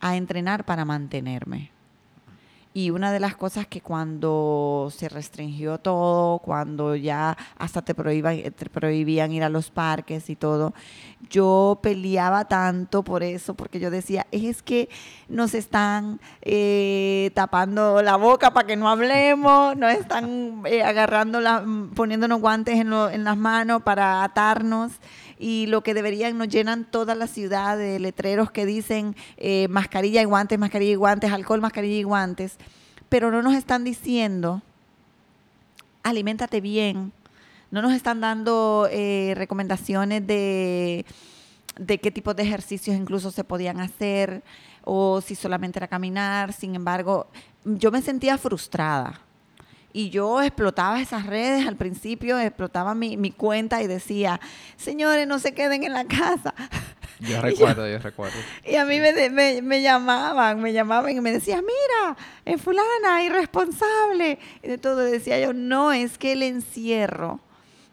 a 0.05 0.15
entrenar 0.17 0.65
para 0.65 0.85
mantenerme. 0.85 1.71
Y 2.73 2.89
una 2.89 3.13
de 3.13 3.21
las 3.21 3.37
cosas 3.37 3.65
que 3.67 3.79
cuando 3.79 4.89
se 4.93 5.07
restringió 5.07 5.77
todo, 5.77 6.39
cuando 6.39 6.95
ya 6.97 7.37
hasta 7.57 7.81
te, 7.81 7.95
prohibían 7.95 9.31
ir 9.31 9.43
a 9.43 9.49
los 9.49 9.71
parques 9.71 10.29
y 10.29 10.35
todo, 10.35 10.73
yo 11.29 11.79
peleaba 11.81 12.45
tanto 12.49 13.01
por 13.01 13.23
eso, 13.23 13.53
porque 13.53 13.79
yo 13.79 13.89
decía, 13.89 14.27
es 14.31 14.61
que 14.61 14.89
nos 15.29 15.53
están 15.53 16.19
eh, 16.41 17.31
tapando 17.33 18.01
la 18.01 18.17
boca 18.17 18.53
para 18.53 18.67
que 18.67 18.75
no 18.75 18.89
hablemos, 18.89 19.77
nos 19.77 19.93
están 19.93 20.63
eh, 20.65 20.83
agarrando, 20.83 21.39
poniéndonos 21.95 22.41
guantes 22.41 22.77
en 22.77 23.23
las 23.23 23.37
manos 23.37 23.83
para 23.83 24.21
atarnos 24.21 24.99
y 25.37 25.67
lo 25.67 25.81
que 25.81 25.93
deberían 25.93 26.37
nos 26.37 26.47
llenan 26.47 26.85
toda 26.85 27.15
la 27.15 27.27
ciudad 27.27 27.77
de 27.77 27.99
letreros 27.99 28.51
que 28.51 28.65
dicen 28.65 29.15
eh, 29.37 29.67
mascarilla 29.69 30.21
y 30.21 30.25
guantes, 30.25 30.57
mascarilla 30.57 30.91
y 30.93 30.95
guantes, 30.95 31.31
alcohol, 31.31 31.61
mascarilla 31.61 31.97
y 31.97 32.03
guantes, 32.03 32.57
pero 33.09 33.31
no 33.31 33.41
nos 33.41 33.55
están 33.55 33.83
diciendo, 33.83 34.61
aliméntate 36.03 36.61
bien, 36.61 37.11
No 37.71 37.81
nos 37.81 37.93
están 37.93 38.21
dando 38.21 38.87
eh, 38.91 39.33
recomendaciones 39.35 40.25
de, 40.25 41.05
de 41.77 41.97
qué 41.97 42.11
tipo 42.11 42.33
de 42.33 42.43
ejercicios 42.43 42.95
incluso 42.95 43.31
se 43.31 43.43
podían 43.43 43.81
hacer 43.81 44.43
o 44.83 45.19
si 45.19 45.35
solamente 45.35 45.79
era 45.79 45.87
caminar. 45.87 46.53
Sin 46.53 46.75
embargo, 46.75 47.27
yo 47.65 47.91
me 47.91 48.01
sentía 48.01 48.37
frustrada. 48.37 49.24
Y 49.97 50.09
yo 50.09 50.41
explotaba 50.41 50.99
esas 50.99 51.25
redes 51.25 51.65
al 51.65 51.77
principio, 51.77 52.37
explotaba 52.37 52.93
mi, 52.93 53.15
mi 53.15 53.31
cuenta 53.31 53.81
y 53.81 53.87
decía, 53.87 54.41
señores, 54.75 55.25
no 55.25 55.39
se 55.39 55.53
queden 55.53 55.85
en 55.85 55.93
la 55.93 56.03
casa. 56.03 56.53
Yo 57.21 57.41
recuerdo, 57.41 57.87
yo, 57.87 57.99
recuerdo. 57.99 58.35
Y 58.65 58.75
a 58.75 58.83
mí 58.83 58.99
me, 58.99 59.29
me, 59.29 59.61
me, 59.61 59.81
llamaban, 59.81 60.59
me 60.59 60.73
llamaban 60.73 61.15
y 61.15 61.21
me 61.21 61.31
decían, 61.31 61.61
mira, 61.61 62.17
es 62.43 62.61
fulana, 62.61 63.23
irresponsable. 63.23 64.37
Y 64.61 64.67
de 64.67 64.77
todo 64.77 64.97
decía 64.97 65.39
yo, 65.39 65.53
no, 65.53 65.93
es 65.93 66.17
que 66.17 66.33
el 66.33 66.43
encierro, 66.43 67.39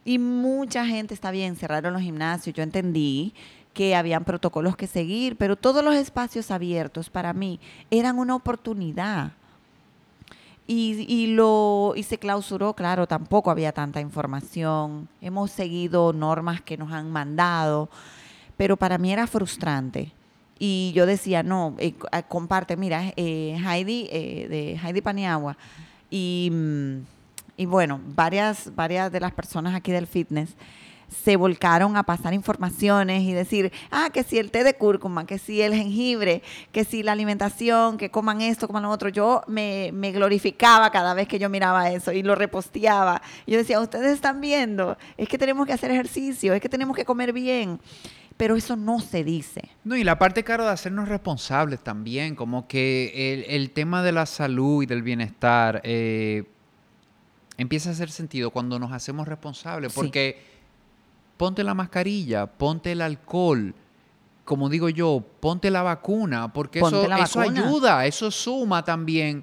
y 0.04 0.18
mucha 0.18 0.84
gente 0.84 1.14
está 1.14 1.30
bien, 1.30 1.54
cerraron 1.54 1.92
los 1.92 2.02
gimnasios, 2.02 2.52
yo 2.56 2.64
entendí 2.64 3.32
que 3.74 3.94
habían 3.94 4.24
protocolos 4.24 4.74
que 4.74 4.88
seguir, 4.88 5.36
pero 5.36 5.54
todos 5.54 5.84
los 5.84 5.94
espacios 5.94 6.50
abiertos 6.50 7.10
para 7.10 7.32
mí 7.32 7.60
eran 7.92 8.18
una 8.18 8.34
oportunidad. 8.34 9.34
Y, 10.66 11.04
y, 11.08 11.26
lo, 11.28 11.92
y 11.96 12.04
se 12.04 12.18
clausuró, 12.18 12.74
claro, 12.74 13.06
tampoco 13.06 13.50
había 13.50 13.72
tanta 13.72 14.00
información. 14.00 15.08
Hemos 15.20 15.50
seguido 15.50 16.12
normas 16.12 16.60
que 16.62 16.76
nos 16.76 16.92
han 16.92 17.10
mandado, 17.10 17.88
pero 18.56 18.76
para 18.76 18.96
mí 18.98 19.12
era 19.12 19.26
frustrante. 19.26 20.12
Y 20.58 20.92
yo 20.94 21.06
decía, 21.06 21.42
no, 21.42 21.74
eh, 21.78 21.94
comparte, 22.28 22.76
mira, 22.76 23.12
eh, 23.16 23.60
Heidi, 23.66 24.08
eh, 24.12 24.46
de 24.48 24.80
Heidi 24.80 25.00
Paniagua, 25.00 25.56
y, 26.08 26.50
mm, 26.52 26.98
y 27.56 27.66
bueno, 27.66 28.00
varias, 28.14 28.72
varias 28.74 29.10
de 29.10 29.18
las 29.18 29.32
personas 29.32 29.74
aquí 29.74 29.90
del 29.90 30.06
fitness 30.06 30.54
se 31.12 31.36
volcaron 31.36 31.96
a 31.96 32.02
pasar 32.02 32.34
informaciones 32.34 33.22
y 33.22 33.32
decir, 33.32 33.72
ah, 33.90 34.10
que 34.12 34.22
si 34.22 34.38
el 34.38 34.50
té 34.50 34.64
de 34.64 34.74
cúrcuma, 34.74 35.26
que 35.26 35.38
si 35.38 35.60
el 35.62 35.74
jengibre, 35.74 36.42
que 36.72 36.84
si 36.84 37.02
la 37.02 37.12
alimentación, 37.12 37.96
que 37.96 38.10
coman 38.10 38.40
esto, 38.40 38.66
coman 38.66 38.84
lo 38.84 38.90
otro. 38.90 39.08
Yo 39.08 39.42
me, 39.46 39.90
me 39.92 40.12
glorificaba 40.12 40.90
cada 40.90 41.14
vez 41.14 41.28
que 41.28 41.38
yo 41.38 41.48
miraba 41.48 41.90
eso 41.90 42.12
y 42.12 42.22
lo 42.22 42.34
reposteaba. 42.34 43.22
Yo 43.46 43.58
decía, 43.58 43.80
ustedes 43.80 44.12
están 44.12 44.40
viendo, 44.40 44.96
es 45.16 45.28
que 45.28 45.38
tenemos 45.38 45.66
que 45.66 45.72
hacer 45.72 45.90
ejercicio, 45.90 46.54
es 46.54 46.60
que 46.60 46.68
tenemos 46.68 46.96
que 46.96 47.04
comer 47.04 47.32
bien 47.32 47.80
pero 48.36 48.56
eso 48.56 48.74
no 48.74 48.98
se 48.98 49.22
dice. 49.22 49.68
No, 49.84 49.94
y 49.94 50.02
la 50.02 50.18
parte, 50.18 50.42
caro, 50.42 50.64
de 50.64 50.70
hacernos 50.70 51.08
responsables 51.08 51.78
también, 51.78 52.34
como 52.34 52.66
que 52.66 53.34
el, 53.34 53.44
el 53.48 53.70
tema 53.70 54.02
de 54.02 54.10
la 54.10 54.26
salud 54.26 54.82
y 54.82 54.86
del 54.86 55.02
bienestar 55.02 55.80
eh, 55.84 56.44
empieza 57.56 57.90
a 57.90 57.92
hacer 57.92 58.10
sentido 58.10 58.50
cuando 58.50 58.78
nos 58.78 58.92
hacemos 58.92 59.28
responsables, 59.28 59.92
porque 59.92 60.40
sí 60.40 60.51
ponte 61.42 61.64
la 61.64 61.74
mascarilla, 61.74 62.46
ponte 62.46 62.92
el 62.92 63.00
alcohol, 63.00 63.74
como 64.44 64.68
digo 64.68 64.88
yo, 64.88 65.24
ponte 65.40 65.72
la 65.72 65.82
vacuna, 65.82 66.52
porque 66.52 66.78
eso, 66.78 67.12
eso 67.16 67.40
ayuda, 67.40 68.06
eso 68.06 68.30
suma 68.30 68.84
también, 68.84 69.42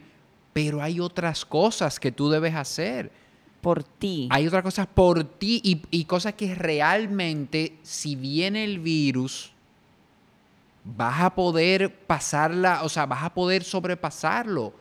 pero 0.53 0.81
hay 0.81 1.01
otras 1.01 1.43
cosas 1.43 1.99
que 1.99 2.09
tú 2.09 2.29
debes 2.29 2.55
hacer. 2.55 3.11
Por 3.59 3.83
ti. 3.83 4.29
Hay 4.31 4.47
otras 4.47 4.63
cosas 4.63 4.87
por 4.87 5.25
ti 5.25 5.59
y, 5.61 5.81
y 5.91 6.05
cosas 6.05 6.35
que 6.35 6.55
realmente, 6.55 7.77
si 7.83 8.15
viene 8.15 8.63
el 8.63 8.79
virus, 8.79 9.51
vas 10.85 11.19
a 11.19 11.35
poder 11.35 11.93
pasarla, 11.93 12.83
o 12.83 12.87
sea, 12.87 13.07
vas 13.07 13.23
a 13.23 13.33
poder 13.33 13.65
sobrepasarlo. 13.65 14.71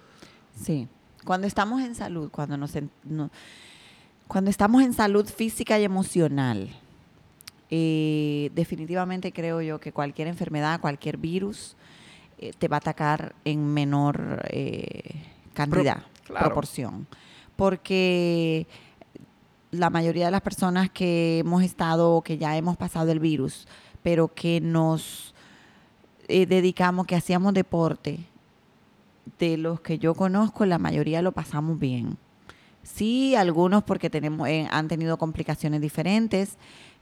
Sí. 0.55 0.87
Cuando 1.25 1.49
estamos 1.49 1.83
en 1.83 1.97
salud, 1.97 2.31
cuando 2.31 2.57
nos, 2.57 2.71
no, 3.03 3.29
cuando 4.29 4.51
estamos 4.51 4.83
en 4.83 4.93
salud 4.93 5.27
física 5.27 5.81
y 5.81 5.83
emocional, 5.83 6.69
eh, 7.71 8.51
definitivamente 8.55 9.33
creo 9.33 9.61
yo 9.61 9.79
que 9.79 9.93
cualquier 9.93 10.29
enfermedad, 10.29 10.81
cualquier 10.81 11.19
virus, 11.19 11.77
eh, 12.39 12.53
te 12.59 12.69
va 12.69 12.77
a 12.77 12.79
atacar 12.79 13.35
en 13.45 13.73
menor 13.75 14.43
eh, 14.51 15.23
cantidad, 15.55 15.99
Pro, 15.99 16.25
claro. 16.25 16.47
proporción. 16.47 17.07
Porque 17.57 18.67
la 19.71 19.91
mayoría 19.91 20.27
de 20.27 20.31
las 20.31 20.41
personas 20.41 20.89
que 20.91 21.41
hemos 21.41 21.63
estado, 21.63 22.23
que 22.23 22.39
ya 22.39 22.57
hemos 22.57 22.77
pasado 22.77 23.13
el 23.13 23.21
virus, 23.21 23.67
pero 24.03 24.29
que 24.29 24.61
nos 24.61 25.35
dedicamos, 26.29 27.07
que 27.07 27.17
hacíamos 27.17 27.55
deporte, 27.55 28.21
de 29.39 29.57
los 29.57 29.81
que 29.81 29.99
yo 29.99 30.15
conozco, 30.15 30.67
la 30.67 30.79
mayoría 30.79 31.23
lo 31.23 31.33
pasamos 31.33 31.79
bien. 31.79 32.19
Sí, 32.83 33.35
algunos 33.35 33.83
porque 33.83 34.09
tenemos, 34.09 34.49
han 34.71 34.89
tenido 34.89 35.19
complicaciones 35.19 35.81
diferentes, 35.81 36.57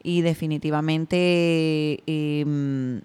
y 0.07 0.23
definitivamente 0.23 1.17
eh, 2.07 3.01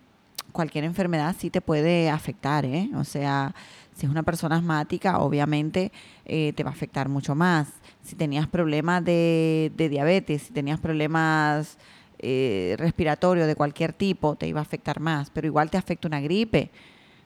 cualquier 0.51 0.83
enfermedad 0.83 1.35
sí 1.35 1.49
te 1.49 1.59
puede 1.59 2.11
afectar, 2.11 2.63
¿eh? 2.63 2.91
O 2.95 3.03
sea, 3.03 3.55
si 3.95 4.05
es 4.05 4.11
una 4.11 4.21
persona 4.21 4.57
asmática, 4.57 5.17
obviamente 5.17 5.91
eh, 6.25 6.53
te 6.53 6.63
va 6.63 6.69
a 6.69 6.73
afectar 6.73 7.09
mucho 7.09 7.33
más. 7.33 7.69
Si 8.03 8.15
tenías 8.15 8.47
problemas 8.47 9.03
de, 9.03 9.71
de 9.75 9.89
diabetes, 9.89 10.43
si 10.43 10.53
tenías 10.53 10.79
problemas 10.79 11.79
eh, 12.19 12.75
respiratorios 12.77 13.47
de 13.47 13.55
cualquier 13.55 13.93
tipo, 13.93 14.35
te 14.35 14.47
iba 14.47 14.59
a 14.59 14.61
afectar 14.61 14.99
más, 14.99 15.31
pero 15.31 15.47
igual 15.47 15.71
te 15.71 15.79
afecta 15.79 16.07
una 16.07 16.21
gripe. 16.21 16.69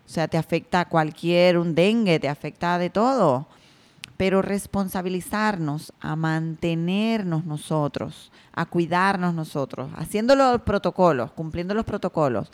O 0.05 0.09
sea, 0.09 0.29
te 0.29 0.37
afecta 0.37 0.85
cualquier, 0.85 1.57
un 1.57 1.75
dengue, 1.75 2.17
te 2.21 2.29
afecta 2.29 2.79
de 2.79 2.89
todo 2.89 3.45
pero 4.17 4.41
responsabilizarnos 4.41 5.93
a 5.99 6.15
mantenernos 6.15 7.45
nosotros, 7.45 8.31
a 8.55 8.65
cuidarnos 8.65 9.33
nosotros, 9.33 9.91
haciendo 9.95 10.35
los 10.35 10.61
protocolos, 10.61 11.31
cumpliendo 11.31 11.73
los 11.73 11.85
protocolos, 11.85 12.49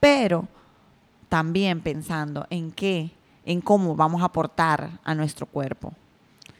pero 0.00 0.46
también 1.28 1.80
pensando 1.80 2.46
en 2.50 2.72
qué, 2.72 3.12
en 3.46 3.60
cómo 3.60 3.94
vamos 3.94 4.22
a 4.22 4.26
aportar 4.26 4.90
a 5.04 5.14
nuestro 5.14 5.46
cuerpo. 5.46 5.92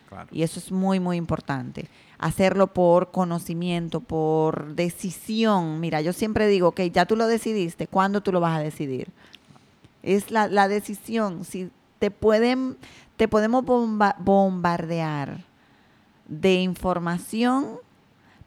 Claro. 0.09 0.29
Y 0.31 0.45
eso 0.45 0.61
es 0.61 0.71
muy, 0.71 1.01
muy 1.01 1.17
importante. 1.17 1.89
Hacerlo 2.19 2.69
por 2.69 3.11
conocimiento, 3.11 4.01
por 4.01 4.75
decisión. 4.77 5.81
Mira, 5.81 6.01
yo 6.01 6.13
siempre 6.13 6.47
digo, 6.47 6.73
que 6.73 6.91
ya 6.91 7.05
tú 7.05 7.17
lo 7.17 7.27
decidiste, 7.27 7.89
¿cuándo 7.89 8.23
tú 8.23 8.31
lo 8.31 8.41
vas 8.41 8.57
a 8.57 8.63
decidir? 8.63 9.09
Es 10.05 10.31
la, 10.31 10.47
la 10.47 10.69
decisión. 10.69 11.45
Si 11.45 11.71
te 11.99 12.13
pueden 12.13 12.77
te 13.17 13.29
podemos 13.29 13.65
bomba 13.65 14.17
bombardear 14.19 15.45
de 16.27 16.55
información, 16.55 17.79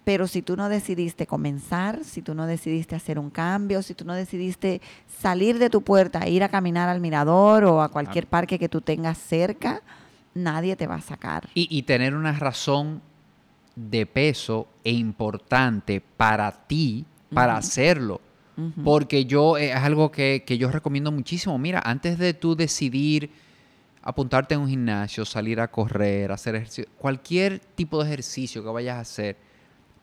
pero 0.08 0.26
si 0.26 0.41
tú 0.41 0.55
no 0.55 0.70
decidiste 0.70 1.28
comenzar, 1.28 2.05
si 2.05 2.22
tú 2.22 2.34
no 2.34 2.47
decidiste 2.47 2.95
hacer 2.95 3.20
un 3.20 3.30
cambio, 3.30 3.82
si 3.82 3.93
tú 3.93 4.05
no 4.05 4.14
decidiste 4.14 4.80
salir 5.20 5.60
de 5.60 5.70
tu 5.70 5.82
puerta 5.82 6.22
e 6.22 6.32
ir 6.32 6.45
a 6.45 6.47
caminar 6.47 6.88
al 6.88 7.01
mirador 7.01 7.66
o 7.66 7.82
a 7.82 7.89
cualquier 7.89 8.24
ah. 8.24 8.30
parque 8.30 8.58
que 8.58 8.70
tú 8.70 8.80
tengas 8.80 9.18
cerca, 9.18 9.82
nadie 10.34 10.78
te 10.78 10.88
va 10.88 10.95
a 10.95 11.01
sacar. 11.01 11.49
Y, 11.53 11.68
y 11.70 11.82
tener 11.82 12.16
una 12.16 12.32
razón 12.32 13.01
de 13.76 14.05
peso 14.05 14.70
e 14.86 14.93
importante 14.93 15.99
para 15.99 16.53
ti, 16.53 17.05
para 17.34 17.55
uh 17.55 17.55
-huh. 17.58 17.60
hacerlo. 17.60 18.22
Uh 18.55 18.62
-huh. 18.62 18.84
Porque 18.86 19.26
yo, 19.26 19.58
eh, 19.58 19.72
es 19.72 19.76
algo 19.76 20.10
que, 20.10 20.45
que 20.47 20.58
yo 20.58 20.72
recomiendo 20.72 21.12
muchísimo. 21.12 21.58
Mira, 21.58 21.82
antes 21.84 22.18
de 22.18 22.34
tú 22.34 22.55
decidir 22.55 23.30
apuntarte 24.01 24.55
a 24.55 24.60
un 24.60 24.70
gimnasio, 24.70 25.26
salir 25.26 25.60
a 25.60 25.68
correr, 25.68 26.32
hacer 26.32 26.55
ejercicio, 26.55 26.89
cualquier 26.97 27.60
tipo 27.76 28.01
de 28.01 28.08
ejercicio 28.08 28.64
que 28.64 28.70
vayas 28.70 28.95
a 28.95 29.01
hacer, 29.01 29.46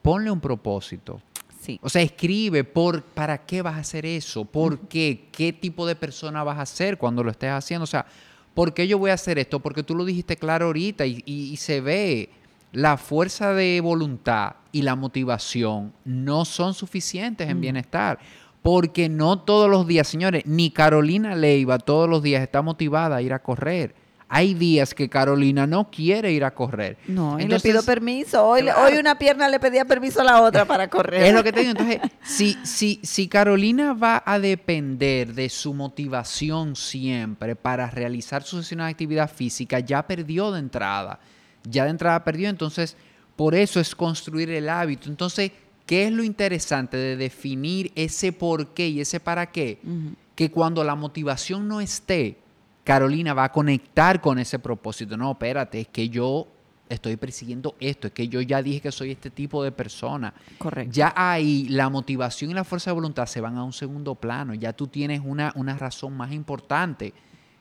ponle 0.05 0.31
un 0.31 0.39
propósito. 0.39 1.23
Sí. 1.63 1.81
O 1.83 1.89
sea, 1.89 2.03
escribe 2.03 2.63
por 2.63 3.03
para 3.03 3.39
qué 3.39 3.63
vas 3.63 3.77
a 3.77 3.79
hacer 3.79 4.05
eso, 4.05 4.45
por 4.45 4.81
qué, 4.81 5.29
qué 5.33 5.55
tipo 5.55 5.87
de 5.87 5.97
persona 5.97 6.45
vas 6.45 6.59
a 6.59 6.67
ser 6.67 6.99
cuando 6.99 7.25
lo 7.25 7.31
estés 7.31 7.51
haciendo. 7.51 7.85
O 7.85 7.87
sea, 7.87 8.05
¿por 8.53 8.75
qué 8.75 8.87
yo 8.87 8.99
voy 8.99 9.11
a 9.11 9.15
hacer 9.15 9.39
esto? 9.39 9.61
Porque 9.61 9.83
tú 9.83 9.95
lo 9.95 10.05
dijiste 10.05 10.37
claro 10.37 10.67
ahorita 10.67 11.07
y, 11.07 11.23
y, 11.25 11.53
y 11.53 11.57
se 11.57 11.81
ve 11.81 12.29
la 12.73 12.99
fuerza 12.99 13.55
de 13.55 13.81
voluntad 13.81 14.57
y 14.73 14.83
la 14.83 14.95
motivación 14.95 15.95
no 16.05 16.45
son 16.45 16.75
suficientes 16.75 17.49
en 17.49 17.57
mm. 17.57 17.61
bienestar. 17.63 18.19
Porque 18.61 19.09
no 19.09 19.39
todos 19.39 19.71
los 19.71 19.87
días, 19.87 20.07
señores, 20.07 20.45
ni 20.45 20.71
Carolina 20.71 21.35
Leiva 21.35 21.79
todos 21.79 22.11
los 22.11 22.23
días 22.23 22.43
está 22.43 22.61
motivada 22.61 23.17
a 23.17 23.23
ir 23.23 23.33
a 23.33 23.39
correr. 23.39 23.95
Hay 24.29 24.55
días 24.55 24.95
que 24.95 25.09
Carolina 25.09 25.67
no 25.67 25.91
quiere 25.91 26.33
ir 26.33 26.45
a 26.45 26.55
correr. 26.55 26.97
No, 27.07 27.39
Entonces, 27.39 27.65
y 27.65 27.69
le 27.69 27.73
pido 27.73 27.83
permiso. 27.85 28.47
Hoy, 28.47 28.63
claro. 28.63 28.83
hoy, 28.85 28.99
una 28.99 29.19
pierna 29.19 29.49
le 29.49 29.61
pedía 29.61 29.85
permiso 29.85 30.21
a 30.23 30.25
la 30.25 30.43
otra 30.43 30.65
para 30.67 30.89
correr. 30.89 31.25
Es 31.25 31.35
lo 31.35 31.45
que 31.45 31.53
te 31.53 31.61
digo. 31.61 31.73
Entonces, 31.73 32.01
si, 32.23 32.59
si, 32.65 33.01
si 33.03 33.29
Carolina 33.29 33.93
va 33.93 34.23
a 34.25 34.39
depender 34.39 35.35
de 35.35 35.49
su 35.49 35.75
motivación 35.75 36.75
siempre 36.75 37.55
para 37.55 37.91
realizar 37.91 38.43
su 38.43 38.57
sesión 38.59 38.81
de 38.81 38.87
actividad 38.87 39.31
física, 39.31 39.79
ya 39.81 40.07
perdió 40.07 40.51
de 40.53 40.61
entrada. 40.61 41.21
Ya 41.63 41.85
de 41.85 41.91
entrada 41.91 42.25
perdió. 42.25 42.49
Entonces, 42.49 42.97
por 43.37 43.55
eso 43.55 43.79
es 43.79 43.95
construir 43.95 44.51
el 44.51 44.69
hábito. 44.69 45.09
Entonces, 45.09 45.53
¿Qué 45.87 46.07
es 46.07 46.13
lo 46.13 46.25
interesante 46.25 46.97
de 46.97 47.17
definir 47.17 47.93
ese 47.95 48.33
por 48.33 48.69
qué 48.69 48.89
y 48.89 49.01
ese 49.01 49.21
para 49.21 49.51
qué? 49.51 49.81
Uh 49.85 49.89
-huh. 49.89 50.15
Que 50.35 50.51
cuando 50.51 50.83
la 50.83 50.95
motivación 50.95 51.69
no 51.69 51.81
esté, 51.81 52.39
Carolina 52.85 53.33
va 53.35 53.45
a 53.45 53.53
conectar 53.53 54.21
con 54.21 54.39
ese 54.39 54.59
propósito. 54.59 55.17
No, 55.17 55.33
espérate, 55.33 55.81
es 55.81 55.89
que 55.89 56.09
yo 56.09 56.47
estoy 56.89 57.17
persiguiendo 57.17 57.75
esto, 57.81 58.07
es 58.09 58.13
que 58.13 58.29
yo 58.29 58.41
ya 58.43 58.63
dije 58.63 58.81
que 58.83 58.93
soy 58.93 59.11
este 59.11 59.31
tipo 59.31 59.65
de 59.65 59.73
persona. 59.73 60.35
Correcto. 60.59 60.93
Ya 60.93 61.13
ahí 61.17 61.67
la 61.71 61.89
motivación 61.89 62.51
y 62.51 62.55
la 62.55 62.63
fuerza 62.63 62.91
de 62.91 62.95
voluntad 62.95 63.27
se 63.27 63.41
van 63.41 63.57
a 63.57 63.65
un 63.65 63.73
segundo 63.73 64.15
plano, 64.15 64.53
ya 64.55 64.73
tú 64.75 64.87
tienes 64.87 65.23
una, 65.25 65.51
una 65.57 65.77
razón 65.79 66.15
más 66.17 66.31
importante 66.33 67.15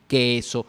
que 0.07 0.37
eso. 0.37 0.65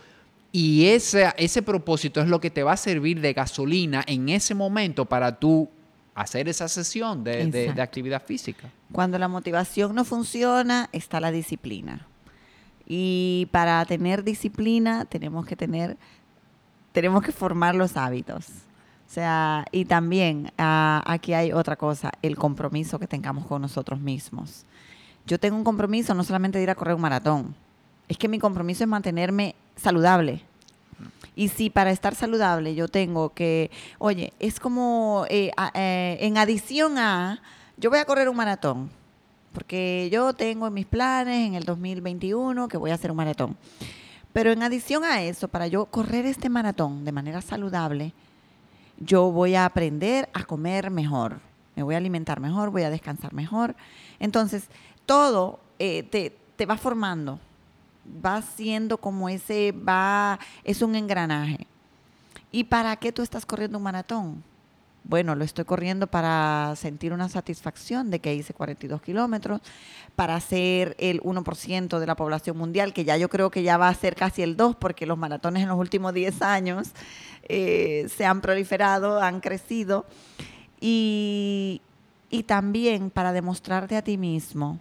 Y 0.53 0.87
ese, 0.87 1.33
ese 1.37 1.63
propósito 1.63 2.21
es 2.21 2.29
lo 2.29 2.41
que 2.41 2.49
te 2.49 2.63
va 2.63 2.73
a 2.75 2.77
servir 2.77 3.21
de 3.21 3.33
gasolina 3.33 4.05
en 4.07 4.29
ese 4.29 4.55
momento 4.55 5.05
para 5.05 5.37
tú 5.41 5.69
hacer 6.15 6.49
esa 6.49 6.69
sesión 6.69 7.25
de, 7.25 7.47
de- 7.47 7.83
actividad 7.83 8.23
física. 8.25 8.71
Cuando 8.93 9.19
la 9.19 9.27
motivación 9.27 9.97
no 9.97 10.05
funciona, 10.05 10.89
está 10.93 11.19
la 11.19 11.33
disciplina. 11.33 12.07
Y 12.87 13.49
para 13.51 13.85
tener 13.87 14.25
disciplina 14.25 15.05
tenemos 15.05 15.47
que 15.47 15.57
tener, 15.57 15.97
tenemos 16.93 17.23
que 17.23 17.33
formar 17.33 17.75
los 17.75 17.97
hábitos. 17.97 18.47
O 19.09 19.13
sea, 19.15 19.65
y 19.71 19.85
también 19.85 20.51
ah, 20.59 21.03
aquí 21.07 21.35
hay 21.35 21.53
otra 21.53 21.77
cosa, 21.77 22.11
el 22.23 22.37
compromiso 22.37 22.99
que 22.99 23.07
tengamos 23.07 23.47
con 23.47 23.63
nosotros 23.63 24.01
mismos. 24.01 24.65
Yo 25.27 25.39
tengo 25.39 25.57
un 25.57 25.65
compromiso 25.65 26.15
no 26.15 26.25
solamente 26.25 26.59
de 26.59 26.65
ir 26.65 26.71
a 26.71 26.75
correr 26.75 26.95
un 26.95 27.01
maratón, 27.01 27.55
es 28.09 28.19
que 28.19 28.29
mi 28.29 28.39
compromiso 28.39 28.85
es 28.85 28.89
mantenerme 28.89 29.55
saludable. 29.77 30.43
Y 31.37 31.49
si 31.49 31.71
para 31.71 31.91
estar 31.91 32.15
saludable 32.15 32.75
yo 32.75 32.89
tengo 32.89 33.31
que, 33.31 33.71
oye, 33.99 34.33
es 34.39 34.61
como 34.61 35.25
eh, 35.31 35.51
a- 35.57 35.71
eh, 35.75 36.19
en 36.21 36.37
adición 36.39 36.99
a, 36.99 37.41
yo 37.77 37.91
voy 37.91 37.99
a 37.99 38.05
correr 38.05 38.29
un 38.29 38.37
maratón, 38.37 38.91
porque 39.55 40.11
yo 40.13 40.35
tengo 40.35 40.67
en 40.67 40.75
mis 40.75 40.85
planes 40.85 41.47
en 41.47 41.55
el 41.55 41.65
2021 41.65 42.69
que 42.69 42.77
voy 42.77 42.91
a 42.91 42.95
hacer 42.95 43.11
un 43.11 43.17
maratón. 43.17 43.57
Pero 44.35 44.51
en 44.51 44.63
adición 44.63 45.05
a 45.05 45.23
eso, 45.23 45.47
para 45.49 45.69
yo 45.69 45.87
correr 45.87 46.27
este 46.27 46.49
maratón 46.49 47.05
de 47.05 47.13
manera 47.13 47.41
saludable, 47.41 48.13
yo 48.99 49.31
voy 49.31 49.55
a 49.55 49.65
aprender 49.65 50.29
a 50.35 50.43
comer 50.45 50.91
mejor, 50.91 51.39
me 51.77 51.85
voy 51.85 51.95
a 51.95 51.99
alimentar 51.99 52.41
mejor, 52.41 52.71
voy 52.71 52.83
a 52.83 52.91
descansar 52.91 53.33
mejor. 53.33 53.77
Entonces, 54.19 54.65
todo 55.07 55.61
eh, 55.79 56.03
te, 56.03 56.37
te 56.57 56.67
va 56.67 56.77
formando, 56.77 57.39
va 58.25 58.43
siendo 58.43 58.99
como 58.99 59.29
ese, 59.29 59.73
va, 59.73 60.39
es 60.65 60.83
un 60.83 60.97
engranaje. 60.97 61.67
¿Y 62.51 62.65
para 62.65 62.97
qué 62.97 63.13
tú 63.13 63.23
estás 63.23 63.47
corriendo 63.47 63.79
un 63.79 63.85
maratón? 63.85 64.43
Bueno, 65.07 65.35
lo 65.35 65.45
estoy 65.45 65.67
corriendo 65.67 66.07
para 66.07 66.73
sentir 66.77 67.13
una 67.13 67.29
satisfacción 67.29 68.11
de 68.11 68.21
que 68.21 68.35
hice 68.35 68.55
42 68.55 69.03
kilómetros, 69.03 69.61
para 70.17 70.41
ser 70.41 70.97
el 70.99 71.21
1% 71.21 71.99
de 71.99 72.07
la 72.07 72.17
población 72.17 72.57
mundial, 72.57 72.95
que 72.95 73.05
ya 73.05 73.19
yo 73.19 73.29
creo 73.29 73.51
que 73.51 73.63
ya 73.63 73.77
va 73.77 73.89
a 73.89 73.95
ser 73.95 74.17
casi 74.17 74.43
el 74.43 74.57
2%, 74.57 74.77
porque 74.79 75.05
los 75.05 75.19
maratones 75.19 75.63
en 75.63 75.69
los 75.69 75.79
últimos 75.79 76.15
10 76.15 76.41
años 76.41 76.89
eh, 77.43 78.09
se 78.17 78.25
han 78.25 78.41
proliferado, 78.41 79.21
han 79.21 79.41
crecido. 79.41 80.07
Y, 80.81 81.83
y 82.31 82.45
también 82.45 83.11
para 83.11 83.33
demostrarte 83.33 83.97
a 83.97 84.03
ti 84.03 84.17
mismo 84.17 84.81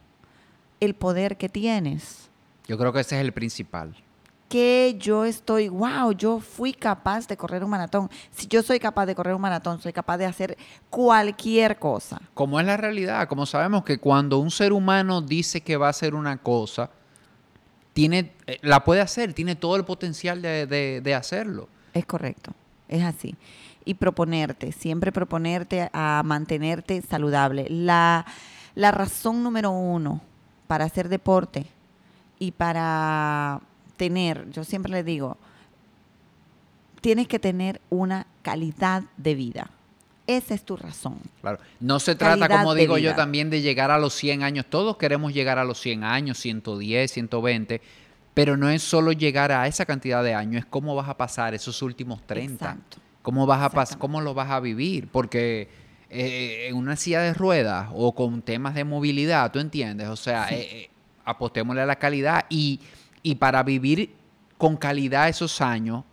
el 0.79 0.95
poder 0.95 1.37
que 1.37 1.49
tienes 1.49 2.29
Yo 2.67 2.77
creo 2.77 2.93
que 2.93 3.01
ese 3.01 3.15
es 3.15 3.21
el 3.21 3.33
principal. 3.33 3.95
Que 4.53 4.95
yo 4.99 5.25
estoy, 5.25 5.67
wow, 5.67 6.11
yo 6.11 6.39
fui 6.39 6.73
capaz 6.73 7.27
de 7.27 7.35
correr 7.35 7.63
un 7.63 7.71
maratón. 7.71 8.07
Si 8.29 8.45
yo 8.45 8.61
soy 8.61 8.79
capaz 8.79 9.07
de 9.07 9.15
correr 9.15 9.33
un 9.33 9.41
maratón, 9.41 9.81
soy 9.81 9.91
capaz 9.91 10.19
de 10.19 10.27
hacer 10.27 10.55
cualquier 10.91 11.79
cosa. 11.79 12.21
Como 12.35 12.59
es 12.59 12.65
la 12.67 12.77
realidad, 12.77 13.27
como 13.27 13.47
sabemos 13.47 13.83
que 13.83 13.97
cuando 13.97 14.37
un 14.37 14.51
ser 14.51 14.71
humano 14.71 15.21
dice 15.21 15.61
que 15.61 15.75
va 15.75 15.87
a 15.87 15.89
hacer 15.89 16.13
una 16.13 16.37
cosa, 16.37 16.91
tiene, 17.93 18.33
eh, 18.45 18.59
la 18.61 18.83
puede 18.83 19.01
hacer, 19.01 19.33
tiene 19.33 19.55
todo 19.55 19.75
el 19.75 19.85
potencial 19.85 20.43
de, 20.43 20.67
de- 20.67 21.01
de 21.01 21.15
hacerlo. 21.15 21.67
Es 21.95 22.05
correcto, 22.05 22.51
es 22.89 23.03
así. 23.03 23.35
Y 23.85 23.95
proponerte, 23.95 24.71
siempre 24.71 25.11
proponerte 25.11 25.89
a 25.93 26.21
mantenerte 26.23 27.01
saludable. 27.01 27.65
La, 27.71 28.23
la 28.75 28.91
razón 28.91 29.41
número 29.41 29.71
uno 29.71 30.21
para 30.67 30.85
hacer 30.85 31.09
deporte 31.09 31.65
y 32.37 32.51
para 32.51 33.61
tener, 34.03 34.49
yo 34.51 34.65
siempre 34.65 34.91
le 34.91 35.03
digo, 35.03 35.37
tienes 36.99 37.27
que 37.29 37.39
tener 37.39 37.79
una 37.89 38.27
calidad 38.41 39.03
de 39.15 39.35
vida. 39.35 39.69
Esa 40.27 40.53
es 40.53 40.63
tu 40.63 40.75
razón. 40.75 41.19
Claro. 41.39 41.59
No 41.79 41.99
se 41.99 42.15
trata, 42.15 42.47
Calidad 42.47 42.63
como 42.63 42.75
digo 42.75 42.97
yo, 42.97 43.15
también 43.15 43.49
de 43.49 43.61
llegar 43.61 43.91
a 43.91 43.97
los 43.97 44.13
100 44.13 44.43
años. 44.43 44.65
Todos 44.69 44.97
queremos 44.97 45.33
llegar 45.33 45.57
a 45.57 45.63
los 45.63 45.79
100 45.79 46.03
años, 46.03 46.37
110, 46.37 47.11
120, 47.11 47.81
pero 48.33 48.57
no 48.57 48.69
es 48.69 48.83
solo 48.83 49.13
llegar 49.13 49.53
a 49.53 49.67
esa 49.67 49.85
cantidad 49.85 50.21
de 50.21 50.33
años, 50.33 50.63
es 50.63 50.65
cómo 50.65 50.95
vas 50.95 51.07
a 51.07 51.15
pasar 51.15 51.53
esos 51.53 51.81
últimos 51.81 52.25
30. 52.27 52.65
Exacto. 52.65 52.97
¿Cómo, 53.21 53.45
vas 53.45 53.73
a. 53.73 53.97
¿Cómo 53.97 54.19
lo 54.19 54.33
vas 54.33 54.51
a 54.51 54.59
vivir? 54.59 55.07
Porque 55.09 55.69
eh, 56.09 56.67
en 56.67 56.75
una 56.75 56.97
silla 56.97 57.21
de 57.21 57.33
ruedas 57.33 57.87
o 57.93 58.13
con 58.13 58.41
temas 58.41 58.75
de 58.75 58.83
movilidad, 58.83 59.49
¿tú 59.51 59.59
entiendes? 59.59 60.09
O 60.09 60.17
sea, 60.17 60.47
Sí. 60.49 60.55
eh, 60.55 60.67
eh, 60.71 60.89
apostémosle 61.23 61.81
a 61.81 61.85
la 61.85 61.95
calidad 61.95 62.45
y, 62.49 62.81
y 63.23 63.35
para 63.35 63.63
vivir 63.63 64.13
con 64.57 64.77
calidad 64.77 65.29
esos 65.29 65.61
años 65.61 66.03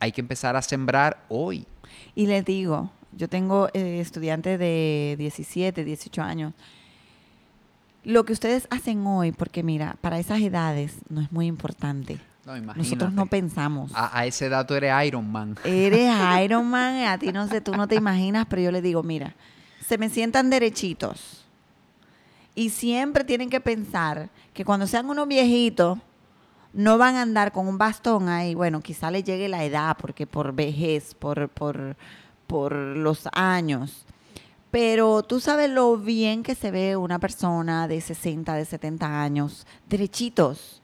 hay 0.00 0.12
que 0.12 0.20
empezar 0.20 0.56
a 0.56 0.62
sembrar 0.62 1.24
hoy. 1.28 1.66
Y 2.14 2.26
les 2.26 2.44
digo, 2.44 2.90
yo 3.12 3.28
tengo 3.28 3.68
eh, 3.74 4.00
estudiantes 4.00 4.58
de 4.58 5.16
17, 5.18 5.84
18 5.84 6.22
años. 6.22 6.54
Lo 8.04 8.24
que 8.24 8.32
ustedes 8.32 8.66
hacen 8.70 9.06
hoy, 9.06 9.32
porque 9.32 9.62
mira, 9.62 9.96
para 10.00 10.18
esas 10.18 10.40
edades 10.40 10.94
no 11.08 11.20
es 11.20 11.30
muy 11.30 11.46
importante. 11.46 12.18
No, 12.46 12.56
imagínate. 12.56 12.78
Nosotros 12.78 13.12
no 13.12 13.26
pensamos. 13.26 13.92
a, 13.94 14.18
a 14.18 14.24
ese 14.24 14.48
dato 14.48 14.74
eres 14.74 14.92
Iron 15.06 15.30
Man. 15.30 15.56
Eres 15.64 16.10
Iron 16.42 16.66
Man, 16.70 17.04
a 17.04 17.18
ti 17.18 17.32
no 17.32 17.46
sé, 17.48 17.60
tú 17.60 17.72
no 17.72 17.86
te 17.86 17.96
imaginas, 17.96 18.46
pero 18.48 18.62
yo 18.62 18.72
le 18.72 18.80
digo, 18.80 19.02
mira, 19.02 19.34
se 19.86 19.98
me 19.98 20.08
sientan 20.08 20.48
derechitos. 20.48 21.44
Y 22.54 22.70
siempre 22.70 23.24
tienen 23.24 23.50
que 23.50 23.60
pensar 23.60 24.30
que 24.54 24.64
cuando 24.64 24.86
sean 24.86 25.08
unos 25.08 25.28
viejitos, 25.28 25.98
no 26.72 26.98
van 26.98 27.16
a 27.16 27.22
andar 27.22 27.52
con 27.52 27.66
un 27.66 27.78
bastón 27.78 28.28
ahí. 28.28 28.54
Bueno, 28.54 28.80
quizá 28.80 29.10
le 29.10 29.22
llegue 29.22 29.48
la 29.48 29.64
edad, 29.64 29.96
porque 30.00 30.26
por 30.26 30.52
vejez, 30.52 31.14
por, 31.14 31.48
por, 31.48 31.96
por 32.46 32.72
los 32.72 33.28
años. 33.32 34.04
Pero 34.70 35.22
tú 35.22 35.40
sabes 35.40 35.70
lo 35.70 35.96
bien 35.96 36.42
que 36.42 36.54
se 36.54 36.70
ve 36.70 36.96
una 36.96 37.18
persona 37.18 37.88
de 37.88 38.00
60, 38.00 38.54
de 38.54 38.64
70 38.64 39.22
años, 39.22 39.66
derechitos, 39.88 40.82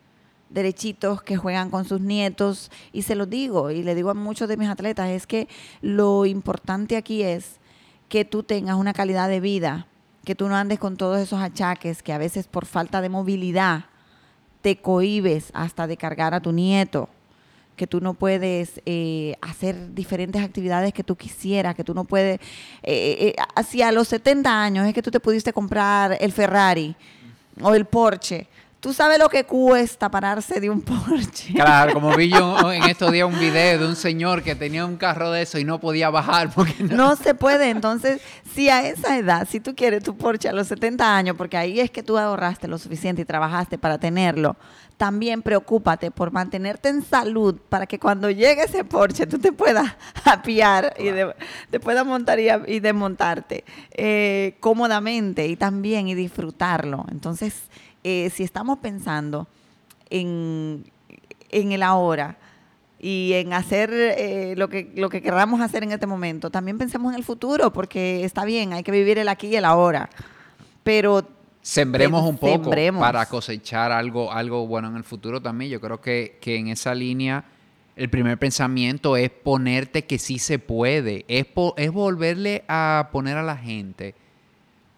derechitos 0.48 1.22
que 1.22 1.36
juegan 1.36 1.70
con 1.70 1.84
sus 1.84 2.00
nietos. 2.00 2.70
Y 2.92 3.02
se 3.02 3.14
los 3.14 3.28
digo, 3.28 3.70
y 3.70 3.82
le 3.82 3.94
digo 3.94 4.10
a 4.10 4.14
muchos 4.14 4.48
de 4.48 4.56
mis 4.56 4.68
atletas, 4.68 5.10
es 5.10 5.26
que 5.26 5.48
lo 5.82 6.24
importante 6.24 6.96
aquí 6.96 7.22
es 7.22 7.60
que 8.08 8.24
tú 8.24 8.42
tengas 8.42 8.76
una 8.76 8.94
calidad 8.94 9.28
de 9.28 9.40
vida, 9.40 9.86
que 10.24 10.34
tú 10.34 10.48
no 10.48 10.56
andes 10.56 10.78
con 10.78 10.96
todos 10.96 11.18
esos 11.18 11.40
achaques 11.40 12.02
que 12.02 12.14
a 12.14 12.18
veces 12.18 12.46
por 12.46 12.64
falta 12.64 13.02
de 13.02 13.10
movilidad 13.10 13.86
te 14.64 14.76
cohibes 14.76 15.50
hasta 15.52 15.86
de 15.86 15.98
cargar 15.98 16.32
a 16.32 16.40
tu 16.40 16.50
nieto, 16.50 17.10
que 17.76 17.86
tú 17.86 18.00
no 18.00 18.14
puedes 18.14 18.80
eh, 18.86 19.36
hacer 19.42 19.94
diferentes 19.94 20.42
actividades 20.42 20.94
que 20.94 21.04
tú 21.04 21.16
quisieras, 21.16 21.74
que 21.74 21.84
tú 21.84 21.92
no 21.92 22.04
puedes, 22.04 22.40
eh, 22.82 23.16
eh, 23.20 23.34
hacia 23.56 23.92
los 23.92 24.08
70 24.08 24.62
años 24.62 24.86
es 24.86 24.94
que 24.94 25.02
tú 25.02 25.10
te 25.10 25.20
pudiste 25.20 25.52
comprar 25.52 26.16
el 26.18 26.32
Ferrari 26.32 26.96
o 27.60 27.74
el 27.74 27.84
Porsche. 27.84 28.46
Tú 28.84 28.92
sabes 28.92 29.18
lo 29.18 29.30
que 29.30 29.44
cuesta 29.44 30.10
pararse 30.10 30.60
de 30.60 30.68
un 30.68 30.82
Porsche. 30.82 31.54
Claro, 31.54 31.94
como 31.94 32.14
vi 32.14 32.28
yo 32.28 32.70
en 32.72 32.82
estos 32.82 33.10
días 33.10 33.26
un 33.26 33.38
video 33.38 33.78
de 33.78 33.86
un 33.86 33.96
señor 33.96 34.42
que 34.42 34.54
tenía 34.54 34.84
un 34.84 34.96
carro 34.98 35.30
de 35.30 35.40
eso 35.40 35.58
y 35.58 35.64
no 35.64 35.80
podía 35.80 36.10
bajar 36.10 36.50
porque 36.54 36.82
no. 36.82 36.94
No 36.94 37.16
se 37.16 37.34
puede. 37.34 37.70
Entonces, 37.70 38.20
si 38.54 38.68
a 38.68 38.86
esa 38.86 39.16
edad, 39.16 39.48
si 39.50 39.58
tú 39.58 39.74
quieres 39.74 40.02
tu 40.02 40.18
Porsche 40.18 40.50
a 40.50 40.52
los 40.52 40.66
70 40.66 41.16
años, 41.16 41.34
porque 41.34 41.56
ahí 41.56 41.80
es 41.80 41.90
que 41.90 42.02
tú 42.02 42.18
ahorraste 42.18 42.68
lo 42.68 42.76
suficiente 42.76 43.22
y 43.22 43.24
trabajaste 43.24 43.78
para 43.78 43.96
tenerlo, 43.96 44.54
también 44.98 45.40
preocúpate 45.40 46.10
por 46.10 46.30
mantenerte 46.30 46.90
en 46.90 47.02
salud 47.02 47.56
para 47.70 47.86
que 47.86 47.98
cuando 47.98 48.30
llegue 48.30 48.64
ese 48.64 48.84
Porsche 48.84 49.26
tú 49.26 49.38
te 49.38 49.50
puedas 49.50 49.96
apiar 50.26 50.92
y 50.98 51.04
de- 51.04 51.34
te 51.70 51.80
puedas 51.80 52.04
montar 52.04 52.38
y 52.38 52.80
desmontarte 52.80 53.64
eh, 53.92 54.56
cómodamente 54.60 55.46
y 55.46 55.56
también 55.56 56.06
y 56.06 56.14
disfrutarlo. 56.14 57.06
Entonces, 57.10 57.54
eh, 58.04 58.30
si 58.32 58.44
estamos 58.44 58.78
pensando 58.78 59.48
en, 60.10 60.84
en 61.50 61.72
el 61.72 61.82
ahora, 61.82 62.36
y 63.00 63.32
en 63.34 63.52
hacer 63.52 63.90
eh, 63.92 64.54
lo, 64.56 64.68
que, 64.70 64.90
lo 64.94 65.10
que 65.10 65.20
queramos 65.20 65.60
hacer 65.60 65.82
en 65.82 65.92
este 65.92 66.06
momento. 66.06 66.48
También 66.50 66.78
pensemos 66.78 67.12
en 67.12 67.18
el 67.18 67.24
futuro, 67.24 67.70
porque 67.70 68.24
está 68.24 68.46
bien, 68.46 68.72
hay 68.72 68.82
que 68.82 68.92
vivir 68.92 69.18
el 69.18 69.28
aquí 69.28 69.48
y 69.48 69.56
el 69.56 69.64
ahora. 69.66 70.08
Pero 70.82 71.28
Sembremos 71.60 72.22
un 72.26 72.38
poco 72.38 72.64
Sembremos. 72.64 73.00
para 73.00 73.26
cosechar 73.26 73.90
algo, 73.92 74.32
algo 74.32 74.66
bueno 74.66 74.88
en 74.88 74.96
el 74.96 75.04
futuro 75.04 75.40
también. 75.42 75.70
Yo 75.70 75.80
creo 75.80 76.00
que, 76.00 76.38
que 76.40 76.56
en 76.56 76.68
esa 76.68 76.94
línea 76.94 77.44
el 77.96 78.08
primer 78.10 78.38
pensamiento 78.38 79.16
es 79.18 79.28
ponerte 79.30 80.04
que 80.04 80.18
sí 80.18 80.38
se 80.38 80.58
puede. 80.58 81.24
Es, 81.28 81.44
po- 81.46 81.74
es 81.76 81.90
volverle 81.90 82.64
a 82.68 83.08
poner 83.12 83.36
a 83.36 83.42
la 83.42 83.56
gente 83.56 84.14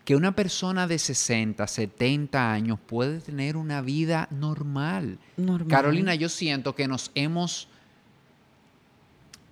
que 0.06 0.16
una 0.16 0.34
persona 0.34 0.86
de 0.86 0.98
60, 0.98 1.66
70 1.66 2.52
años 2.52 2.78
puede 2.86 3.18
tener 3.20 3.56
una 3.58 3.82
vida 3.82 4.28
normal. 4.30 5.18
normal. 5.36 5.68
Carolina, 5.68 6.14
yo 6.14 6.28
siento 6.30 6.74
que 6.74 6.86
nos 6.88 7.10
hemos 7.14 7.68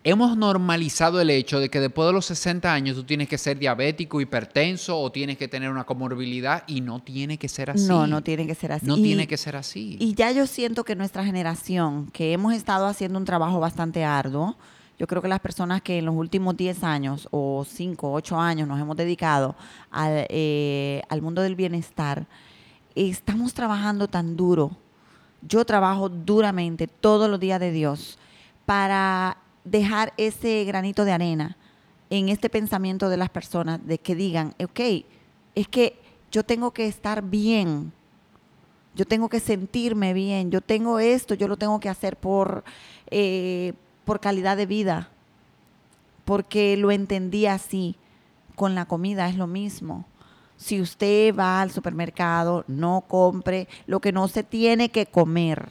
hemos 0.06 0.36
normalizado 0.36 1.18
el 1.20 1.30
hecho 1.30 1.58
de 1.58 1.70
que 1.70 1.80
después 1.80 2.06
de 2.06 2.12
los 2.12 2.26
60 2.26 2.72
años 2.72 2.94
tú 2.94 3.04
tienes 3.04 3.26
que 3.26 3.38
ser 3.38 3.58
diabético, 3.58 4.20
hipertenso 4.20 5.00
o 5.00 5.10
tienes 5.10 5.38
que 5.38 5.48
tener 5.48 5.70
una 5.70 5.84
comorbilidad 5.84 6.62
y 6.66 6.82
no 6.82 7.00
tiene 7.00 7.38
que 7.38 7.48
ser 7.48 7.70
así. 7.70 7.86
No, 7.88 8.06
no 8.06 8.22
tiene 8.22 8.46
que 8.46 8.54
ser 8.54 8.72
así. 8.72 8.84
No 8.86 8.98
Y- 8.98 9.02
tiene 9.02 9.26
que 9.26 9.38
ser 9.38 9.56
así. 9.56 9.96
Y 9.98 10.14
ya 10.14 10.30
yo 10.30 10.46
siento 10.46 10.84
que 10.84 10.94
nuestra 10.94 11.24
generación, 11.24 12.10
que 12.12 12.32
hemos 12.32 12.52
estado 12.54 12.86
haciendo 12.86 13.18
un 13.18 13.24
trabajo 13.24 13.58
bastante 13.60 14.04
arduo, 14.04 14.56
yo 14.98 15.06
creo 15.06 15.20
que 15.20 15.28
las 15.28 15.40
personas 15.40 15.82
que 15.82 15.98
en 15.98 16.04
los 16.04 16.14
últimos 16.14 16.56
10 16.56 16.84
años 16.84 17.28
o 17.30 17.64
5, 17.68 18.12
8 18.12 18.38
años 18.38 18.68
nos 18.68 18.80
hemos 18.80 18.96
dedicado 18.96 19.56
al, 19.90 20.26
eh, 20.28 21.02
al 21.08 21.20
mundo 21.20 21.42
del 21.42 21.56
bienestar, 21.56 22.26
estamos 22.94 23.54
trabajando 23.54 24.08
tan 24.08 24.36
duro. 24.36 24.70
Yo 25.42 25.64
trabajo 25.64 26.08
duramente 26.08 26.86
todos 26.86 27.28
los 27.28 27.40
días 27.40 27.60
de 27.60 27.72
Dios 27.72 28.18
para 28.66 29.36
dejar 29.64 30.12
ese 30.16 30.64
granito 30.64 31.04
de 31.04 31.12
arena 31.12 31.56
en 32.10 32.28
este 32.28 32.48
pensamiento 32.48 33.08
de 33.08 33.16
las 33.16 33.30
personas 33.30 33.84
de 33.86 33.98
que 33.98 34.14
digan, 34.14 34.54
ok, 34.62 34.80
es 35.54 35.68
que 35.68 35.98
yo 36.30 36.44
tengo 36.44 36.72
que 36.72 36.86
estar 36.86 37.22
bien, 37.22 37.92
yo 38.94 39.04
tengo 39.04 39.28
que 39.28 39.40
sentirme 39.40 40.12
bien, 40.12 40.50
yo 40.50 40.60
tengo 40.60 40.98
esto, 40.98 41.34
yo 41.34 41.48
lo 41.48 41.56
tengo 41.56 41.80
que 41.80 41.88
hacer 41.88 42.16
por, 42.16 42.64
eh, 43.10 43.72
por 44.04 44.20
calidad 44.20 44.56
de 44.56 44.66
vida, 44.66 45.08
porque 46.24 46.76
lo 46.76 46.90
entendí 46.90 47.46
así. 47.46 47.96
Con 48.54 48.76
la 48.76 48.86
comida 48.86 49.28
es 49.28 49.36
lo 49.36 49.48
mismo. 49.48 50.04
Si 50.56 50.80
usted 50.80 51.34
va 51.34 51.60
al 51.60 51.72
supermercado, 51.72 52.64
no 52.68 53.04
compre 53.08 53.68
lo 53.86 54.00
que 54.00 54.12
no 54.12 54.28
se 54.28 54.44
tiene 54.44 54.90
que 54.90 55.06
comer. 55.06 55.68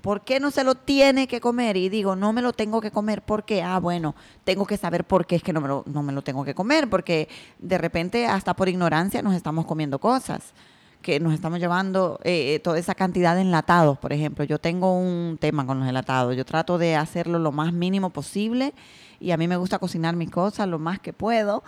¿Por 0.00 0.20
qué 0.20 0.38
no 0.38 0.52
se 0.52 0.62
lo 0.62 0.76
tiene 0.76 1.26
que 1.26 1.40
comer? 1.40 1.76
Y 1.76 1.88
digo, 1.88 2.14
no 2.14 2.32
me 2.32 2.40
lo 2.40 2.52
tengo 2.52 2.80
que 2.80 2.92
comer. 2.92 3.22
¿Por 3.22 3.44
qué? 3.44 3.64
Ah, 3.64 3.80
bueno, 3.80 4.14
tengo 4.44 4.64
que 4.64 4.76
saber 4.76 5.02
por 5.02 5.26
qué 5.26 5.34
es 5.34 5.42
que 5.42 5.52
no 5.52 5.60
me 5.60 5.68
no 5.84 6.02
me 6.04 6.12
lo 6.12 6.22
tengo 6.22 6.44
que 6.44 6.54
comer. 6.54 6.88
Porque 6.88 7.28
de 7.58 7.76
repente, 7.76 8.24
hasta 8.24 8.54
por 8.54 8.68
ignorancia, 8.68 9.20
nos 9.20 9.34
estamos 9.34 9.66
comiendo 9.66 9.98
cosas. 9.98 10.54
Que 11.02 11.20
nos 11.20 11.32
estamos 11.32 11.60
llevando 11.60 12.18
eh, 12.24 12.54
eh, 12.54 12.58
toda 12.58 12.78
esa 12.78 12.94
cantidad 12.94 13.34
de 13.34 13.42
enlatados, 13.42 13.98
por 13.98 14.12
ejemplo. 14.12 14.44
Yo 14.44 14.58
tengo 14.58 14.98
un 14.98 15.38
tema 15.40 15.66
con 15.66 15.78
los 15.78 15.88
enlatados. 15.88 16.36
Yo 16.36 16.44
trato 16.44 16.78
de 16.78 16.96
hacerlo 16.96 17.38
lo 17.38 17.52
más 17.52 17.72
mínimo 17.72 18.10
posible. 18.10 18.74
Y 19.20 19.30
a 19.30 19.36
mí 19.36 19.48
me 19.48 19.56
gusta 19.56 19.78
cocinar 19.78 20.16
mis 20.16 20.30
cosas 20.30 20.68
lo 20.68 20.78
más 20.78 20.98
que 20.98 21.12
puedo. 21.12 21.62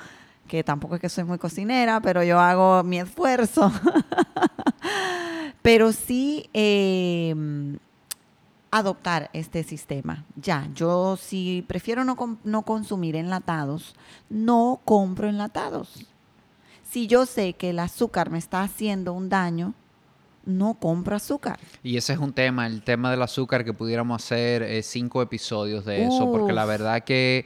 Que 0.47 0.65
tampoco 0.65 0.95
es 0.95 1.01
que 1.01 1.09
soy 1.09 1.25
muy 1.25 1.39
cocinera, 1.39 2.01
pero 2.01 2.23
yo 2.23 2.41
hago 2.41 2.83
mi 2.83 2.99
esfuerzo. 2.99 3.71
pero 5.63 5.93
sí. 5.93 6.49
eh, 6.55 7.35
adoptar 8.71 9.31
este 9.33 9.63
sistema. 9.63 10.25
Ya, 10.37 10.69
yo 10.75 11.17
si 11.17 11.65
prefiero 11.67 12.05
no, 12.05 12.39
no 12.45 12.63
consumir 12.63 13.17
enlatados, 13.17 13.95
no 14.29 14.81
compro 14.85 15.29
enlatados. 15.29 16.07
Si 16.91 17.07
yo 17.07 17.27
sé 17.27 17.53
que 17.55 17.71
el 17.71 17.79
azúcar 17.79 18.31
me 18.31 18.39
está 18.39 18.63
haciendo 18.63 19.13
un 19.13 19.29
daño, 19.29 19.75
no 20.47 20.75
compro 20.75 21.17
azúcar. 21.17 21.59
Y 21.83 21.97
ese 21.99 22.15
es 22.15 22.19
un 22.19 22.33
tema, 22.33 22.67
el 22.67 22.83
tema 22.83 23.11
del 23.11 23.21
azúcar, 23.23 23.65
que 23.65 23.75
pudiéramos 23.75 24.23
hacer 24.25 24.63
eh, 24.63 24.83
cinco 24.83 25.21
episodios 25.21 25.85
de 25.85 26.05
eso, 26.05 26.31
porque 26.33 26.53
la 26.55 26.65
verdad 26.65 27.05
que 27.05 27.45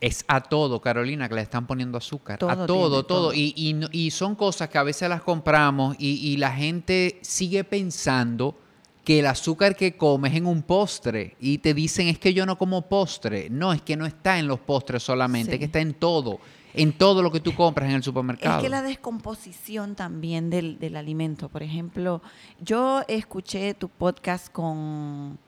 es 0.00 0.24
a 0.26 0.40
todo, 0.40 0.80
Carolina, 0.80 1.28
que 1.28 1.36
le 1.36 1.42
están 1.42 1.66
poniendo 1.66 1.96
azúcar. 1.96 2.38
Todo 2.38 2.50
a 2.50 2.66
todo, 2.66 2.66
todo. 2.66 3.04
todo. 3.04 3.34
Y, 3.34 3.54
y 3.56 3.72
no- 3.74 3.88
y 3.92 4.10
son 4.10 4.34
cosas 4.34 4.68
que 4.68 4.78
a 4.78 4.82
veces 4.82 5.08
las 5.08 5.22
compramos 5.22 5.96
y, 5.98 6.14
y 6.32 6.36
la 6.38 6.50
gente 6.52 7.18
sigue 7.22 7.62
pensando 7.62 8.56
que 9.04 9.20
el 9.20 9.26
azúcar 9.26 9.76
que 9.76 9.96
comes 9.96 10.32
es 10.32 10.38
en 10.38 10.46
un 10.46 10.62
postre 10.62 11.36
y 11.40 11.58
te 11.58 11.72
dicen 11.74 12.08
es 12.08 12.18
que 12.18 12.34
yo 12.34 12.46
no 12.46 12.58
como 12.58 12.82
postre. 12.82 13.48
No, 13.48 13.72
es 13.72 13.80
que 13.82 13.96
no 13.96 14.04
está 14.06 14.38
en 14.38 14.48
los 14.48 14.58
postres 14.60 15.02
solamente, 15.04 15.50
Sí. 15.52 15.54
es 15.54 15.58
que 15.60 15.64
está 15.66 15.80
en 15.80 15.94
todo, 15.94 16.40
en 16.74 16.92
todo 16.92 17.22
lo 17.22 17.30
que 17.30 17.40
tú 17.40 17.54
compras 17.54 17.88
en 17.88 17.96
el 17.96 18.02
supermercado. 18.02 18.58
Es 18.58 18.62
que 18.62 18.68
la 18.68 18.82
descomposición 18.82 19.94
también 19.94 20.50
del, 20.50 20.78
del 20.78 20.96
alimento, 20.96 21.48
por 21.48 21.62
ejemplo, 21.62 22.22
yo 22.60 23.02
escuché 23.08 23.74
tu 23.74 23.88
podcast 23.88 24.50
con 24.52 25.38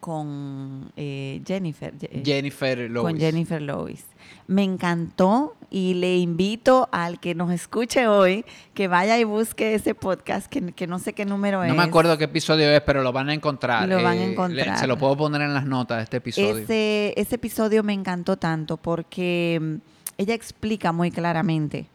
con 0.00 0.90
eh, 0.96 1.40
Jennifer. 1.46 1.94
eh, 2.00 2.22
Jennifer 2.24 2.76
Lewis. 2.90 3.02
con 3.02 3.16
Jennifer 3.18 3.62
Lewis. 3.62 4.04
Me 4.48 4.64
encantó 4.64 5.54
y 5.74 5.94
le 5.94 6.18
invito 6.18 6.90
al 6.92 7.18
que 7.18 7.34
nos 7.34 7.50
escuche 7.50 8.06
hoy 8.06 8.44
que 8.74 8.88
vaya 8.88 9.18
y 9.18 9.24
busque 9.24 9.74
ese 9.74 9.94
podcast, 9.94 10.46
que, 10.48 10.72
que 10.72 10.86
no 10.86 10.98
sé 10.98 11.14
qué 11.14 11.24
número 11.24 11.62
es. 11.64 11.70
No 11.70 11.74
me 11.74 11.82
acuerdo 11.82 12.18
qué 12.18 12.24
episodio 12.24 12.68
es, 12.70 12.82
pero 12.82 13.02
lo 13.02 13.10
van 13.10 13.30
a 13.30 13.34
encontrar. 13.34 13.88
Lo 13.88 13.96
van 14.02 14.18
a 14.18 14.22
Eh, 14.22 14.32
encontrar. 14.32 14.78
se 14.78 14.86
lo 14.86 14.98
puedo 14.98 15.16
poner 15.16 15.40
en 15.40 15.54
las 15.54 15.64
notas 15.64 15.96
de 15.96 16.04
este 16.04 16.16
episodio. 16.18 16.58
Ese, 16.58 17.14
ese 17.16 17.36
episodio 17.36 17.82
me 17.82 17.94
encantó 17.94 18.36
tanto 18.36 18.76
porque 18.76 19.58
mm, 19.62 19.74
ella 20.18 20.34
explica 20.34 20.92
muy 20.92 21.10
claramente 21.10 21.86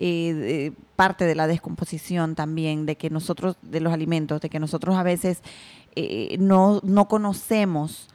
eh, 0.00 0.32
eh, 0.34 0.72
parte 0.96 1.26
de 1.26 1.34
la 1.34 1.46
descomposición 1.46 2.34
también, 2.34 2.86
de 2.86 2.96
que 2.96 3.10
nosotros, 3.10 3.56
de 3.60 3.80
los 3.80 3.92
alimentos, 3.92 4.40
de 4.40 4.48
que 4.48 4.58
nosotros 4.58 4.96
a 4.96 5.02
veces 5.02 5.42
eh, 5.96 6.36
no, 6.40 6.80
no 6.82 7.08
conocemos 7.08 8.08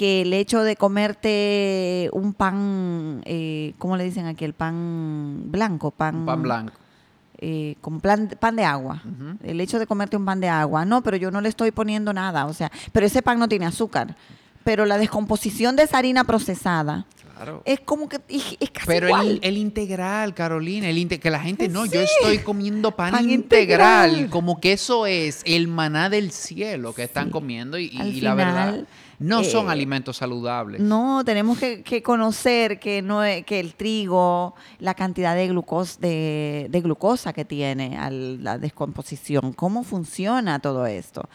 que 0.00 0.22
el 0.22 0.32
hecho 0.32 0.62
de 0.62 0.76
comerte 0.76 2.08
un 2.14 2.32
pan, 2.32 3.20
eh, 3.26 3.74
¿cómo 3.76 3.98
le 3.98 4.04
dicen 4.04 4.24
aquí? 4.24 4.46
El 4.46 4.54
pan 4.54 5.42
blanco, 5.50 5.90
pan, 5.90 6.16
Un 6.20 6.24
pan 6.24 6.40
blanco. 6.42 6.72
eh, 7.36 7.74
como 7.82 8.00
plan- 8.00 8.34
pan 8.40 8.56
de 8.56 8.64
agua. 8.64 9.02
El 9.44 9.60
hecho 9.60 9.78
de 9.78 9.86
comerte 9.86 10.16
un 10.16 10.24
pan 10.24 10.40
de 10.40 10.48
agua. 10.48 10.86
No, 10.86 11.02
pero 11.02 11.18
yo 11.18 11.30
no 11.30 11.42
le 11.42 11.50
estoy 11.50 11.70
poniendo 11.70 12.14
nada. 12.14 12.46
O 12.46 12.54
sea, 12.54 12.72
pero 12.92 13.04
ese 13.04 13.20
pan 13.20 13.38
no 13.38 13.46
tiene 13.46 13.66
azúcar. 13.66 14.16
Pero 14.64 14.86
la 14.86 14.96
descomposición 14.96 15.76
de 15.76 15.82
esa 15.82 15.98
harina 15.98 16.24
procesada 16.24 17.04
Claro. 17.36 17.62
es 17.66 17.80
como 17.80 18.08
que 18.08 18.20
es 18.28 18.56
es 18.58 18.70
casi 18.70 18.86
Pero 18.86 19.06
igual. 19.08 19.26
el, 19.28 19.40
el 19.42 19.56
integral, 19.58 20.32
Carolina, 20.34 20.88
el 20.88 20.96
inte- 20.96 21.18
que 21.18 21.28
la 21.30 21.40
gente, 21.40 21.68
no, 21.68 21.84
yo 21.84 22.00
estoy 22.00 22.38
comiendo 22.38 22.90
pan, 22.96 23.12
Pan 23.12 23.28
integral, 23.30 24.10
integral. 24.10 24.30
como 24.30 24.60
que 24.60 24.72
eso 24.74 25.04
es 25.06 25.42
el 25.44 25.68
maná 25.68 26.08
del 26.10 26.30
cielo 26.32 26.94
que 26.94 27.02
están 27.02 27.28
comiendo 27.30 27.78
y, 27.78 27.90
la 28.22 28.34
verdad, 28.34 28.84
no 29.20 29.44
son 29.44 29.68
eh, 29.68 29.70
alimentos 29.70 30.16
saludables. 30.16 30.80
No, 30.80 31.22
tenemos 31.24 31.58
que, 31.58 31.82
que 31.82 32.02
conocer 32.02 32.80
que 32.80 33.02
no 33.02 33.20
que 33.46 33.60
el 33.60 33.74
trigo, 33.74 34.54
la 34.80 34.94
cantidad 34.94 35.36
de 35.36 35.46
glucosa, 35.46 36.00
de, 36.00 36.66
de 36.70 36.80
glucosa 36.80 37.32
que 37.32 37.44
tiene 37.44 37.96
al- 37.98 38.42
la 38.42 38.58
descomposición, 38.58 39.52
cómo 39.52 39.84
funciona 39.84 40.58
todo 40.58 40.86
esto. 40.86 41.28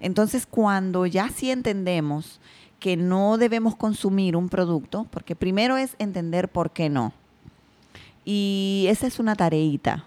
Entonces, 0.00 0.46
cuando 0.46 1.04
ya 1.04 1.28
sí 1.28 1.50
entendemos 1.50 2.40
que 2.80 2.96
no 2.96 3.36
debemos 3.38 3.76
consumir 3.76 4.34
un 4.36 4.48
producto, 4.48 5.06
porque 5.10 5.36
primero 5.36 5.76
es 5.76 5.94
entender 5.98 6.48
por 6.48 6.70
qué 6.70 6.88
no. 6.88 7.12
Y 8.24 8.86
esa 8.88 9.06
es 9.06 9.18
una 9.18 9.34
tareita 9.34 10.04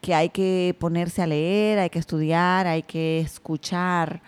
que 0.00 0.14
hay 0.14 0.28
que 0.28 0.74
ponerse 0.78 1.22
a 1.22 1.26
leer, 1.26 1.78
hay 1.80 1.90
que 1.90 1.98
estudiar, 1.98 2.66
hay 2.66 2.82
que 2.82 3.18
escuchar. 3.20 4.22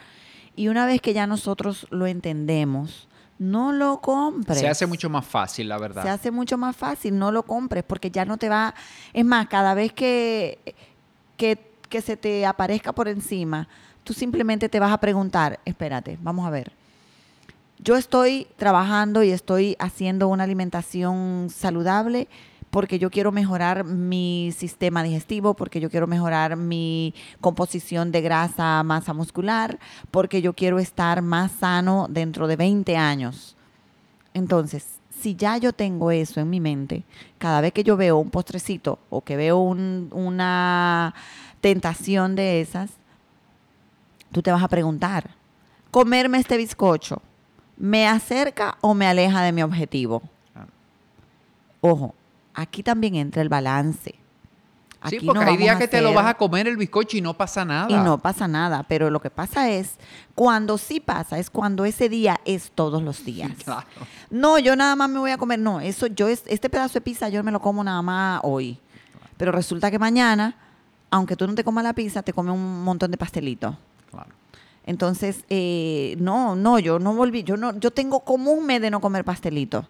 Y 0.58 0.66
una 0.66 0.86
vez 0.86 1.00
que 1.00 1.12
ya 1.12 1.28
nosotros 1.28 1.86
lo 1.90 2.08
entendemos, 2.08 3.06
no 3.38 3.70
lo 3.70 4.00
compres. 4.00 4.58
Se 4.58 4.66
hace 4.66 4.88
mucho 4.88 5.08
más 5.08 5.24
fácil, 5.24 5.68
la 5.68 5.78
verdad. 5.78 6.02
Se 6.02 6.08
hace 6.08 6.32
mucho 6.32 6.58
más 6.58 6.74
fácil, 6.74 7.16
no 7.16 7.30
lo 7.30 7.44
compres, 7.44 7.84
porque 7.84 8.10
ya 8.10 8.24
no 8.24 8.38
te 8.38 8.48
va... 8.48 8.74
Es 9.12 9.24
más, 9.24 9.46
cada 9.46 9.74
vez 9.74 9.92
que, 9.92 10.58
que, 11.36 11.70
que 11.88 12.02
se 12.02 12.16
te 12.16 12.44
aparezca 12.44 12.92
por 12.92 13.06
encima, 13.06 13.68
tú 14.02 14.12
simplemente 14.12 14.68
te 14.68 14.80
vas 14.80 14.90
a 14.90 14.98
preguntar, 14.98 15.60
espérate, 15.64 16.18
vamos 16.20 16.44
a 16.44 16.50
ver. 16.50 16.72
Yo 17.78 17.96
estoy 17.96 18.48
trabajando 18.56 19.22
y 19.22 19.30
estoy 19.30 19.76
haciendo 19.78 20.26
una 20.26 20.42
alimentación 20.42 21.50
saludable 21.54 22.26
porque 22.70 22.98
yo 22.98 23.10
quiero 23.10 23.32
mejorar 23.32 23.84
mi 23.84 24.52
sistema 24.56 25.02
digestivo, 25.02 25.54
porque 25.54 25.80
yo 25.80 25.90
quiero 25.90 26.06
mejorar 26.06 26.56
mi 26.56 27.14
composición 27.40 28.12
de 28.12 28.20
grasa, 28.20 28.82
masa 28.82 29.12
muscular, 29.14 29.78
porque 30.10 30.42
yo 30.42 30.52
quiero 30.52 30.78
estar 30.78 31.22
más 31.22 31.52
sano 31.52 32.06
dentro 32.10 32.46
de 32.46 32.56
20 32.56 32.96
años. 32.96 33.56
Entonces, 34.34 34.86
si 35.20 35.34
ya 35.34 35.56
yo 35.56 35.72
tengo 35.72 36.10
eso 36.10 36.40
en 36.40 36.50
mi 36.50 36.60
mente, 36.60 37.04
cada 37.38 37.60
vez 37.60 37.72
que 37.72 37.82
yo 37.84 37.96
veo 37.96 38.18
un 38.18 38.30
postrecito 38.30 38.98
o 39.10 39.22
que 39.22 39.36
veo 39.36 39.58
un- 39.58 40.08
una 40.12 41.14
tentación 41.60 42.36
de 42.36 42.60
esas, 42.60 42.90
tú 44.30 44.42
te 44.42 44.52
vas 44.52 44.62
a 44.62 44.68
preguntar, 44.68 45.30
¿comerme 45.90 46.38
este 46.38 46.56
bizcocho 46.56 47.20
me 47.76 48.06
acerca 48.06 48.76
o 48.80 48.92
me 48.94 49.06
aleja 49.06 49.42
de 49.42 49.52
mi 49.52 49.62
objetivo? 49.62 50.22
Ah. 50.54 50.66
Ojo, 51.80 52.14
aquí 52.58 52.82
también 52.82 53.14
entra 53.14 53.42
el 53.42 53.48
balance. 53.48 54.10
Sí, 54.10 55.16
Aquí 55.16 55.26
porque 55.26 55.44
no 55.44 55.50
hay 55.50 55.56
días 55.56 55.78
que 55.78 55.86
te 55.86 56.02
lo 56.02 56.12
vas 56.12 56.26
a 56.26 56.34
comer 56.34 56.66
el 56.66 56.76
bizcocho 56.76 57.16
y 57.16 57.20
no 57.20 57.34
pasa 57.34 57.64
nada. 57.64 57.88
y 57.88 57.94
no 57.94 58.18
pasa 58.18 58.48
nada, 58.48 58.82
pero 58.82 59.10
lo 59.10 59.20
que 59.20 59.30
pasa 59.30 59.70
es, 59.70 59.94
cuando 60.34 60.76
sí 60.76 60.98
pasa, 60.98 61.38
es 61.38 61.50
cuando 61.50 61.84
ese 61.84 62.08
día 62.08 62.40
es 62.44 62.72
todos 62.74 63.00
los 63.00 63.24
días. 63.24 63.52
Claro. 63.64 63.86
No, 64.28 64.58
yo 64.58 64.74
nada 64.74 64.96
más 64.96 65.08
me 65.08 65.20
voy 65.20 65.30
a 65.30 65.38
comer, 65.38 65.60
no, 65.60 65.80
eso 65.80 66.08
yo 66.08 66.26
es, 66.26 66.42
este 66.46 66.68
pedazo 66.68 66.94
de 66.94 67.00
pizza 67.02 67.28
yo 67.28 67.44
me 67.44 67.52
lo 67.52 67.60
como 67.60 67.84
nada 67.84 68.02
más 68.02 68.40
hoy. 68.42 68.76
Pero 69.36 69.52
resulta 69.52 69.88
que 69.88 70.00
mañana, 70.00 70.56
aunque 71.12 71.36
tú 71.36 71.46
no 71.46 71.54
te 71.54 71.62
comas 71.62 71.84
la 71.84 71.92
pizza, 71.92 72.22
te 72.22 72.32
comes 72.32 72.52
un 72.52 72.82
montón 72.82 73.12
de 73.12 73.16
pastelitos. 73.16 73.76
Claro. 74.10 74.30
Entonces, 74.84 75.44
eh, 75.48 76.16
no, 76.18 76.56
no, 76.56 76.80
yo 76.80 76.98
no 76.98 77.14
volví, 77.14 77.44
yo 77.44 77.56
no, 77.56 77.78
yo 77.78 77.92
tengo 77.92 78.20
como 78.20 78.50
un 78.50 78.66
mes 78.66 78.80
de 78.80 78.90
no 78.90 79.00
comer 79.00 79.24
pastelito. 79.24 79.86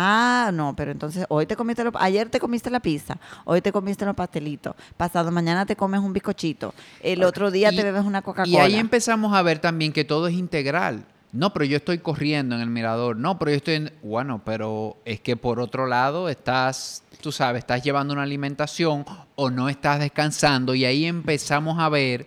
Ah, 0.00 0.52
no, 0.54 0.76
pero 0.76 0.92
entonces 0.92 1.26
hoy 1.28 1.44
te 1.44 1.56
comiste, 1.56 1.82
lo, 1.82 1.90
ayer 1.98 2.28
te 2.28 2.38
comiste 2.38 2.70
la 2.70 2.78
pizza, 2.78 3.18
hoy 3.44 3.60
te 3.60 3.72
comiste 3.72 4.04
los 4.04 4.14
pastelitos, 4.14 4.76
pasado 4.96 5.32
mañana 5.32 5.66
te 5.66 5.74
comes 5.74 5.98
un 5.98 6.12
bizcochito, 6.12 6.72
el 7.00 7.24
otro 7.24 7.50
día 7.50 7.70
te 7.70 7.82
bebes 7.82 8.04
una 8.04 8.22
Coca-Cola. 8.22 8.48
Y 8.48 8.56
ahí 8.56 8.76
empezamos 8.76 9.34
a 9.34 9.42
ver 9.42 9.58
también 9.58 9.92
que 9.92 10.04
todo 10.04 10.28
es 10.28 10.34
integral. 10.34 11.04
No, 11.32 11.52
pero 11.52 11.64
yo 11.64 11.78
estoy 11.78 11.98
corriendo 11.98 12.54
en 12.54 12.60
el 12.60 12.70
mirador. 12.70 13.16
No, 13.16 13.38
pero 13.38 13.50
yo 13.50 13.56
estoy 13.56 13.74
en... 13.74 13.92
Bueno, 14.02 14.40
pero 14.44 14.96
es 15.04 15.20
que 15.20 15.36
por 15.36 15.58
otro 15.60 15.86
lado 15.86 16.28
estás, 16.28 17.02
tú 17.20 17.32
sabes, 17.32 17.60
estás 17.60 17.82
llevando 17.82 18.14
una 18.14 18.22
alimentación 18.22 19.04
o 19.34 19.50
no 19.50 19.68
estás 19.68 19.98
descansando 19.98 20.76
y 20.76 20.84
ahí 20.84 21.06
empezamos 21.06 21.78
a 21.80 21.88
ver 21.88 22.26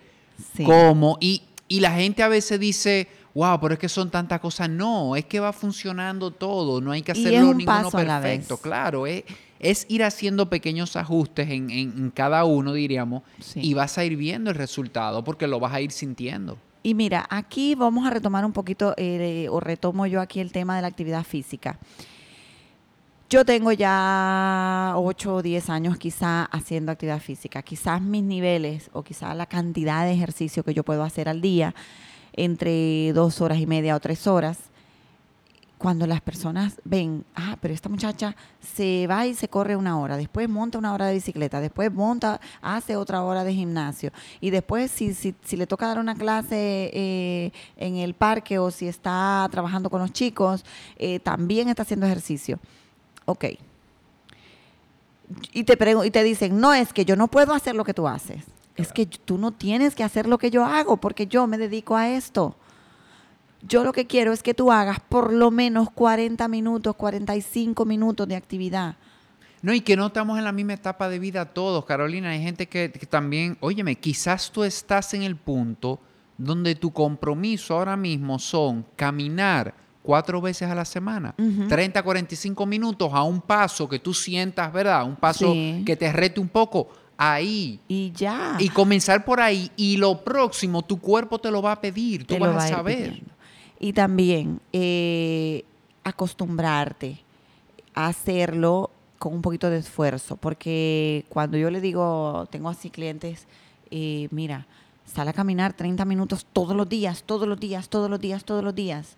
cómo... 0.65 1.17
Y, 1.22 1.41
y 1.67 1.80
la 1.80 1.93
gente 1.93 2.22
a 2.22 2.28
veces 2.28 2.59
dice, 2.59 3.07
wow, 3.34 3.59
pero 3.59 3.73
es 3.73 3.79
que 3.79 3.89
son 3.89 4.09
tantas 4.09 4.39
cosas. 4.39 4.69
No, 4.69 5.15
es 5.15 5.25
que 5.25 5.39
va 5.39 5.53
funcionando 5.53 6.32
todo, 6.32 6.82
no 6.82 6.91
hay 6.91 7.01
que 7.01 7.11
hacerlo 7.11 7.53
ninguno 7.53 7.91
perfecto. 7.91 8.57
Claro, 8.57 9.07
es, 9.07 9.23
es, 9.59 9.86
ir 9.89 10.03
haciendo 10.03 10.49
pequeños 10.49 10.95
ajustes 10.95 11.49
en, 11.49 11.69
en, 11.69 12.11
cada 12.11 12.43
uno, 12.45 12.73
diríamos, 12.73 13.23
y 13.55 13.73
vas 13.73 13.97
a 13.97 14.05
ir 14.05 14.15
viendo 14.15 14.49
el 14.49 14.55
resultado 14.55 15.23
porque 15.23 15.47
lo 15.47 15.59
vas 15.59 15.73
a 15.73 15.82
ir 15.82 15.91
sintiendo. 15.91 16.57
Y 16.84 16.95
mira, 16.95 17.27
aquí 17.29 17.75
vamos 17.75 18.07
a 18.07 18.09
retomar 18.09 18.43
un 18.43 18.53
poquito, 18.53 18.95
eh, 18.97 19.47
o 19.51 19.59
retomo 19.59 20.07
yo 20.07 20.19
aquí 20.19 20.39
el 20.39 20.51
tema 20.51 20.75
de 20.75 20.82
la 20.82 20.88
actividad 20.88 21.23
física. 21.23 21.77
Yo 23.29 23.45
tengo 23.45 23.71
ya 23.71 24.93
8 24.97 25.36
o 25.36 25.41
10 25.41 25.69
años 25.69 25.97
quizá 25.97 26.43
haciendo 26.45 26.91
actividad 26.91 27.21
física. 27.21 27.61
Quizás 27.61 28.01
mis 28.01 28.23
niveles 28.23 28.89
o 28.91 29.03
quizás 29.03 29.38
la 29.38 29.45
cantidad 29.45 30.03
de 30.05 30.11
ejercicio 30.11 30.63
que 30.63 30.73
yo 30.73 30.84
puedo 30.84 31.03
hacer 31.03 31.29
al 31.29 31.39
día, 31.39 31.73
entre 32.34 33.11
dos 33.13 33.41
horas 33.41 33.59
y 33.59 33.67
media 33.67 33.95
o 33.95 33.99
tres 33.99 34.27
horas, 34.27 34.57
cuando 35.82 36.05
las 36.05 36.21
personas 36.21 36.79
ven, 36.84 37.25
ah, 37.34 37.57
pero 37.59 37.73
esta 37.73 37.89
muchacha 37.89 38.36
se 38.59 39.07
va 39.07 39.25
y 39.25 39.34
se 39.34 39.47
corre 39.47 39.75
una 39.75 39.99
hora, 39.99 40.15
después 40.15 40.47
monta 40.47 40.77
una 40.77 40.93
hora 40.93 41.07
de 41.07 41.15
bicicleta, 41.15 41.59
después 41.59 41.91
monta, 41.91 42.39
hace 42.61 42.95
otra 42.95 43.23
hora 43.23 43.43
de 43.43 43.51
gimnasio 43.51 44.11
y 44.39 44.51
después 44.51 44.91
si, 44.91 45.15
si, 45.15 45.34
si 45.43 45.57
le 45.57 45.65
toca 45.65 45.88
dar 45.88 45.97
una 45.97 46.13
clase 46.13 46.91
eh, 46.93 47.51
en 47.77 47.95
el 47.95 48.13
parque 48.13 48.59
o 48.59 48.69
si 48.69 48.88
está 48.88 49.47
trabajando 49.51 49.89
con 49.89 50.01
los 50.01 50.13
chicos, 50.13 50.63
eh, 50.97 51.19
también 51.19 51.67
está 51.67 51.82
haciendo 51.82 52.05
ejercicio. 52.05 52.59
Ok. 53.25 53.45
Y 55.51 55.63
te, 55.63 55.77
y 56.05 56.11
te 56.11 56.23
dicen, 56.23 56.59
no, 56.59 56.75
es 56.75 56.93
que 56.93 57.05
yo 57.05 57.15
no 57.15 57.27
puedo 57.27 57.55
hacer 57.55 57.73
lo 57.73 57.84
que 57.84 57.95
tú 57.95 58.07
haces. 58.07 58.45
Es 58.76 58.93
que 58.93 59.05
tú 59.05 59.38
no 59.38 59.51
tienes 59.51 59.95
que 59.95 60.03
hacer 60.03 60.28
lo 60.28 60.38
que 60.38 60.49
yo 60.49 60.65
hago 60.65 60.97
porque 60.97 61.28
yo 61.28 61.47
me 61.47 61.57
dedico 61.57 61.95
a 61.95 62.09
esto. 62.09 62.55
Yo 63.67 63.84
lo 63.84 63.93
que 63.93 64.07
quiero 64.07 64.34
es 64.34 64.41
que 64.41 64.53
tú 64.53 64.72
hagas 64.72 64.99
por 64.99 65.32
lo 65.32 65.51
menos 65.51 65.89
40 65.91 66.47
minutos, 66.47 66.95
45 66.95 67.86
minutos 67.86 68.28
de 68.28 68.36
actividad. 68.36 68.95
No, 69.61 69.74
y 69.74 69.82
que 69.82 69.95
no 69.95 70.07
estamos 70.07 70.39
en 70.39 70.43
la 70.43 70.51
misma 70.51 70.74
etapa 70.74 71.07
de 71.07 71.19
vida 71.19 71.45
todos, 71.45 71.86
Carolina. 71.86 72.30
Hay 72.30 72.41
gente 72.41 72.67
que, 72.67 72.89
también, 72.89 73.57
óyeme, 73.59 73.95
quizás 73.95 74.51
tú 74.51 74.63
estás 74.63 75.13
en 75.13 75.22
el 75.22 75.36
punto 75.36 75.99
donde 76.38 76.74
tu 76.74 76.91
compromiso 76.91 77.76
ahora 77.76 77.95
mismo 77.95 78.39
son 78.39 78.84
caminar 78.95 79.76
cuatro 80.01 80.41
veces 80.41 80.67
a 80.67 80.74
la 80.74 80.86
semana, 80.86 81.36
30, 81.69 82.01
45 82.01 82.65
minutos 82.65 83.11
a 83.13 83.22
un 83.22 83.39
paso 83.39 83.88
que 83.88 83.99
tú 83.99 84.15
sientas, 84.15 84.74
¿verdad? 84.74 85.05
Un 85.05 85.15
paso 85.15 85.53
que 85.86 85.95
te 85.95 86.11
rete 86.11 86.39
un 86.39 86.49
poco 86.49 86.89
ahí. 87.22 87.80
Y 87.88 88.11
ya. 88.11 88.55
Y 88.57 88.69
comenzar 88.69 89.24
por 89.24 89.39
ahí. 89.39 89.72
Y 89.78 89.97
lo 89.97 90.24
próximo, 90.24 90.82
tu 90.82 90.99
cuerpo 90.99 91.39
te 91.39 91.51
lo 91.51 91.61
va 91.61 91.74
a 91.74 91.82
pedir, 91.82 92.26
tú 92.26 92.38
vas 92.39 92.65
a, 92.65 92.67
saber. 92.67 93.22
Y 93.80 93.93
también 93.93 94.59
eh, 94.74 95.63
acostumbrarte 96.03 97.19
a 97.93 98.07
hacerlo 98.07 98.89
con 99.19 99.34
un 99.36 99.41
poquito 99.43 99.69
de 99.69 99.78
esfuerzo, 99.78 100.36
porque 100.36 101.26
cuando 101.30 101.55
yo 101.55 101.69
le 101.69 101.80
digo, 101.80 102.47
tengo 102.49 102.69
así 102.69 102.89
clientes, 102.89 103.45
eh, 103.91 104.28
mira, 104.32 104.65
sale 105.05 105.30
a 105.30 105.34
caminar 105.34 105.74
30 105.74 106.05
minutos 106.05 106.47
todos 106.51 106.76
los 106.76 106.89
días, 106.89 107.22
todos 107.24 107.47
los 107.47 107.59
días, 107.59 107.88
todos 107.88 108.09
los 108.09 108.19
días, 108.19 108.43
todos 108.43 108.63
los 108.63 108.74
días. 108.74 109.15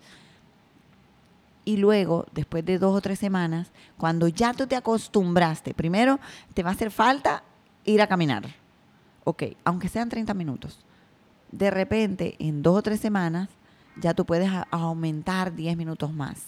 Y 1.64 1.78
luego, 1.78 2.26
después 2.34 2.66
de 2.66 2.78
dos 2.78 2.94
o 2.94 3.00
tres 3.00 3.18
semanas, 3.18 3.70
cuando 3.96 4.28
ya 4.28 4.52
tú 4.52 4.66
te 4.66 4.76
acostumbraste, 4.76 5.72
primero 5.72 6.20
te 6.52 6.62
va 6.62 6.68
a 6.68 6.72
hacer 6.74 6.90
falta 6.90 7.42
ir 7.84 8.02
a 8.02 8.06
caminar. 8.06 8.44
Ok, 9.24 9.44
aunque 9.64 9.88
sean 9.88 10.08
30 10.08 10.34
minutos. 10.34 10.84
De 11.50 11.70
repente, 11.70 12.36
en 12.38 12.62
dos 12.62 12.78
o 12.78 12.82
tres 12.82 13.00
semanas, 13.00 13.48
ya 14.00 14.14
tú 14.14 14.26
puedes 14.26 14.50
aumentar 14.70 15.54
10 15.54 15.76
minutos 15.76 16.12
más. 16.12 16.42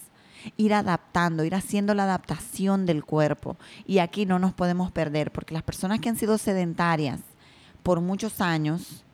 Ir 0.57 0.75
adaptando, 0.75 1.45
ir 1.45 1.55
haciendo 1.55 1.95
la 1.95 2.05
adaptación 2.05 2.87
del 2.87 3.05
cuerpo. 3.05 3.57
Y 3.87 3.99
aquí 3.99 4.27
no 4.27 4.39
nos 4.39 4.53
podemos 4.53 4.91
perder, 4.93 5.33
porque 5.33 5.55
las 5.55 5.63
personas 5.63 6.01
que 6.01 6.09
han 6.09 6.17
sido 6.17 6.39
sedentarias 6.39 7.21
por 7.83 8.01
muchos 8.01 8.41
años, 8.41 9.05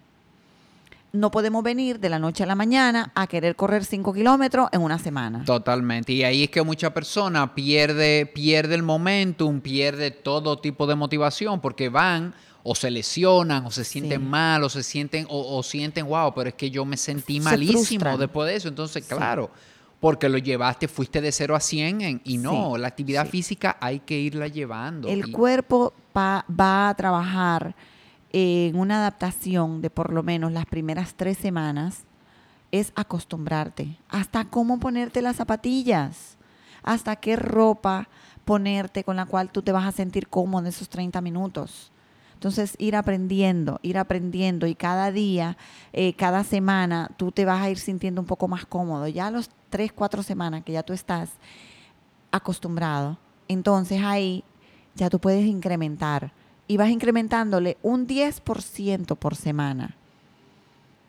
no 1.12 1.30
podemos 1.30 1.62
venir 1.62 2.00
de 2.00 2.08
la 2.08 2.18
noche 2.18 2.42
a 2.42 2.46
la 2.46 2.54
mañana 2.54 3.12
a 3.14 3.26
querer 3.26 3.54
correr 3.54 3.84
5 3.84 4.12
kilómetros 4.14 4.68
en 4.72 4.80
una 4.80 4.98
semana. 4.98 5.44
Totalmente. 5.44 6.12
Y 6.12 6.24
ahí 6.24 6.44
es 6.44 6.50
que 6.50 6.62
mucha 6.62 6.92
persona 6.94 7.54
pierde, 7.54 8.26
pierde 8.26 8.74
el 8.74 8.82
momentum, 8.82 9.60
pierde 9.60 10.10
todo 10.10 10.58
tipo 10.58 10.86
de 10.86 10.94
motivación, 10.94 11.60
porque 11.60 11.88
van 11.88 12.34
o 12.64 12.74
se 12.74 12.90
lesionan, 12.90 13.66
o 13.66 13.70
se 13.70 13.84
sienten 13.84 14.28
mal, 14.28 14.62
o 14.62 14.68
se 14.68 14.82
sienten, 14.82 15.26
o, 15.28 15.62
sienten, 15.62 16.06
wow, 16.06 16.32
pero 16.32 16.48
es 16.48 16.54
que 16.54 16.70
yo 16.70 16.84
me 16.84 16.96
sentí 16.96 17.40
malísimo 17.40 18.16
después 18.16 18.48
de 18.48 18.56
eso. 18.56 18.68
Entonces, 18.68 19.04
claro, 19.04 19.50
porque 20.00 20.28
lo 20.28 20.38
llevaste, 20.38 20.88
fuiste 20.88 21.20
de 21.20 21.32
0 21.32 21.56
a 21.56 21.60
100 21.60 22.22
y 22.24 22.38
no, 22.38 22.76
la 22.76 22.88
actividad 22.88 23.26
física 23.26 23.76
hay 23.80 24.00
que 24.00 24.18
irla 24.18 24.46
llevando. 24.46 25.08
El 25.08 25.32
cuerpo 25.32 25.92
va, 26.16 26.44
va 26.48 26.88
a 26.88 26.94
trabajar 26.94 27.74
en 28.32 28.76
una 28.76 28.98
adaptación 28.98 29.82
de 29.82 29.90
por 29.90 30.12
lo 30.12 30.22
menos 30.22 30.52
las 30.52 30.66
primeras 30.66 31.14
tres 31.14 31.38
semanas, 31.38 32.04
es 32.70 32.92
acostumbrarte 32.96 33.98
hasta 34.08 34.46
cómo 34.46 34.80
ponerte 34.80 35.20
las 35.20 35.36
zapatillas, 35.36 36.38
hasta 36.82 37.16
qué 37.16 37.36
ropa 37.36 38.08
ponerte 38.44 39.04
con 39.04 39.16
la 39.16 39.26
cual 39.26 39.50
tú 39.50 39.62
te 39.62 39.72
vas 39.72 39.84
a 39.86 39.92
sentir 39.92 40.28
cómodo 40.28 40.62
en 40.62 40.68
esos 40.68 40.88
30 40.88 41.20
minutos. 41.20 41.92
Entonces, 42.34 42.74
ir 42.78 42.96
aprendiendo, 42.96 43.78
ir 43.82 43.98
aprendiendo 43.98 44.66
y 44.66 44.74
cada 44.74 45.12
día, 45.12 45.56
eh, 45.92 46.14
cada 46.14 46.42
semana, 46.42 47.08
tú 47.16 47.30
te 47.30 47.44
vas 47.44 47.62
a 47.62 47.70
ir 47.70 47.78
sintiendo 47.78 48.20
un 48.20 48.26
poco 48.26 48.48
más 48.48 48.66
cómodo. 48.66 49.06
Ya 49.06 49.28
a 49.28 49.30
los 49.30 49.48
tres, 49.70 49.92
cuatro 49.92 50.24
semanas 50.24 50.64
que 50.64 50.72
ya 50.72 50.82
tú 50.82 50.92
estás 50.92 51.30
acostumbrado, 52.32 53.18
entonces 53.46 54.02
ahí 54.02 54.42
ya 54.96 55.08
tú 55.08 55.20
puedes 55.20 55.44
incrementar 55.44 56.32
y 56.68 56.76
vas 56.76 56.90
incrementándole 56.90 57.76
un 57.82 58.06
10% 58.06 59.16
por 59.16 59.34
semana. 59.34 59.96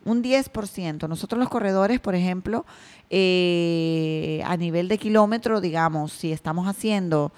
Un 0.06 0.22
10%. 0.22 1.08
Nosotros 1.08 1.40
los 1.40 1.50
corredores, 1.50 2.00
por 2.00 2.16
ejemplo, 2.16 2.66
eh, 3.10 4.42
a 4.46 4.58
nivel 4.58 4.88
de 4.88 4.98
kilómetro, 4.98 5.62
digamos, 5.62 6.12
si 6.12 6.32
estamos 6.32 6.68
haciendo 6.68 7.32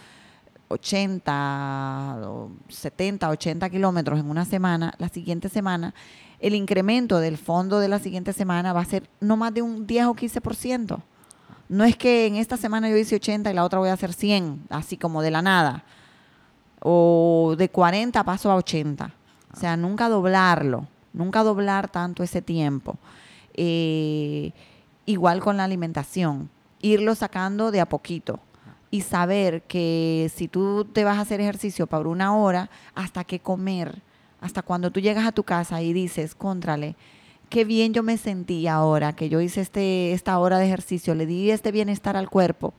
80, 0.70 2.20
70, 2.70 3.30
80 3.30 3.70
kilómetros 3.70 4.20
en 4.20 4.30
una 4.30 4.45
semana, 4.45 4.93
la 4.97 5.09
siguiente 5.09 5.49
semana, 5.49 5.93
el 6.39 6.55
incremento 6.55 7.20
del 7.20 7.38
fondo 7.38 7.80
de 7.80 7.88
la 7.88 7.99
siguiente 7.99 8.34
semana 8.34 8.74
va 8.74 8.82
a 8.82 8.86
ser 8.86 9.09
no 9.20 9.38
más 9.38 9.53
de 9.53 9.61
un 9.61 9.86
10 9.86 10.05
o 10.05 10.16
15%. 10.16 11.01
No 11.68 11.84
es 11.84 11.95
que 11.95 12.28
en 12.28 12.36
esta 12.36 12.57
semana 12.57 12.89
yo 12.89 12.97
hice 12.97 13.16
80 13.16 13.51
y 13.51 13.53
la 13.53 13.63
otra 13.63 13.80
voy 13.80 13.89
a 13.89 13.93
hacer 13.93 14.13
100, 14.13 14.68
así 14.70 14.97
como 14.97 15.22
de 15.22 15.32
la 15.32 15.41
nada. 15.41 15.84
O 16.88 17.55
de 17.57 17.69
40 17.69 18.23
paso 18.23 18.51
a 18.51 18.55
80. 18.55 19.11
O 19.51 19.59
sea, 19.59 19.75
nunca 19.75 20.07
doblarlo, 20.07 20.88
nunca 21.13 21.43
doblar 21.43 21.89
tanto 21.89 22.21
ese 22.21 22.43
tiempo. 22.43 22.99
Eh, 23.55 24.51
igual 25.05 25.39
con 25.39 25.57
la 25.57 25.63
alimentación, 25.63 26.49
irlo 26.81 27.15
sacando 27.15 27.71
de 27.71 27.81
a 27.81 27.89
poquito 27.89 28.39
y 28.91 29.01
saber 29.01 29.63
que 29.63 30.31
si 30.33 30.47
tú 30.47 30.86
te 30.86 31.03
vas 31.03 31.17
a 31.17 31.21
hacer 31.21 31.41
ejercicio 31.41 31.88
para 31.88 32.07
una 32.07 32.36
hora, 32.36 32.69
hasta 32.93 33.23
que 33.23 33.39
comer, 33.39 34.01
hasta 34.41 34.61
cuando 34.61 34.91
tú 34.91 34.99
llegas 34.99 35.25
a 35.25 35.31
tu 35.31 35.43
casa 35.43 35.81
y 35.81 35.91
dices, 35.91 36.36
contrale, 36.36 36.95
qué 37.49 37.65
bien 37.65 37.93
yo 37.93 38.03
me 38.03 38.17
sentí 38.17 38.67
ahora 38.67 39.13
que 39.13 39.29
yo 39.29 39.41
hice 39.41 39.61
este, 39.61 40.13
esta 40.13 40.38
hora 40.38 40.59
de 40.59 40.67
ejercicio, 40.67 41.15
le 41.15 41.25
di 41.25 41.51
este 41.51 41.71
bienestar 41.71 42.15
al 42.15 42.29
cuerpo. 42.29 42.73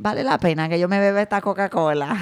Vale 0.00 0.22
la 0.22 0.38
pena 0.38 0.68
que 0.68 0.78
yo 0.78 0.86
me 0.86 1.00
beba 1.00 1.20
esta 1.20 1.40
Coca-Cola. 1.40 2.16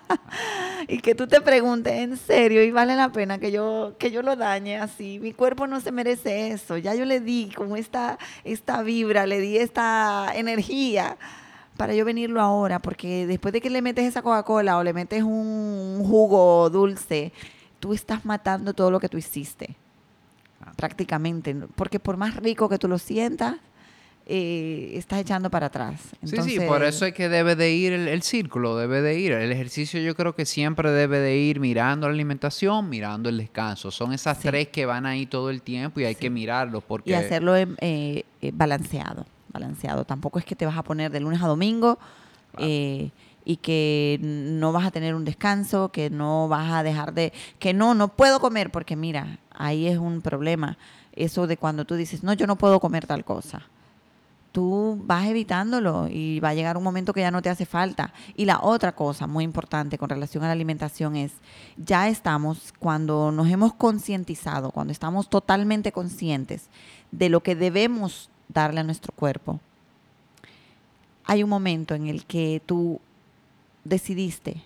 y 0.88 0.98
que 0.98 1.16
tú 1.16 1.26
te 1.26 1.40
preguntes 1.40 1.92
en 1.94 2.16
serio 2.16 2.62
y 2.62 2.70
vale 2.70 2.94
la 2.94 3.10
pena 3.10 3.38
que 3.38 3.50
yo 3.50 3.96
que 3.98 4.12
yo 4.12 4.22
lo 4.22 4.36
dañe 4.36 4.78
así. 4.78 5.18
Mi 5.18 5.32
cuerpo 5.32 5.66
no 5.66 5.80
se 5.80 5.90
merece 5.90 6.52
eso. 6.52 6.76
Ya 6.76 6.94
yo 6.94 7.04
le 7.04 7.18
di 7.18 7.50
como 7.56 7.76
esta 7.76 8.18
esta 8.44 8.82
vibra, 8.82 9.26
le 9.26 9.40
di 9.40 9.58
esta 9.58 10.30
energía 10.36 11.16
para 11.76 11.92
yo 11.92 12.04
venirlo 12.04 12.40
ahora, 12.40 12.78
porque 12.78 13.26
después 13.26 13.52
de 13.52 13.60
que 13.60 13.68
le 13.68 13.82
metes 13.82 14.04
esa 14.04 14.22
Coca-Cola 14.22 14.78
o 14.78 14.84
le 14.84 14.92
metes 14.92 15.24
un 15.24 16.04
jugo 16.06 16.70
dulce, 16.70 17.32
tú 17.80 17.94
estás 17.94 18.24
matando 18.24 18.74
todo 18.74 18.92
lo 18.92 19.00
que 19.00 19.08
tú 19.08 19.18
hiciste. 19.18 19.74
prácticamente, 20.76 21.56
porque 21.74 21.98
por 21.98 22.16
más 22.16 22.36
rico 22.36 22.68
que 22.68 22.78
tú 22.78 22.86
lo 22.86 22.98
sientas, 22.98 23.56
eh, 24.26 24.92
estás 24.94 25.20
echando 25.20 25.50
para 25.50 25.66
atrás. 25.66 26.00
sí, 26.22 26.36
sí, 26.42 26.60
por 26.60 26.84
eso 26.84 27.06
es 27.06 27.12
que 27.12 27.28
debe 27.28 27.56
de 27.56 27.72
ir 27.72 27.92
el, 27.92 28.22
círculo, 28.22 28.76
debe 28.76 29.02
de 29.02 29.18
ir. 29.18 29.32
El 29.32 29.50
ejercicio 29.50 30.00
yo 30.00 30.14
creo 30.14 30.34
que 30.34 30.46
siempre 30.46 30.90
debe 30.92 31.18
de 31.18 31.36
ir 31.36 31.58
mirando 31.58 32.06
la 32.06 32.14
alimentación, 32.14 32.88
mirando 32.88 33.28
el 33.28 33.38
descanso. 33.38 33.90
Son 33.90 34.12
esas 34.12 34.38
tres 34.38 34.68
que 34.68 34.86
van 34.86 35.06
ahí 35.06 35.26
todo 35.26 35.50
el 35.50 35.62
tiempo 35.62 35.98
y 36.00 36.04
hay 36.04 36.14
que 36.14 36.30
mirarlos 36.30 36.84
porque... 36.84 37.10
Y 37.10 37.14
hacerlo 37.14 37.56
eh, 37.56 37.66
eh, 37.80 38.24
balanceado, 38.54 39.26
balanceado. 39.52 40.04
Tampoco 40.04 40.38
es 40.38 40.44
que 40.44 40.54
te 40.54 40.66
vas 40.66 40.76
a 40.76 40.84
poner 40.84 41.10
de 41.10 41.18
lunes 41.18 41.42
a 41.42 41.48
domingo 41.48 41.98
y 42.58 43.56
que 43.56 44.20
no 44.22 44.70
vas 44.70 44.86
a 44.86 44.92
tener 44.92 45.16
un 45.16 45.24
descanso, 45.24 45.90
que 45.90 46.10
no 46.10 46.46
vas 46.46 46.72
a 46.72 46.84
dejar 46.84 47.12
de... 47.12 47.32
que 47.58 47.74
no, 47.74 47.94
no 47.94 48.06
puedo 48.06 48.38
comer 48.38 48.70
porque 48.70 48.94
mira, 48.94 49.40
ahí 49.50 49.88
es 49.88 49.98
un 49.98 50.22
problema. 50.22 50.78
Eso 51.16 51.48
de 51.48 51.56
cuando 51.56 51.84
tú 51.84 51.96
dices, 51.96 52.22
no, 52.22 52.32
yo 52.34 52.46
no 52.46 52.56
puedo 52.56 52.78
comer 52.78 53.06
tal 53.06 53.24
cosa 53.24 53.62
tú 54.52 55.02
vas 55.04 55.26
evitándolo 55.26 56.08
y 56.08 56.38
va 56.40 56.50
a 56.50 56.54
llegar 56.54 56.76
un 56.76 56.84
momento 56.84 57.14
que 57.14 57.20
ya 57.20 57.30
no 57.30 57.42
te 57.42 57.48
hace 57.48 57.66
falta. 57.66 58.12
Y 58.36 58.44
la 58.44 58.60
otra 58.60 58.92
cosa 58.92 59.26
muy 59.26 59.44
importante 59.44 59.98
con 59.98 60.10
relación 60.10 60.44
a 60.44 60.46
la 60.46 60.52
alimentación 60.52 61.16
es, 61.16 61.32
ya 61.76 62.08
estamos, 62.08 62.72
cuando 62.78 63.32
nos 63.32 63.48
hemos 63.48 63.72
concientizado, 63.72 64.70
cuando 64.70 64.92
estamos 64.92 65.28
totalmente 65.28 65.90
conscientes 65.90 66.68
de 67.10 67.30
lo 67.30 67.42
que 67.42 67.56
debemos 67.56 68.28
darle 68.48 68.80
a 68.80 68.84
nuestro 68.84 69.12
cuerpo, 69.14 69.58
hay 71.24 71.42
un 71.42 71.50
momento 71.50 71.94
en 71.94 72.06
el 72.06 72.26
que 72.26 72.60
tú 72.66 73.00
decidiste 73.84 74.62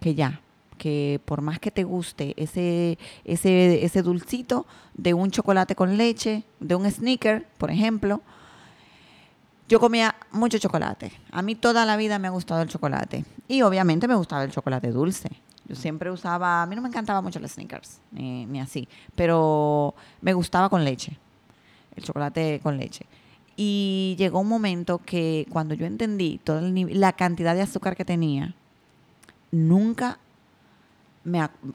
que 0.00 0.14
ya, 0.14 0.40
que 0.76 1.20
por 1.24 1.40
más 1.40 1.58
que 1.58 1.70
te 1.70 1.84
guste 1.84 2.34
ese, 2.36 2.98
ese, 3.24 3.84
ese 3.84 4.02
dulcito 4.02 4.66
de 4.94 5.14
un 5.14 5.30
chocolate 5.30 5.74
con 5.74 5.96
leche, 5.96 6.44
de 6.60 6.74
un 6.74 6.88
sneaker, 6.90 7.46
por 7.56 7.70
ejemplo, 7.70 8.20
yo 9.68 9.78
comía 9.78 10.16
mucho 10.32 10.58
chocolate. 10.58 11.12
A 11.30 11.42
mí 11.42 11.54
toda 11.54 11.84
la 11.84 11.96
vida 11.96 12.18
me 12.18 12.28
ha 12.28 12.30
gustado 12.30 12.62
el 12.62 12.68
chocolate. 12.68 13.24
Y 13.46 13.62
obviamente 13.62 14.08
me 14.08 14.14
gustaba 14.14 14.44
el 14.44 14.50
chocolate 14.50 14.90
dulce. 14.90 15.28
Yo 15.66 15.76
siempre 15.76 16.10
usaba, 16.10 16.62
a 16.62 16.66
mí 16.66 16.74
no 16.74 16.80
me 16.80 16.88
encantaba 16.88 17.20
mucho 17.20 17.38
los 17.40 17.52
sneakers, 17.52 18.00
ni, 18.10 18.58
así, 18.58 18.88
pero 19.14 19.94
me 20.22 20.32
gustaba 20.32 20.70
con 20.70 20.82
leche, 20.82 21.18
el 21.94 22.02
chocolate 22.02 22.60
con 22.62 22.78
leche. 22.78 23.04
Y 23.54 24.14
llegó 24.18 24.40
un 24.40 24.48
momento 24.48 24.96
que 24.96 25.46
cuando 25.50 25.74
yo 25.74 25.84
entendí 25.84 26.40
toda 26.42 26.62
la 26.62 27.12
cantidad 27.12 27.54
de 27.54 27.60
azúcar 27.60 27.96
que 27.96 28.06
tenía, 28.06 28.54
nunca 29.50 30.18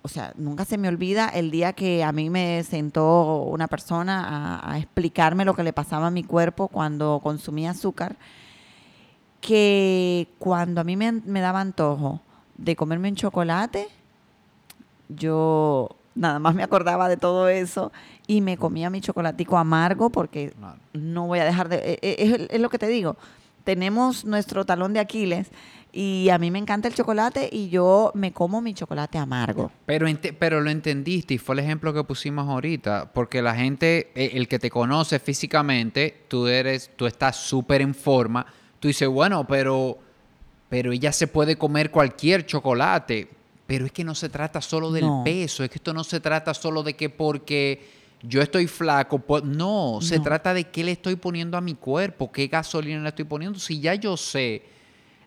o 0.01 0.07
sea, 0.07 0.33
nunca 0.37 0.65
se 0.65 0.77
me 0.77 0.87
olvida 0.87 1.27
el 1.29 1.51
día 1.51 1.73
que 1.73 2.03
a 2.03 2.11
mí 2.11 2.29
me 2.29 2.63
sentó 2.63 3.43
una 3.43 3.67
persona 3.67 4.59
a, 4.63 4.77
explicarme 4.77 5.45
lo 5.45 5.53
que 5.53 5.63
le 5.63 5.73
pasaba 5.73 6.07
a 6.07 6.11
mi 6.11 6.23
cuerpo 6.23 6.67
cuando 6.67 7.19
consumía 7.21 7.71
azúcar, 7.71 8.15
que 9.41 10.27
cuando 10.39 10.81
a 10.81 10.83
mí 10.83 10.95
me, 10.95 11.41
daba 11.41 11.61
antojo 11.61 12.21
de 12.57 12.75
comerme 12.75 13.09
un 13.09 13.15
chocolate, 13.15 13.87
yo 15.09 15.89
nada 16.15 16.39
más 16.39 16.55
me 16.55 16.63
acordaba 16.63 17.09
de 17.09 17.17
todo 17.17 17.47
eso 17.49 17.91
y 18.27 18.41
me 18.41 18.57
comía 18.57 18.89
mi 18.89 19.01
chocolatico 19.01 19.57
amargo 19.57 20.09
porque 20.09 20.53
no 20.93 21.27
voy 21.27 21.39
a 21.39 21.45
dejar 21.45 21.69
de... 21.69 21.77
E, 21.77 21.99
e, 22.01 22.47
es, 22.49 22.61
lo 22.61 22.69
que 22.69 22.79
te 22.79 22.87
digo, 22.87 23.17
tenemos 23.63 24.25
nuestro 24.25 24.65
talón 24.65 24.93
de 24.93 24.99
Aquiles 24.99 25.49
y 25.95 26.29
a 26.29 26.39
mí 26.39 26.49
me 26.49 26.57
encanta 26.57 26.87
el 26.87 26.95
chocolate 26.95 27.47
y 27.51 27.69
yo 27.69 28.11
me 28.15 28.33
como 28.33 28.61
mi 28.61 28.73
chocolate 28.73 29.19
amargo. 29.19 29.71
Pero, 29.85 30.07
pero 30.39 30.59
lo 30.59 30.71
entendiste 30.71 31.35
y 31.35 31.37
fue 31.37 31.53
el 31.53 31.59
ejemplo 31.59 31.93
que 31.93 32.03
pusimos 32.03 32.49
ahorita, 32.49 33.11
porque 33.13 33.43
la 33.43 33.55
gente, 33.55 34.11
eh, 34.15 34.31
el 34.33 34.47
que 34.47 34.57
te 34.57 34.71
conoce 34.71 35.19
físicamente, 35.19 36.23
tú 36.27 36.47
eres, 36.47 36.89
tú 36.95 37.05
estás 37.05 37.35
súper 37.35 37.81
en 37.81 37.93
forma, 37.93 38.43
tú 38.79 38.87
dices, 38.87 39.07
bueno, 39.07 39.45
pero, 39.47 39.99
pero 40.67 40.91
ella 40.91 41.11
se 41.11 41.27
puede 41.27 41.57
comer 41.57 41.91
cualquier 41.91 42.43
chocolate, 42.47 43.29
pero 43.67 43.85
es 43.85 43.91
que 43.91 44.03
no 44.03 44.15
se 44.15 44.29
trata 44.29 44.61
solo 44.61 44.91
del 44.91 45.05
peso, 45.23 45.63
es 45.63 45.69
que 45.69 45.77
esto 45.77 45.93
no 45.93 46.03
se 46.03 46.19
trata 46.19 46.55
solo 46.55 46.81
de 46.81 46.95
que 46.95 47.11
porque 47.11 47.87
yo 48.23 48.41
estoy 48.41 48.65
flaco, 48.65 49.19
pues, 49.19 49.43
no, 49.43 49.99
se 50.01 50.19
trata 50.19 50.55
de 50.55 50.63
qué 50.63 50.83
le 50.83 50.93
estoy 50.93 51.17
poniendo 51.17 51.55
a 51.55 51.61
mi 51.61 51.75
cuerpo, 51.75 52.31
qué 52.31 52.47
gasolina 52.47 53.03
le 53.03 53.09
estoy 53.09 53.25
poniendo, 53.25 53.59
si 53.59 53.79
ya 53.79 53.93
yo 53.93 54.17
sé 54.17 54.73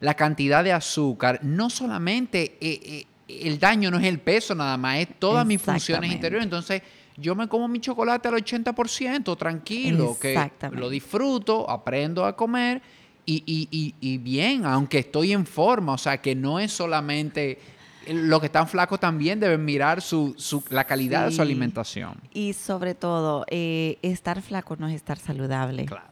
la 0.07 0.15
cantidad 0.15 0.63
de 0.63 0.73
azúcar, 0.73 1.41
no 1.43 1.69
solamente 1.69 2.59
eh, 2.61 3.07
eh, 3.29 3.45
el 3.45 3.59
daño 3.59 3.91
no 3.91 3.99
es 3.99 4.05
el 4.05 4.21
peso 4.21 4.55
nada 4.55 4.77
más, 4.77 4.99
es 4.99 5.09
todas 5.19 5.45
mis 5.45 5.61
funciones 5.61 6.13
interiores. 6.13 6.45
Entonces, 6.45 6.81
yo 7.17 7.35
me 7.35 7.49
como 7.49 7.67
mi 7.67 7.81
chocolate 7.81 8.29
al 8.29 8.35
80%, 8.35 9.37
tranquilo, 9.37 10.17
que 10.21 10.53
lo 10.71 10.91
disfruto, 10.91 11.69
aprendo 11.69 12.25
a 12.25 12.37
comer 12.37 12.81
y, 13.25 13.43
y, 13.45 13.95
y, 14.01 14.19
bien, 14.19 14.65
aunque 14.65 15.01
estoy 15.01 15.33
en 15.33 15.45
forma, 15.45 15.95
o 15.95 15.99
sea, 15.99 16.19
que 16.19 16.37
no 16.37 16.61
es 16.61 16.71
solamente... 16.71 17.59
Los 18.07 18.39
que 18.39 18.47
están 18.47 18.69
flacos 18.69 19.01
también 19.01 19.41
deben 19.41 19.65
mirar 19.65 20.01
su, 20.01 20.37
su 20.39 20.63
la 20.71 20.85
calidad 20.85 21.27
de 21.27 21.33
su 21.33 21.43
alimentación. 21.43 22.15
Y 22.33 22.53
sobre 22.53 22.95
todo, 22.95 23.45
eh, 23.49 23.99
estar 24.03 24.41
flaco 24.41 24.77
no 24.77 24.87
es 24.87 24.95
estar 24.95 25.19
saludable. 25.19 25.85
Claro. 25.87 26.07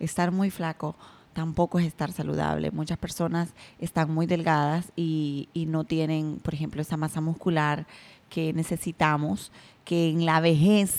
Estar 0.00 0.32
muy 0.32 0.50
flaco 0.50 0.96
tampoco 1.36 1.78
es 1.78 1.84
estar 1.84 2.12
saludable. 2.12 2.70
Muchas 2.70 2.96
personas 2.96 3.50
están 3.78 4.10
muy 4.10 4.24
delgadas 4.24 4.90
y, 4.96 5.50
no 5.68 5.84
tienen, 5.84 6.40
por 6.42 6.54
ejemplo, 6.54 6.80
esa 6.80 6.96
masa 6.96 7.20
muscular 7.20 7.86
que 8.30 8.54
necesitamos, 8.54 9.52
que 9.84 10.08
en 10.08 10.24
la 10.24 10.40
vejez 10.40 10.94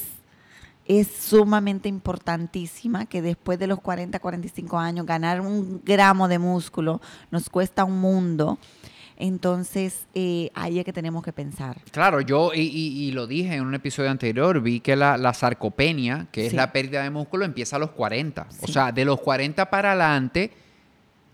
es 0.86 1.08
sumamente 1.08 1.90
importantísima, 1.90 3.08
que 3.08 3.24
después 3.24 3.58
de 3.58 3.66
los 3.66 3.82
40, 3.82 4.20
45 4.20 4.78
años 4.78 5.08
ganar 5.08 5.42
un 5.42 5.82
gramo 5.84 6.28
de 6.28 6.38
músculo 6.38 7.02
nos 7.32 7.50
cuesta 7.50 7.84
un 7.84 8.00
mundo. 8.00 8.60
Entonces, 9.20 10.06
eh, 10.14 10.52
ahí 10.54 10.80
es 10.80 10.86
que 10.86 10.94
tenemos 10.94 11.24
que 11.24 11.34
pensar. 11.34 11.82
Claro, 11.92 12.22
yo, 12.22 12.52
y, 12.54 13.12
lo 13.12 13.26
dije 13.26 13.56
en 13.56 13.66
un 13.66 13.74
episodio 13.74 14.12
anterior, 14.12 14.62
vi 14.62 14.80
que 14.80 14.96
la, 14.96 15.34
sarcopenia, 15.34 16.28
que 16.32 16.46
es 16.46 16.54
la 16.54 16.72
pérdida 16.72 17.04
de 17.04 17.10
músculo, 17.10 17.44
empieza 17.44 17.78
a 17.78 17.80
los 17.80 17.92
40. 17.92 18.48
O 18.62 18.68
sea, 18.68 18.92
de 18.92 19.06
los 19.06 19.20
40 19.22 19.70
para 19.70 19.92
adelante 19.92 20.52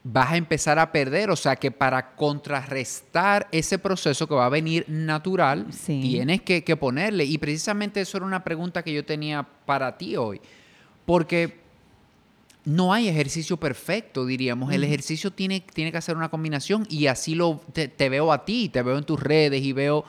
vas 0.04 0.32
a 0.32 0.38
empezar 0.38 0.80
a 0.80 0.92
perder. 0.92 1.30
O 1.30 1.36
sea, 1.36 1.58
que 1.58 1.72
para 1.72 2.16
contrarrestar 2.16 3.48
ese 3.52 3.78
proceso 3.80 4.28
que 4.28 4.36
va 4.36 4.46
a 4.46 4.50
venir 4.50 4.86
natural, 4.88 5.68
tienes 5.86 6.42
que, 6.42 6.64
que 6.64 6.78
ponerle. 6.78 7.26
Y 7.26 7.38
precisamente 7.38 8.00
eso 8.00 8.18
era 8.18 8.26
una 8.26 8.46
pregunta 8.46 8.82
que 8.82 8.94
yo 8.94 9.04
tenía 9.04 9.44
para 9.66 9.98
ti 9.98 10.16
hoy. 10.16 10.40
Porque 11.06 11.63
no 12.66 12.94
hay 12.94 13.08
ejercicio 13.08 13.58
perfecto, 13.58 14.26
diríamos. 14.26 14.72
El 14.74 14.84
ejercicio 14.84 15.32
tiene, 15.32 15.62
tiene 15.74 15.92
que 15.92 15.98
hacer 15.98 16.16
una 16.16 16.30
combinación 16.30 16.88
y 16.90 17.08
así 17.08 17.36
lo 17.36 17.62
te, 17.74 18.10
veo 18.10 18.32
a 18.32 18.46
ti, 18.46 18.70
te 18.70 18.82
veo 18.82 18.98
en 18.98 19.04
tus 19.04 19.20
redes 19.20 19.62
y 19.64 19.74
veo 19.74 20.06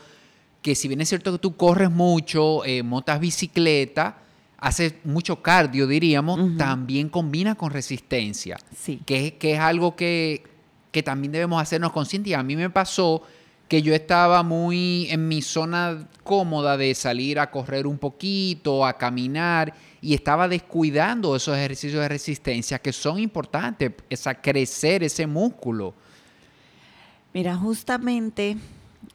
que 0.62 0.74
si 0.74 0.88
bien 0.88 1.00
es 1.00 1.08
cierto 1.08 1.32
que 1.32 1.38
tú 1.38 1.56
corres 1.56 1.90
mucho, 1.90 2.64
eh, 2.64 2.82
montas 2.82 3.20
bicicleta, 3.20 4.18
haces 4.58 4.94
mucho 5.04 5.42
cardio, 5.42 5.86
diríamos, 5.86 6.56
también 6.56 7.08
combina 7.10 7.54
con 7.54 7.70
resistencia. 7.70 8.56
Sí. 8.74 9.00
Que, 9.04 9.34
que 9.34 9.54
es 9.54 9.60
algo 9.60 9.94
que, 9.94 10.42
que 10.90 11.02
también 11.02 11.32
debemos 11.32 11.60
hacernos 11.60 11.92
conscientes. 11.92 12.30
Y 12.30 12.34
a 12.34 12.42
mí 12.42 12.56
me 12.56 12.70
pasó 12.70 13.22
que 13.68 13.82
yo 13.82 13.94
estaba 13.94 14.42
muy 14.42 15.08
en 15.10 15.26
mi 15.28 15.42
zona 15.42 16.08
cómoda 16.22 16.76
de 16.76 16.94
salir 16.94 17.38
a 17.38 17.50
correr 17.50 17.86
un 17.86 17.98
poquito, 17.98 18.86
a 18.86 18.96
caminar, 18.96 19.74
y 20.04 20.12
estaba 20.12 20.48
descuidando 20.48 21.34
esos 21.34 21.56
ejercicios 21.56 22.02
de 22.02 22.08
resistencia 22.10 22.78
que 22.78 22.92
son 22.92 23.18
importantes, 23.18 23.90
esa 24.10 24.34
crecer 24.34 25.02
ese 25.02 25.26
músculo. 25.26 25.94
Mira, 27.32 27.56
justamente 27.56 28.58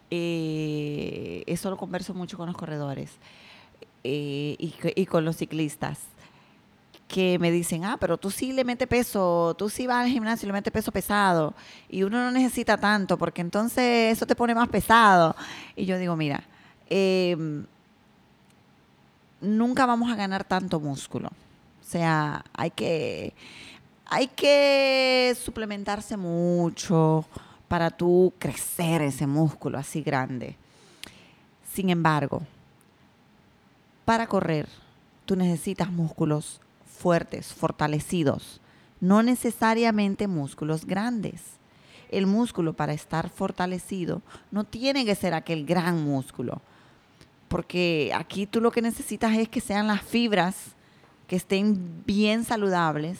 eh, 0.09 1.43
eso 1.45 1.69
lo 1.69 1.77
converso 1.77 2.15
mucho 2.15 2.37
con 2.37 2.47
los 2.47 2.57
corredores 2.57 3.11
eh, 4.03 4.55
y, 4.57 5.05
con 5.05 5.25
los 5.25 5.37
ciclistas 5.37 5.99
que 7.07 7.37
me 7.37 7.51
dicen, 7.51 7.85
ah, 7.85 7.97
pero 7.99 8.17
tú 8.17 8.31
sí 8.31 8.51
le 8.51 8.63
metes 8.63 8.87
peso, 8.87 9.55
tú 9.59 9.69
sí 9.69 9.85
vas 9.85 10.05
al 10.05 10.11
gimnasio 10.11 10.47
y 10.47 10.47
le 10.47 10.53
metes 10.53 10.73
peso 10.73 10.91
pesado, 10.91 11.53
y 11.87 12.01
uno 12.01 12.17
no 12.23 12.31
necesita 12.31 12.77
tanto, 12.77 13.15
porque 13.15 13.41
entonces 13.41 14.13
eso 14.13 14.25
te 14.25 14.35
pone 14.35 14.55
más 14.55 14.69
pesado. 14.69 15.35
Y 15.75 15.85
yo 15.85 15.97
digo, 15.97 16.15
mira, 16.15 16.43
em, 16.87 17.65
nunca 19.41 19.85
vamos 19.85 20.11
a 20.11 20.15
ganar 20.15 20.43
tanto 20.43 20.79
músculo. 20.79 21.29
O 21.29 21.91
sea, 21.91 22.43
hay 22.53 22.71
que, 22.71 23.33
hay 24.05 24.27
que 24.27 25.35
suplementarse 25.41 26.17
mucho 26.17 27.25
para 27.67 27.89
tú 27.89 28.33
crecer 28.39 29.01
ese 29.01 29.27
músculo 29.27 29.77
así 29.77 30.01
grande. 30.01 30.55
Sin 31.73 31.89
embargo, 31.89 32.41
para 34.05 34.27
correr, 34.27 34.67
tú 35.25 35.35
necesitas 35.35 35.91
músculos 35.91 36.59
fuertes, 36.85 37.53
fortalecidos, 37.53 38.59
no 38.99 39.23
necesariamente 39.23 40.27
músculos 40.27 40.85
grandes. 40.85 41.41
El 42.09 42.25
músculo 42.25 42.73
para 42.73 42.93
estar 42.93 43.29
fortalecido 43.29 44.21
no 44.51 44.63
tiene 44.63 45.05
que 45.05 45.15
ser 45.15 45.33
aquel 45.33 45.65
gran 45.65 46.03
músculo. 46.03 46.61
Porque 47.49 48.11
aquí 48.15 48.45
tú 48.45 48.61
lo 48.61 48.71
que 48.71 48.81
necesitas 48.81 49.35
es 49.35 49.49
que 49.49 49.59
sean 49.59 49.87
las 49.87 50.01
fibras 50.01 50.55
que 51.27 51.35
estén 51.35 52.03
bien 52.05 52.45
saludables 52.45 53.19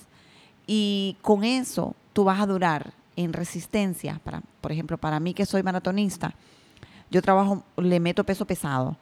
y 0.66 1.18
con 1.22 1.44
eso 1.44 1.96
tú 2.14 2.24
vas 2.24 2.40
a 2.40 2.46
durar 2.46 2.94
en 3.16 3.34
resistencia. 3.34 4.22
Para, 4.24 4.42
por 4.62 4.72
ejemplo, 4.72 4.98
para 4.98 5.20
mí 5.20 5.34
que 5.34 5.46
soy 5.46 5.64
maratonista, 5.64 6.34
yo 7.12 7.22
trabajo, 7.22 7.64
le 7.76 8.00
meto 8.00 8.24
peso 8.24 8.46
pesado 8.46 8.96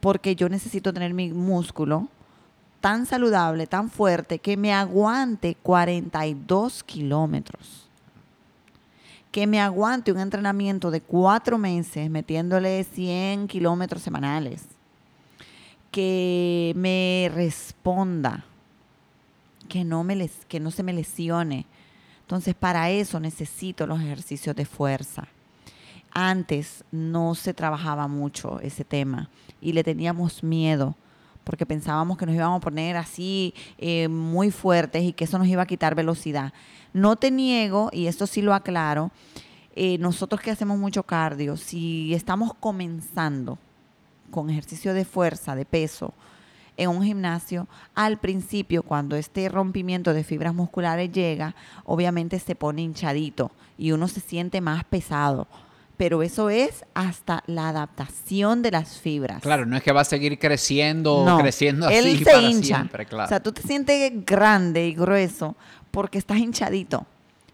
porque 0.00 0.36
yo 0.36 0.48
necesito 0.48 0.92
tener 0.92 1.14
mi 1.14 1.32
músculo 1.32 2.08
tan 2.80 3.06
saludable, 3.06 3.66
tan 3.66 3.88
fuerte, 3.88 4.38
que 4.38 4.58
me 4.58 4.74
aguante 4.74 5.56
42 5.62 6.84
kilómetros. 6.84 7.88
Que 9.32 9.46
me 9.46 9.62
aguante 9.62 10.12
un 10.12 10.20
entrenamiento 10.20 10.90
de 10.90 11.00
cuatro 11.00 11.56
meses 11.56 12.10
metiéndole 12.10 12.84
100 12.84 13.48
kilómetros 13.48 14.02
semanales. 14.02 14.73
Que 15.94 16.72
me 16.74 17.30
responda. 17.32 18.44
Que 19.68 19.84
no, 19.84 20.02
me 20.02 20.16
les, 20.16 20.44
que 20.48 20.58
no 20.58 20.72
se 20.72 20.82
me 20.82 20.92
lesione. 20.92 21.66
Entonces, 22.22 22.56
para 22.56 22.90
eso 22.90 23.20
necesito 23.20 23.86
los 23.86 24.00
ejercicios 24.00 24.56
de 24.56 24.64
fuerza. 24.64 25.28
Antes 26.10 26.82
no 26.90 27.36
se 27.36 27.54
trabajaba 27.54 28.08
mucho 28.08 28.58
ese 28.58 28.84
tema 28.84 29.30
y 29.60 29.72
le 29.72 29.84
teníamos 29.84 30.42
miedo 30.42 30.96
porque 31.44 31.64
pensábamos 31.64 32.18
que 32.18 32.26
nos 32.26 32.34
íbamos 32.34 32.56
a 32.56 32.64
poner 32.64 32.96
así 32.96 33.54
eh, 33.78 34.08
muy 34.08 34.50
fuertes 34.50 35.04
y 35.04 35.12
que 35.12 35.24
eso 35.24 35.38
nos 35.38 35.46
iba 35.46 35.62
a 35.62 35.66
quitar 35.66 35.94
velocidad. 35.94 36.52
No 36.92 37.14
te 37.14 37.30
niego, 37.30 37.90
y 37.92 38.08
esto 38.08 38.26
sí 38.26 38.42
lo 38.42 38.52
aclaro, 38.52 39.12
eh, 39.76 39.98
nosotros 39.98 40.40
que 40.40 40.50
hacemos 40.50 40.78
mucho 40.78 41.04
cardio, 41.04 41.56
si 41.56 42.14
estamos 42.14 42.54
comenzando 42.54 43.58
con 44.34 44.50
ejercicio 44.50 44.94
de 44.94 45.04
fuerza, 45.04 45.54
de 45.54 45.64
peso, 45.64 46.12
en 46.76 46.90
un 46.90 47.04
gimnasio, 47.04 47.68
al 47.94 48.18
principio, 48.18 48.82
cuando 48.82 49.14
este 49.14 49.48
rompimiento 49.48 50.12
de 50.12 50.24
fibras 50.24 50.52
musculares 50.52 51.12
llega, 51.12 51.54
obviamente 51.84 52.40
se 52.40 52.56
pone 52.56 52.82
hinchadito 52.82 53.52
y 53.78 53.92
uno 53.92 54.08
se 54.08 54.18
siente 54.18 54.60
más 54.60 54.82
pesado 54.82 55.46
pero 55.96 56.24
eso 56.24 56.50
es 56.50 56.84
hasta 56.94 57.44
la 57.46 57.68
adaptación 57.68 58.62
de 58.62 58.72
las 58.72 58.98
fibras. 58.98 59.40
Claro, 59.40 59.64
no 59.64 59.76
es 59.76 59.82
que 59.84 59.92
va 59.92 60.00
a 60.00 60.04
seguir 60.04 60.40
creciendo, 60.40 61.38
creciendo 61.40 61.86
así 61.86 61.96
él 61.96 62.24
se 62.24 62.42
hincha. 62.42 62.88
O 63.12 63.28
sea, 63.28 63.40
tú 63.40 63.52
te 63.52 63.62
sientes 63.62 64.12
grande 64.26 64.88
y 64.88 64.94
grueso 64.94 65.54
porque 65.92 66.18
estás 66.18 66.38
hinchadito, 66.38 67.06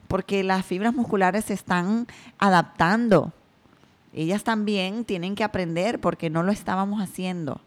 porque 0.08 0.42
las 0.42 0.64
fibras 0.64 0.94
musculares 0.94 1.44
se 1.44 1.52
están 1.52 2.06
adaptando. 2.38 3.34
Ellas 4.12 4.44
también 4.44 5.04
tienen 5.04 5.34
que 5.34 5.44
aprender 5.44 6.00
porque 6.00 6.30
no 6.30 6.42
lo 6.42 6.52
estábamos 6.52 7.00
haciendo. 7.00 7.60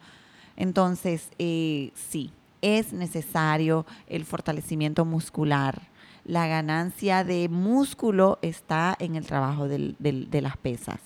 Entonces, 0.55 1.29
eh, 1.39 1.91
sí, 1.95 2.31
es 2.61 2.93
necesario 2.93 3.85
el 4.07 4.25
fortalecimiento 4.25 5.05
muscular 5.05 5.93
la 6.25 6.47
ganancia 6.47 7.23
de 7.23 7.49
músculo 7.49 8.39
está 8.41 8.95
en 8.99 9.15
el 9.15 9.25
trabajo 9.25 9.67
de 9.67 10.41
las 10.41 10.57
pesas. 10.57 10.99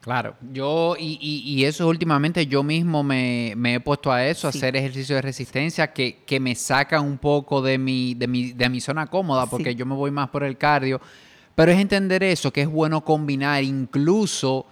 Claro, 0.00 0.36
yo 0.52 0.94
y, 0.98 1.64
eso 1.64 1.88
últimamente 1.88 2.46
yo 2.46 2.62
mismo 2.62 3.02
me, 3.02 3.50
he 3.50 3.80
puesto 3.80 4.12
a 4.12 4.24
eso, 4.24 4.46
a 4.46 4.50
hacer 4.50 4.76
ejercicio 4.76 5.16
de 5.16 5.22
resistencia 5.22 5.92
que, 5.92 6.22
que, 6.24 6.38
me 6.38 6.54
sacan 6.54 7.04
un 7.04 7.18
poco 7.18 7.60
de 7.60 7.78
mi, 7.78 8.14
de 8.14 8.28
mi, 8.28 8.52
de 8.52 8.68
mi 8.68 8.80
zona 8.80 9.06
cómoda 9.08 9.46
porque 9.46 9.74
yo 9.74 9.84
me 9.84 9.96
voy 9.96 10.10
más 10.10 10.28
por 10.30 10.44
el 10.44 10.56
cardio, 10.56 11.00
pero 11.58 11.72
es 11.72 11.80
entender 11.80 12.22
eso, 12.22 12.52
que 12.52 12.62
es 12.62 12.68
bueno 12.68 13.04
combinar 13.04 13.64
incluso 13.64 14.64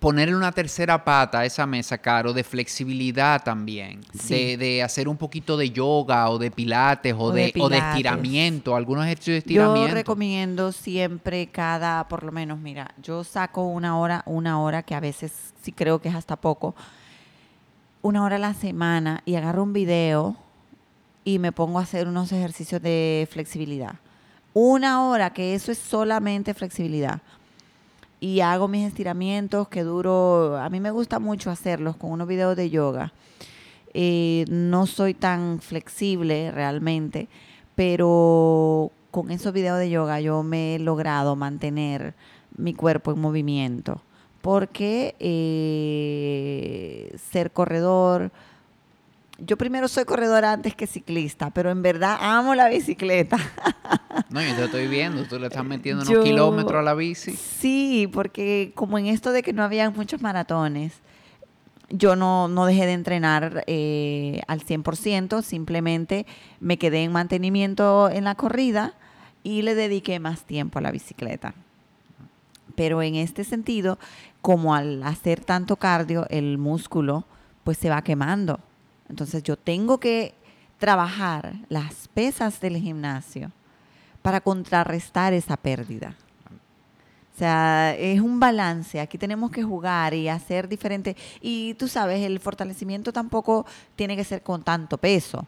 ponerle 0.00 0.34
una 0.34 0.50
tercera 0.50 1.04
pata 1.04 1.38
a 1.38 1.44
esa 1.44 1.66
mesa, 1.66 1.98
Caro, 1.98 2.32
de 2.32 2.42
flexibilidad 2.42 3.44
también, 3.44 4.00
de, 4.28 4.82
hacer 4.82 5.08
un 5.08 5.16
poquito 5.16 5.56
de 5.56 5.70
yoga 5.70 6.30
o 6.30 6.38
de 6.38 6.50
pilates 6.50 7.14
o, 7.16 7.30
de, 7.30 7.52
estiramiento, 7.54 8.74
algunos 8.74 9.04
ejercicios 9.04 9.34
de 9.34 9.38
estiramiento. 9.38 9.86
Yo 9.86 9.94
recomiendo 9.94 10.72
siempre 10.72 11.46
cada, 11.46 12.08
por 12.08 12.24
lo 12.24 12.32
menos, 12.32 12.58
mira, 12.58 12.92
yo 13.00 13.22
saco 13.22 13.62
una 13.62 13.96
hora, 13.96 14.24
una 14.26 14.60
hora 14.60 14.82
que 14.82 14.96
a 14.96 15.00
veces 15.00 15.30
sí 15.62 15.70
creo 15.70 16.00
que 16.00 16.08
es 16.08 16.16
hasta 16.16 16.34
poco, 16.34 16.74
una 18.02 18.24
hora 18.24 18.34
a 18.34 18.40
la 18.40 18.54
semana 18.54 19.22
y 19.26 19.36
agarro 19.36 19.62
un 19.62 19.72
video 19.72 20.34
y 21.22 21.38
me 21.38 21.52
pongo 21.52 21.78
a 21.78 21.82
hacer 21.82 22.08
unos 22.08 22.32
ejercicios 22.32 22.82
de 22.82 23.28
flexibilidad. 23.30 23.94
Una 24.54 25.04
hora, 25.04 25.30
que 25.30 25.54
eso 25.54 25.72
es 25.72 25.78
solamente 25.78 26.54
flexibilidad 26.54 27.20
y 28.24 28.40
hago 28.40 28.68
mis 28.68 28.86
estiramientos 28.86 29.68
que 29.68 29.82
duro, 29.82 30.56
a 30.56 30.70
mí 30.70 30.80
me 30.80 30.90
gusta 30.90 31.18
mucho 31.18 31.50
hacerlos 31.50 31.96
con 31.96 32.10
unos 32.10 32.26
videos 32.26 32.56
de 32.56 32.70
yoga. 32.70 33.12
Eh, 33.92 34.46
no 34.48 34.86
soy 34.86 35.12
tan 35.12 35.60
flexible 35.60 36.50
realmente, 36.50 37.28
pero 37.74 38.90
con 39.10 39.30
esos 39.30 39.52
videos 39.52 39.78
de 39.78 39.90
yoga 39.90 40.20
yo 40.20 40.42
me 40.42 40.76
he 40.76 40.78
logrado 40.78 41.36
mantener 41.36 42.14
mi 42.56 42.72
cuerpo 42.72 43.12
en 43.12 43.20
movimiento. 43.20 44.00
Porque 44.40 45.16
eh, 45.18 47.14
ser 47.30 47.50
corredor, 47.50 48.30
yo 49.38 49.56
primero 49.56 49.88
soy 49.88 50.04
corredora 50.04 50.52
antes 50.52 50.74
que 50.74 50.86
ciclista, 50.86 51.50
pero 51.50 51.70
en 51.70 51.82
verdad 51.82 52.16
amo 52.20 52.54
la 52.54 52.68
bicicleta. 52.68 53.36
No, 54.30 54.40
yo 54.40 54.54
te 54.54 54.64
estoy 54.64 54.86
viendo, 54.88 55.24
tú 55.24 55.38
le 55.38 55.48
estás 55.48 55.64
metiendo 55.64 56.04
unos 56.04 56.24
kilómetros 56.24 56.80
a 56.80 56.82
la 56.82 56.94
bici. 56.94 57.32
Sí, 57.32 58.08
porque 58.12 58.72
como 58.74 58.98
en 58.98 59.06
esto 59.06 59.32
de 59.32 59.42
que 59.42 59.52
no 59.52 59.62
había 59.62 59.90
muchos 59.90 60.22
maratones, 60.22 60.94
yo 61.88 62.16
no, 62.16 62.48
no 62.48 62.66
dejé 62.66 62.86
de 62.86 62.92
entrenar 62.92 63.64
eh, 63.66 64.40
al 64.46 64.64
100%, 64.64 65.42
simplemente 65.42 66.26
me 66.60 66.78
quedé 66.78 67.04
en 67.04 67.12
mantenimiento 67.12 68.08
en 68.10 68.24
la 68.24 68.34
corrida 68.34 68.94
y 69.42 69.62
le 69.62 69.74
dediqué 69.74 70.18
más 70.20 70.44
tiempo 70.44 70.78
a 70.78 70.82
la 70.82 70.90
bicicleta. 70.90 71.54
Pero 72.74 73.02
en 73.02 73.14
este 73.16 73.44
sentido, 73.44 73.98
como 74.40 74.74
al 74.74 75.02
hacer 75.02 75.44
tanto 75.44 75.76
cardio, 75.76 76.26
el 76.30 76.58
músculo 76.58 77.24
pues 77.62 77.78
se 77.78 77.90
va 77.90 78.02
quemando. 78.02 78.60
Entonces 79.08 79.42
yo 79.42 79.56
tengo 79.56 79.98
que 79.98 80.34
trabajar 80.78 81.54
las 81.68 82.08
pesas 82.08 82.60
del 82.60 82.76
gimnasio 82.76 83.50
para 84.22 84.40
contrarrestar 84.40 85.32
esa 85.32 85.56
pérdida. 85.56 86.16
O 87.34 87.38
sea, 87.38 87.96
es 87.98 88.20
un 88.20 88.38
balance. 88.38 89.00
Aquí 89.00 89.18
tenemos 89.18 89.50
que 89.50 89.62
jugar 89.62 90.14
y 90.14 90.28
hacer 90.28 90.68
diferente. 90.68 91.16
Y 91.40 91.74
tú 91.74 91.88
sabes, 91.88 92.22
el 92.22 92.38
fortalecimiento 92.38 93.12
tampoco 93.12 93.66
tiene 93.96 94.16
que 94.16 94.24
ser 94.24 94.42
con 94.42 94.62
tanto 94.62 94.98
peso. 94.98 95.44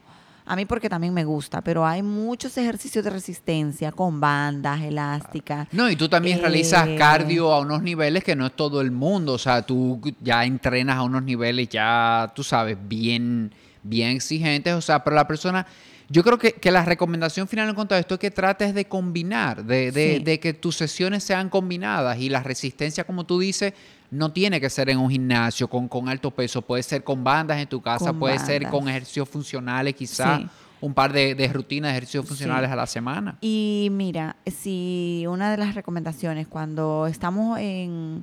A 0.47 0.55
mí 0.55 0.65
porque 0.65 0.89
también 0.89 1.13
me 1.13 1.25
gusta, 1.25 1.61
pero 1.61 1.85
hay 1.85 2.03
muchos 2.03 2.57
ejercicios 2.57 3.05
de 3.05 3.11
resistencia 3.11 3.91
con 3.91 4.21
bandas 4.21 4.81
elásticas. 4.81 5.67
No, 5.73 5.91
y 5.91 5.97
tú 5.97 6.09
también 6.09 6.39
realizas 6.39 6.87
eh, 6.87 6.97
cardio 6.97 7.53
a 7.53 7.59
unos 7.59 7.83
niveles 7.83 8.23
que 8.23 8.37
no 8.37 8.47
es 8.47 8.55
todo 8.55 8.81
el 8.81 8.93
mundo. 8.93 9.33
O 9.33 9.39
sea, 9.39 9.63
tú 9.63 10.01
ya 10.21 10.45
entrenas 10.45 10.99
a 10.99 11.03
unos 11.03 11.25
niveles 11.25 11.69
ya, 11.69 12.33
tú 12.33 12.45
sabes, 12.45 12.79
bien, 12.81 13.53
bien 13.83 14.11
exigentes. 14.11 14.73
O 14.75 14.81
sea, 14.81 15.03
pero 15.03 15.17
la 15.17 15.27
persona 15.27 15.67
yo 16.09 16.23
creo 16.23 16.39
que, 16.39 16.71
la 16.71 16.85
recomendación 16.85 17.49
final 17.49 17.69
en 17.69 17.75
cuanto 17.75 17.95
a 17.95 17.99
esto 17.99 18.15
es 18.15 18.21
que 18.21 18.31
trates 18.31 18.75
de 18.75 18.85
combinar, 18.85 19.65
de, 19.65 20.39
que 20.41 20.55
tus 20.55 20.77
sesiones 20.77 21.25
sean 21.25 21.49
combinadas 21.49 22.19
y 22.19 22.29
la 22.29 22.43
resistencia, 22.43 23.05
como 23.05 23.25
tú 23.25 23.41
dices, 23.41 23.73
no 24.11 24.33
tiene 24.33 24.61
que 24.61 24.71
ser 24.71 24.91
en 24.91 24.99
un 24.99 25.11
gimnasio 25.11 25.69
con, 25.69 25.89
con 25.89 26.09
alto 26.09 26.31
peso, 26.31 26.63
puede 26.63 26.83
ser 26.83 27.03
con 27.03 27.25
bandas 27.25 27.59
en 27.59 27.69
tu 27.69 27.81
casa, 27.81 28.13
puede 28.13 28.39
ser 28.39 28.69
con 28.69 28.89
ejercicios 28.89 29.29
funcionales 29.29 29.95
quizás. 29.95 30.43
Un 30.79 30.93
par 30.93 31.11
de, 31.11 31.51
rutinas 31.53 31.91
de 31.91 31.97
ejercicios 31.97 32.27
funcionales 32.27 32.71
a 32.71 32.77
la 32.77 32.87
semana. 32.87 33.39
Y 33.41 33.89
mira, 33.93 34.37
si 34.47 35.25
una 35.27 35.51
de 35.51 35.57
las 35.57 35.75
recomendaciones 35.75 36.47
cuando 36.47 37.07
estamos 37.07 37.59
en, 37.59 38.23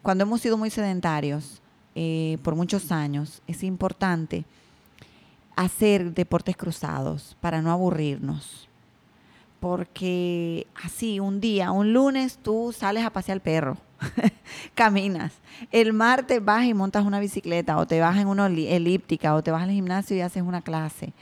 cuando 0.00 0.22
hemos 0.22 0.40
sido 0.40 0.56
muy 0.56 0.70
sedentarios 0.70 1.60
eh, 1.96 2.38
por 2.44 2.54
muchos 2.54 2.92
años, 2.92 3.42
es 3.48 3.64
importante 3.64 4.44
hacer 5.56 6.14
deportes 6.14 6.56
cruzados 6.56 7.36
para 7.40 7.60
no 7.60 7.72
aburrirnos. 7.72 8.68
Porque 9.58 10.68
así, 10.84 11.18
un 11.18 11.40
día, 11.40 11.72
un 11.72 11.92
lunes, 11.92 12.38
tú 12.40 12.72
sales 12.72 13.04
a 13.04 13.10
pasear 13.10 13.36
al 13.36 13.42
perro, 13.42 13.76
caminas. 14.74 15.32
El 15.72 15.92
martes 15.92 16.44
vas 16.44 16.64
y 16.64 16.74
montas 16.74 17.04
una 17.04 17.20
bicicleta, 17.20 17.76
o 17.78 17.86
te 17.86 18.00
vas 18.00 18.18
en 18.18 18.28
una 18.28 18.46
elíptica, 18.46 19.34
o 19.34 19.42
te 19.42 19.50
vas 19.50 19.62
al 19.62 19.70
gimnasio 19.70 20.16
y 20.16 20.20
haces 20.20 20.42
una 20.42 20.62
clase. 20.62 21.12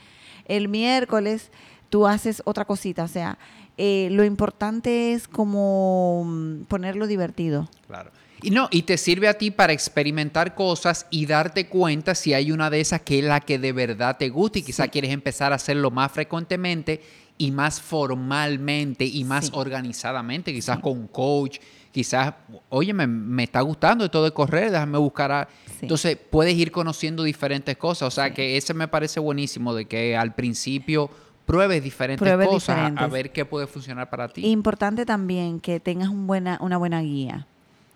El 0.45 0.67
miércoles 0.67 1.51
tú 1.89 2.07
haces 2.07 2.41
otra 2.45 2.65
cosita. 2.65 3.03
O 3.03 3.07
sea, 3.07 3.37
eh, 3.77 4.09
lo 4.11 4.23
importante 4.23 5.13
es 5.13 5.27
como 5.27 6.23
mm, 6.25 6.63
ponerlo 6.63 7.07
divertido. 7.07 7.69
Claro. 7.87 8.11
Y 8.41 8.51
no, 8.51 8.67
y 8.69 8.83
te 8.83 8.97
sirve 8.97 9.27
a 9.27 9.33
ti 9.33 9.49
para 9.49 9.73
experimentar 9.73 10.53
cosas 10.53 11.07
y 11.09 11.25
darte 11.25 11.67
cuenta 11.67 12.13
si 12.13 12.35
hay 12.35 12.51
una 12.51 12.69
de 12.69 12.79
esas 12.79 13.01
que 13.01 13.19
es 13.19 13.25
la 13.25 13.39
que 13.39 13.57
de 13.57 13.71
verdad 13.71 14.17
te 14.17 14.29
gusta 14.29 14.59
y 14.59 14.61
quizá 14.61 14.87
quieres 14.89 15.11
empezar 15.11 15.51
a 15.53 15.55
hacerlo 15.55 15.89
más 15.89 16.11
frecuentemente 16.11 17.01
y 17.39 17.49
más 17.49 17.81
formalmente 17.81 19.05
y 19.05 19.23
más 19.23 19.49
organizadamente, 19.53 20.53
quizás 20.53 20.79
con 20.79 20.93
un 20.93 21.07
coach, 21.07 21.57
quizás, 21.97 22.31
oye, 22.69 22.93
me, 22.93 23.07
me 23.07 23.41
está 23.41 23.59
gustando 23.61 24.05
esto 24.05 24.23
de 24.23 24.29
correr, 24.29 24.69
déjame 24.69 24.99
buscar 24.99 25.31
a... 25.31 25.47
Sí. 25.65 25.77
Entonces 25.81 26.15
puedes 26.15 26.53
ir 26.55 26.71
conociendo 26.71 27.23
diferentes 27.23 27.75
cosas. 27.75 28.07
O 28.09 28.11
sea 28.11 28.31
que 28.35 28.55
ese 28.55 28.75
me 28.75 28.87
parece 28.87 29.19
buenísimo 29.19 29.73
de 29.73 29.85
que 29.85 30.15
al 30.15 30.35
principio 30.35 31.09
pruebes 31.47 31.81
diferentes 31.83 32.19
Pruebes 32.21 32.49
cosas 32.49 32.93
a- 32.95 33.07
ver 33.07 33.31
qué 33.31 33.45
puede 33.45 33.65
funcionar 33.65 34.11
para 34.11 34.27
ti. 34.27 34.45
Importante 34.45 35.07
también 35.07 35.59
que 35.59 35.79
tengas 35.79 36.09
un 36.09 36.27
buena, 36.27 36.59
una 36.61 36.77
buena 36.77 37.01
guía, 37.01 37.47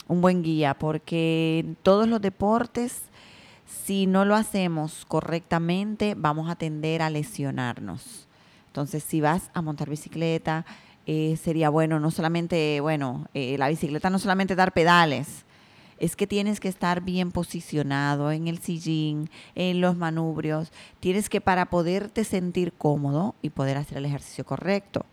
un 0.08 0.20
buen 0.20 0.42
guía, 0.42 0.74
porque 0.74 1.64
todos 1.84 2.08
los 2.08 2.20
deportes, 2.22 3.04
si 3.86 4.08
no 4.08 4.26
lo 4.26 4.34
hacemos 4.34 5.06
correctamente, 5.08 6.16
vamos 6.18 6.50
a 6.50 6.56
tender 6.56 7.04
a 7.04 7.12
lesionarnos. 7.12 8.28
Entonces, 8.66 9.04
si 9.04 9.22
vas 9.22 9.52
a 9.54 9.62
montar 9.62 9.92
bicicleta, 9.92 10.66
eh, 11.08 11.38
sería 11.42 11.70
bueno, 11.70 12.00
no 12.00 12.12
solamente, 12.12 12.80
bueno, 12.82 13.28
eh, 13.34 13.58
la 13.58 13.70
bicicleta 13.70 14.10
no 14.10 14.20
solamente 14.20 14.56
dar 14.56 14.74
pedales, 14.74 15.46
es 15.98 16.16
que 16.16 16.26
tienes 16.26 16.60
que 16.60 16.68
estar 16.68 17.02
bien 17.02 17.32
posicionado 17.32 18.32
en 18.32 18.48
el 18.48 18.58
sillín, 18.58 19.30
en 19.54 19.82
los 19.82 19.96
manubrios. 19.96 20.72
Tienes 21.00 21.30
que 21.30 21.42
para 21.42 21.68
poderte 21.68 22.24
sentir 22.24 22.74
cómodo 22.74 23.36
y 23.44 23.52
poder 23.52 23.78
hacer 23.78 24.00
el 24.00 24.06
ejercicio 24.06 24.44
correcto. 24.44 25.06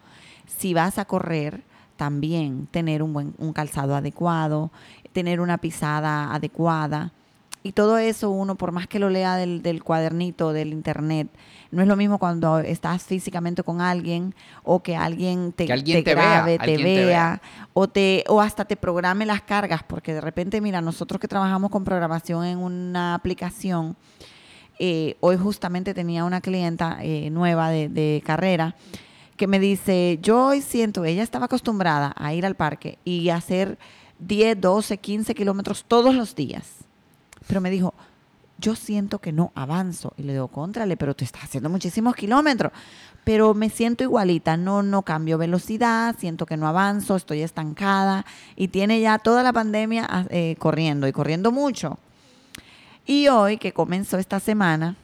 Si 0.47 0.73
vas 0.73 0.99
a 0.99 1.05
correr, 1.05 1.63
también 1.97 2.69
tener 2.69 3.03
un 3.03 3.13
buen 3.13 3.35
un 3.37 3.53
calzado 3.53 3.97
adecuado, 3.97 4.71
tener 5.13 5.41
una 5.41 5.59
pisada 5.59 6.33
adecuada. 6.33 7.13
Y 7.63 7.73
todo 7.73 7.99
eso 7.99 8.31
uno, 8.31 8.55
por 8.55 8.73
más 8.73 8.87
que 8.87 8.99
lo 8.99 9.11
lea 9.11 9.37
del, 9.37 9.63
del 9.63 9.83
cuadernito, 9.83 10.53
del 10.53 10.73
internet, 10.73 11.29
no 11.71 11.83
es 11.83 11.89
lo 11.89 11.97
mismo 11.97 12.19
cuando 12.19 12.61
estás 12.61 13.03
físicamente 13.03 13.63
con 13.63 13.81
alguien 13.81 14.35
o 14.63 14.83
que 14.83 14.97
alguien 14.97 15.53
te, 15.53 15.67
Que 15.67 15.73
alguien 15.73 16.05
te 16.05 16.15
vea, 16.15 16.25
grabe, 16.25 16.57
te 16.57 16.63
alguien 16.63 16.79
te 16.79 16.85
vea, 16.85 17.05
vea. 17.07 17.43
o 17.75 17.89
te 17.89 18.25
o 18.29 18.41
hasta 18.41 18.65
te 18.65 18.77
programe 18.77 19.27
las 19.27 19.43
cargas, 19.43 19.83
porque 19.83 20.15
de 20.15 20.21
repente, 20.21 20.61
mira, 20.61 20.81
nosotros 20.81 21.21
que 21.21 21.29
trabajamos 21.29 21.71
con 21.71 21.85
programación 21.85 22.45
en 22.45 22.59
una 22.59 23.15
aplicación, 23.15 23.97
eh, 24.79 25.17
hoy 25.21 25.37
justamente 25.37 25.93
tenía 25.93 26.25
una 26.25 26.41
clienta 26.41 26.99
eh, 27.03 27.31
nueva 27.31 27.71
de, 27.71 27.89
de 27.89 28.23
carrera 28.25 28.77
que 29.37 29.47
me 29.47 29.59
dice, 29.59 30.19
yo 30.21 30.47
hoy 30.47 30.61
siento, 30.61 31.05
ella 31.05 31.23
estaba 31.23 31.47
acostumbrada 31.47 32.13
a 32.17 32.35
ir 32.35 32.45
al 32.45 32.57
parque 32.57 32.99
y 33.05 33.31
hacer 33.31 33.79
10, 34.19 34.61
12, 34.61 34.99
15 34.99 35.35
kilómetros 35.35 35.85
todos 35.87 36.15
los 36.15 36.35
días, 36.35 36.88
pero 37.49 37.61
me 37.61 37.71
dijo, 37.71 37.95
yo 38.59 38.77
siento 38.77 39.19
que 39.21 39.33
no 39.33 39.51
avanzo. 39.55 40.13
Y 40.17 40.23
le 40.23 40.35
digo, 40.35 40.49
contrale, 40.49 40.97
pero 40.97 41.17
tú 41.17 41.25
estás 41.25 41.45
haciendo 41.45 41.71
muchísimos 41.71 42.15
kilómetros. 42.15 42.73
Pero 43.25 43.55
me 43.55 43.71
siento 43.71 44.05
igualita, 44.05 44.57
no, 44.57 44.83
no 44.83 45.03
cambio 45.03 45.39
velocidad, 45.39 46.15
siento 46.19 46.47
que 46.47 46.57
no 46.57 46.69
avanzo, 46.69 47.17
estoy 47.17 47.43
estancada. 47.43 48.27
Y 48.55 48.69
tiene 48.69 49.01
ya 49.01 49.19
toda 49.19 49.43
la 49.43 49.53
pandemia 49.53 50.07
ah, 50.09 50.25
eh, 50.31 50.57
corriendo 50.59 51.09
y 51.09 51.13
corriendo 51.13 51.51
mucho. 51.51 51.99
Y 53.07 53.29
hoy, 53.29 53.57
que 53.57 53.73
comenzó 53.73 54.19
esta 54.19 54.39
semana, 54.39 54.97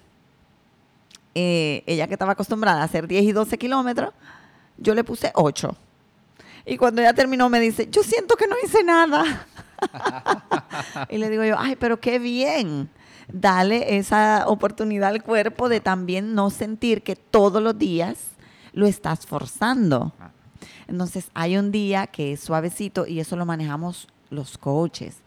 eh, 1.35 1.83
ella 1.87 2.07
que 2.07 2.15
estaba 2.15 2.33
acostumbrada 2.33 2.83
a 2.83 2.85
hacer 2.85 3.09
10 3.09 3.25
y 3.25 3.33
12 3.33 3.57
kilómetros, 3.57 4.13
yo 4.77 4.95
le 4.95 5.05
puse 5.05 5.33
8. 5.35 5.75
Y 6.67 6.77
cuando 6.77 7.01
ella 7.01 7.15
terminó 7.15 7.49
me 7.49 7.61
dice, 7.61 7.89
yo 7.91 8.03
siento 8.03 8.37
que 8.37 8.47
no 8.47 8.57
hice 8.63 8.85
nada. 8.85 9.47
y 11.09 11.19
le 11.19 11.31
digo 11.31 11.45
yo, 11.45 11.57
ay, 11.59 11.77
pero 11.77 12.01
qué 12.01 12.19
bien. 12.19 12.89
Dale 13.33 13.97
esa 13.97 14.45
oportunidad 14.47 15.11
al 15.11 15.23
cuerpo 15.23 15.69
de 15.69 15.81
también 15.81 16.35
no 16.35 16.51
sentir 16.51 17.03
que 17.03 17.17
todos 17.17 17.63
los 17.63 17.79
días 17.79 18.17
lo 18.73 18.87
estás 18.87 19.27
forzando. 19.27 20.13
Entonces 20.87 21.31
hay 21.35 21.57
un 21.57 21.71
día 21.71 22.07
que 22.07 22.33
es 22.33 22.41
suavecito 22.41 23.07
y 23.07 23.21
eso 23.21 23.37
lo 23.37 23.47
manejamos 23.47 24.09
los 24.31 24.59
coaches. 24.59 25.25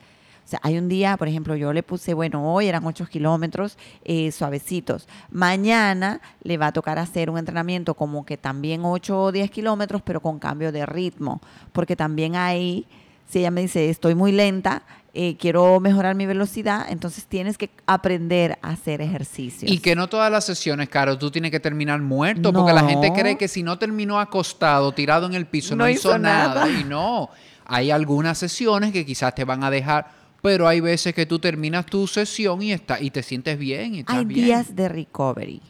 O 0.47 0.49
sea, 0.49 0.61
hay 0.63 0.77
un 0.77 0.87
día, 0.87 1.17
por 1.17 1.27
ejemplo, 1.27 1.57
yo 1.57 1.73
le 1.73 1.83
puse, 1.83 2.13
bueno, 2.13 2.53
hoy 2.53 2.67
eran 2.67 2.85
8 2.85 3.07
kilómetros 3.07 3.77
eh, 4.05 4.31
suavecitos. 4.31 5.05
Mañana 5.29 6.21
le 6.41 6.57
va 6.57 6.67
a 6.67 6.71
tocar 6.71 6.97
hacer 6.99 7.29
un 7.29 7.37
entrenamiento 7.37 7.95
como 7.95 8.25
que 8.25 8.37
también 8.37 8.85
8 8.85 9.23
o 9.23 9.31
10 9.33 9.51
kilómetros, 9.51 10.01
pero 10.03 10.21
con 10.21 10.39
cambio 10.39 10.71
de 10.71 10.85
ritmo. 10.85 11.41
Porque 11.73 11.97
también 11.97 12.37
ahí, 12.37 12.87
si 13.27 13.39
ella 13.39 13.51
me 13.51 13.61
dice, 13.61 13.89
estoy 13.89 14.15
muy 14.15 14.31
lenta, 14.31 14.83
eh, 15.13 15.35
quiero 15.37 15.79
mejorar 15.79 16.15
mi 16.15 16.25
velocidad, 16.25 16.85
entonces 16.89 17.25
tienes 17.25 17.57
que 17.57 17.69
aprender 17.87 18.59
a 18.61 18.69
hacer 18.69 19.01
ejercicios. 19.01 19.71
Y 19.71 19.79
que 19.79 19.95
no 19.95 20.07
todas 20.07 20.31
las 20.31 20.45
sesiones, 20.45 20.89
Caro, 20.89 21.17
tú 21.17 21.31
tienes 21.31 21.49
que 21.51 21.59
terminar 21.59 21.99
muerto, 22.01 22.53
porque 22.53 22.71
la 22.73 22.83
gente 22.87 23.11
cree 23.13 23.37
que 23.37 23.47
si 23.47 23.63
no 23.63 23.79
terminó 23.79 24.19
acostado, 24.19 24.91
tirado 24.91 25.25
en 25.25 25.33
el 25.33 25.45
piso, 25.47 25.75
no, 25.75 25.85
No 25.85 25.89
hizo, 25.89 26.09
hizo 26.09 26.19
nada. 26.19 26.65
nada. 26.65 26.69
Y 26.69 26.83
no, 26.83 27.29
hay 27.65 27.89
algunas 27.91 28.37
sesiones 28.37 28.91
que 28.91 29.05
quizás 29.05 29.33
te 29.33 29.43
van 29.43 29.63
a 29.63 29.71
dejar, 29.71 30.11
pero 30.41 30.67
hay 30.67 30.79
veces 30.81 31.15
que 31.15 31.25
tú 31.25 31.39
terminas 31.39 31.85
tu 31.87 32.05
sesión 32.05 32.61
y, 32.61 32.71
está, 32.71 33.01
y 33.01 33.09
te 33.09 33.23
sientes 33.23 33.57
bien. 33.57 33.95
Y 33.95 33.99
estás 33.99 34.17
Hay 34.17 34.25
bien. 34.25 34.45
días 34.45 34.75
de 34.75 34.87
recovery. 34.87 35.61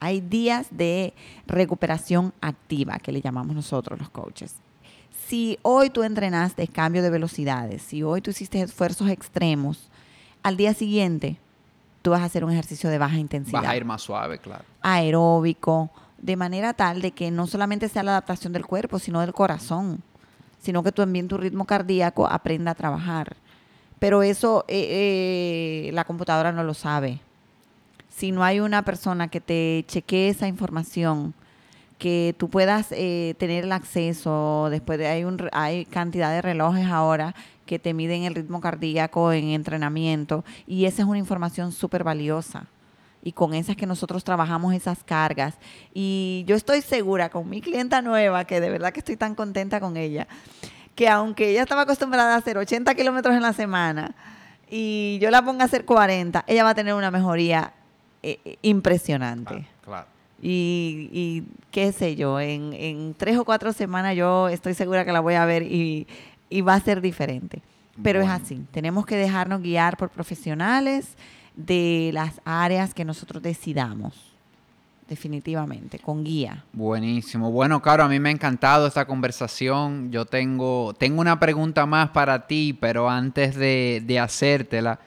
Hay 0.00 0.20
días 0.22 0.68
de 0.70 1.12
recuperación 1.46 2.32
activa, 2.40 2.98
que 2.98 3.12
le 3.12 3.20
llamamos 3.20 3.54
nosotros 3.54 3.98
los 3.98 4.08
coaches. 4.10 4.54
Si 5.28 5.58
hoy 5.62 5.90
tú 5.90 6.04
entrenaste 6.04 6.68
cambio 6.68 7.02
de 7.02 7.10
velocidades, 7.10 7.82
si 7.82 8.04
hoy 8.04 8.20
tú 8.20 8.30
hiciste 8.30 8.60
esfuerzos 8.62 9.10
extremos, 9.10 9.88
al 10.44 10.56
día 10.56 10.72
siguiente 10.72 11.36
tú 12.02 12.12
vas 12.12 12.20
a 12.20 12.26
hacer 12.26 12.44
un 12.44 12.52
ejercicio 12.52 12.88
de 12.90 12.98
baja 12.98 13.16
intensidad, 13.16 13.62
Vas 13.62 13.70
a 13.70 13.76
ir 13.76 13.84
más 13.84 14.02
suave, 14.02 14.38
claro. 14.38 14.62
aeróbico, 14.82 15.90
de 16.18 16.36
manera 16.36 16.74
tal 16.74 17.02
de 17.02 17.10
que 17.10 17.32
no 17.32 17.48
solamente 17.48 17.88
sea 17.88 18.04
la 18.04 18.12
adaptación 18.12 18.52
del 18.52 18.64
cuerpo, 18.64 19.00
sino 19.00 19.20
del 19.20 19.32
corazón, 19.32 20.00
sino 20.60 20.84
que 20.84 20.92
también 20.92 21.26
tu 21.26 21.36
ritmo 21.36 21.64
cardíaco 21.64 22.28
aprenda 22.28 22.70
a 22.70 22.74
trabajar. 22.76 23.34
Pero 23.98 24.22
eso 24.22 24.64
eh, 24.68 25.88
eh, 25.88 25.90
la 25.92 26.04
computadora 26.04 26.52
no 26.52 26.62
lo 26.62 26.74
sabe. 26.74 27.18
Si 28.08 28.30
no 28.30 28.44
hay 28.44 28.60
una 28.60 28.82
persona 28.82 29.26
que 29.26 29.40
te 29.40 29.84
chequee 29.88 30.28
esa 30.28 30.46
información, 30.46 31.34
que 31.98 32.34
tú 32.38 32.50
puedas 32.50 32.88
eh, 32.90 33.34
tener 33.38 33.64
el 33.64 33.72
acceso, 33.72 34.68
después 34.70 34.98
de 34.98 35.06
hay, 35.06 35.24
un, 35.24 35.48
hay 35.52 35.84
cantidad 35.86 36.30
de 36.30 36.42
relojes 36.42 36.86
ahora 36.86 37.34
que 37.64 37.78
te 37.78 37.94
miden 37.94 38.22
el 38.22 38.34
ritmo 38.34 38.60
cardíaco 38.60 39.32
en 39.32 39.48
entrenamiento 39.48 40.44
y 40.66 40.84
esa 40.84 41.02
es 41.02 41.08
una 41.08 41.18
información 41.18 41.72
súper 41.72 42.04
valiosa 42.04 42.66
y 43.22 43.32
con 43.32 43.54
esas 43.54 43.76
que 43.76 43.86
nosotros 43.86 44.22
trabajamos 44.22 44.72
esas 44.72 45.02
cargas. 45.02 45.54
Y 45.92 46.44
yo 46.46 46.54
estoy 46.54 46.80
segura 46.80 47.28
con 47.28 47.48
mi 47.50 47.60
clienta 47.60 48.00
nueva, 48.00 48.44
que 48.44 48.60
de 48.60 48.70
verdad 48.70 48.92
que 48.92 49.00
estoy 49.00 49.16
tan 49.16 49.34
contenta 49.34 49.80
con 49.80 49.96
ella, 49.96 50.28
que 50.94 51.08
aunque 51.08 51.50
ella 51.50 51.62
estaba 51.62 51.82
acostumbrada 51.82 52.34
a 52.34 52.38
hacer 52.38 52.56
80 52.56 52.94
kilómetros 52.94 53.34
en 53.34 53.42
la 53.42 53.52
semana 53.52 54.14
y 54.70 55.18
yo 55.20 55.30
la 55.30 55.42
ponga 55.42 55.64
a 55.64 55.66
hacer 55.66 55.84
40, 55.84 56.44
ella 56.46 56.62
va 56.62 56.70
a 56.70 56.74
tener 56.76 56.94
una 56.94 57.10
mejoría 57.10 57.72
eh, 58.22 58.58
impresionante. 58.62 59.66
claro. 59.82 60.15
Y, 60.42 61.08
y 61.12 61.44
qué 61.70 61.92
sé 61.92 62.14
yo, 62.16 62.38
en, 62.40 62.72
en 62.74 63.14
tres 63.14 63.38
o 63.38 63.44
cuatro 63.44 63.72
semanas 63.72 64.14
yo 64.16 64.48
estoy 64.48 64.74
segura 64.74 65.04
que 65.04 65.12
la 65.12 65.20
voy 65.20 65.34
a 65.34 65.44
ver 65.46 65.62
y, 65.62 66.06
y 66.50 66.60
va 66.60 66.74
a 66.74 66.80
ser 66.80 67.00
diferente. 67.00 67.62
Pero 68.02 68.20
Bueno. 68.20 68.34
es 68.34 68.42
así, 68.42 68.62
tenemos 68.72 69.06
que 69.06 69.16
dejarnos 69.16 69.62
guiar 69.62 69.96
por 69.96 70.10
profesionales 70.10 71.14
de 71.56 72.10
las 72.12 72.40
áreas 72.44 72.92
que 72.92 73.06
nosotros 73.06 73.42
decidamos, 73.42 74.34
definitivamente, 75.08 75.98
con 75.98 76.22
guía. 76.22 76.64
Buenísimo. 76.74 77.50
Bueno, 77.50 77.80
Caro, 77.80 78.04
a 78.04 78.08
mí 78.08 78.20
me 78.20 78.28
ha 78.28 78.32
encantado 78.32 78.86
esta 78.86 79.06
conversación. 79.06 80.10
Yo 80.10 80.26
tengo, 80.26 80.92
tengo 80.98 81.20
una 81.22 81.40
pregunta 81.40 81.86
más 81.86 82.10
para 82.10 82.46
ti, 82.46 82.76
pero 82.78 83.08
antes 83.08 83.54
de, 83.54 84.02
de 84.04 84.18
hacértela, 84.20 84.98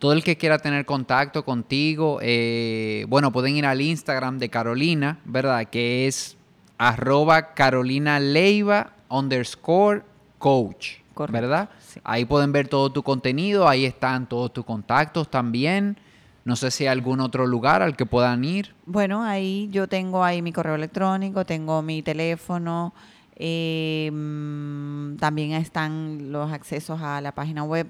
todo 0.00 0.14
el 0.14 0.24
que 0.24 0.36
quiera 0.38 0.58
tener 0.58 0.86
contacto 0.86 1.44
contigo, 1.44 2.18
eh, 2.22 3.04
bueno, 3.08 3.30
pueden 3.32 3.54
ir 3.54 3.66
al 3.66 3.82
Instagram 3.82 4.38
de 4.38 4.48
Carolina, 4.48 5.18
¿verdad? 5.26 5.66
Que 5.66 6.06
es 6.06 6.38
arroba 6.78 7.52
Carolina 7.52 8.18
Leiva 8.18 8.94
underscore 9.10 10.02
coach, 10.38 11.00
Correcto, 11.12 11.32
¿verdad? 11.32 11.68
sí. 11.80 12.00
Ahí 12.02 12.24
pueden 12.24 12.50
ver 12.50 12.66
todo 12.66 12.90
tu 12.90 13.02
contenido, 13.02 13.68
ahí 13.68 13.84
están 13.84 14.26
todos 14.26 14.50
tus 14.54 14.64
contactos 14.64 15.30
también. 15.30 15.98
No 16.46 16.56
sé 16.56 16.70
si 16.70 16.84
hay 16.84 16.88
algún 16.88 17.20
otro 17.20 17.46
lugar 17.46 17.82
al 17.82 17.94
que 17.94 18.06
puedan 18.06 18.42
ir. 18.42 18.74
Bueno, 18.86 19.22
ahí 19.22 19.68
yo 19.70 19.86
tengo 19.86 20.24
ahí 20.24 20.40
mi 20.40 20.50
correo 20.52 20.76
electrónico, 20.76 21.44
tengo 21.44 21.82
mi 21.82 22.00
teléfono, 22.00 22.94
eh, 23.36 24.10
mm, 24.10 25.16
también 25.16 25.52
están 25.52 26.32
los 26.32 26.50
accesos 26.50 27.02
a 27.02 27.20
la 27.20 27.32
página 27.32 27.64
web 27.64 27.86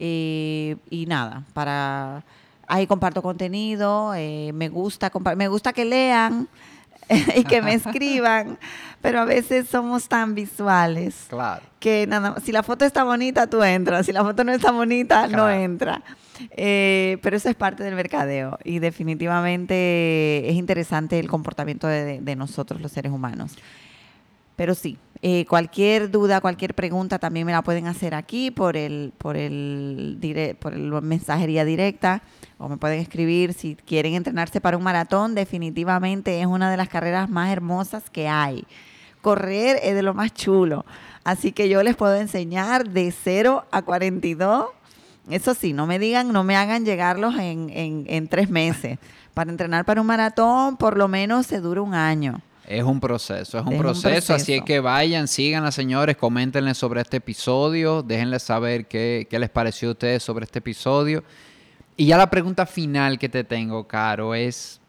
eh, 0.00 0.76
y 0.90 1.06
nada, 1.06 1.44
para 1.52 2.24
ahí 2.66 2.86
comparto 2.86 3.20
contenido, 3.22 4.14
eh, 4.16 4.50
me 4.54 4.68
gusta 4.68 5.12
me 5.36 5.48
gusta 5.48 5.72
que 5.72 5.84
lean 5.84 6.48
y 7.36 7.44
que 7.44 7.60
me 7.60 7.74
escriban, 7.74 8.58
pero 9.02 9.20
a 9.20 9.24
veces 9.24 9.68
somos 9.68 10.08
tan 10.08 10.34
visuales 10.34 11.26
Claro. 11.28 11.62
que 11.80 12.06
nada, 12.06 12.36
si 12.40 12.50
la 12.52 12.62
foto 12.62 12.84
está 12.84 13.04
bonita, 13.04 13.46
tú 13.48 13.62
entras. 13.62 14.06
Si 14.06 14.12
la 14.12 14.22
foto 14.24 14.44
no 14.44 14.52
está 14.52 14.70
bonita, 14.72 15.26
no 15.26 15.50
entra. 15.50 16.02
Eh, 16.52 17.18
pero 17.20 17.36
eso 17.36 17.50
es 17.50 17.54
parte 17.56 17.82
del 17.84 17.94
mercadeo 17.94 18.58
y 18.64 18.78
definitivamente 18.78 20.48
es 20.48 20.54
interesante 20.54 21.18
el 21.18 21.28
comportamiento 21.28 21.86
de, 21.86 22.20
de 22.20 22.36
nosotros 22.36 22.80
los 22.80 22.92
seres 22.92 23.12
humanos. 23.12 23.56
Pero 24.60 24.74
sí, 24.74 24.98
eh, 25.22 25.46
cualquier 25.46 26.10
duda, 26.10 26.42
cualquier 26.42 26.74
pregunta 26.74 27.18
también 27.18 27.46
me 27.46 27.52
la 27.52 27.62
pueden 27.62 27.86
hacer 27.86 28.14
aquí 28.14 28.50
por 28.50 28.76
el, 28.76 29.14
por 29.16 29.38
el, 29.38 30.18
por 30.60 30.74
el 30.74 30.92
mensajería 31.00 31.64
directa 31.64 32.20
o 32.58 32.68
me 32.68 32.76
pueden 32.76 33.00
escribir 33.00 33.54
si 33.54 33.74
quieren 33.74 34.12
entrenarse 34.12 34.60
para 34.60 34.76
un 34.76 34.82
maratón. 34.82 35.34
Definitivamente 35.34 36.42
es 36.42 36.46
una 36.46 36.70
de 36.70 36.76
las 36.76 36.90
carreras 36.90 37.30
más 37.30 37.50
hermosas 37.50 38.10
que 38.10 38.28
hay. 38.28 38.66
Correr 39.22 39.80
es 39.82 39.94
de 39.94 40.02
lo 40.02 40.12
más 40.12 40.34
chulo. 40.34 40.84
Así 41.24 41.52
que 41.52 41.70
yo 41.70 41.82
les 41.82 41.96
puedo 41.96 42.16
enseñar 42.16 42.86
de 42.86 43.10
0 43.12 43.64
a 43.70 43.80
42. 43.80 44.66
Eso 45.30 45.54
sí, 45.54 45.72
no 45.72 45.86
me 45.86 45.98
digan, 45.98 46.34
no 46.34 46.44
me 46.44 46.56
hagan 46.56 46.84
llegarlos 46.84 47.34
en, 47.36 47.70
en, 47.70 48.04
en 48.08 48.28
tres 48.28 48.50
meses. 48.50 48.98
Para 49.32 49.50
entrenar 49.50 49.86
para 49.86 50.02
un 50.02 50.06
maratón, 50.06 50.76
por 50.76 50.98
lo 50.98 51.08
menos 51.08 51.46
se 51.46 51.60
dura 51.60 51.80
un 51.80 51.94
año. 51.94 52.42
Es 52.70 52.84
un 52.84 53.00
proceso, 53.00 53.58
es 53.58 53.66
un, 53.66 53.78
proceso, 53.78 54.32
así 54.32 54.52
es 54.54 54.62
que 54.62 54.78
vayan, 54.78 55.26
sigan 55.26 55.64
a 55.64 55.72
señores, 55.72 56.16
coméntenle 56.16 56.72
sobre 56.74 57.00
este 57.00 57.16
episodio, 57.16 58.04
déjenles 58.04 58.44
saber 58.44 58.86
qué, 58.86 59.26
qué, 59.28 59.40
les 59.40 59.50
pareció 59.50 59.88
a 59.88 59.92
ustedes 59.92 60.22
sobre 60.22 60.44
este 60.44 60.60
episodio. 60.60 61.24
Y 61.96 62.06
ya 62.06 62.16
la 62.16 62.30
pregunta 62.30 62.66
final 62.66 63.18
que 63.18 63.28
te 63.28 63.42
tengo, 63.42 63.88
Caro, 63.88 64.36
es 64.36 64.80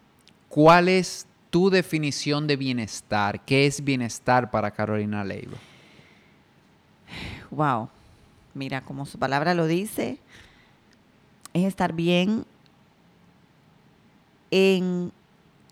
¿cuál 0.48 0.90
es 0.90 1.26
tu 1.50 1.72
definición 1.72 2.46
de 2.46 2.56
bienestar? 2.56 3.44
¿Qué 3.46 3.66
es 3.66 3.84
bienestar 3.84 4.52
para 4.52 4.70
Carolina 4.70 5.24
Leiva? 5.24 5.58
Wow, 7.50 7.90
mira, 8.54 8.82
como 8.82 9.08
su 9.08 9.18
palabra 9.18 9.56
lo 9.56 9.66
dice, 9.66 10.20
es 11.52 11.64
estar 11.64 11.94
bien 11.94 12.46
en 14.52 15.12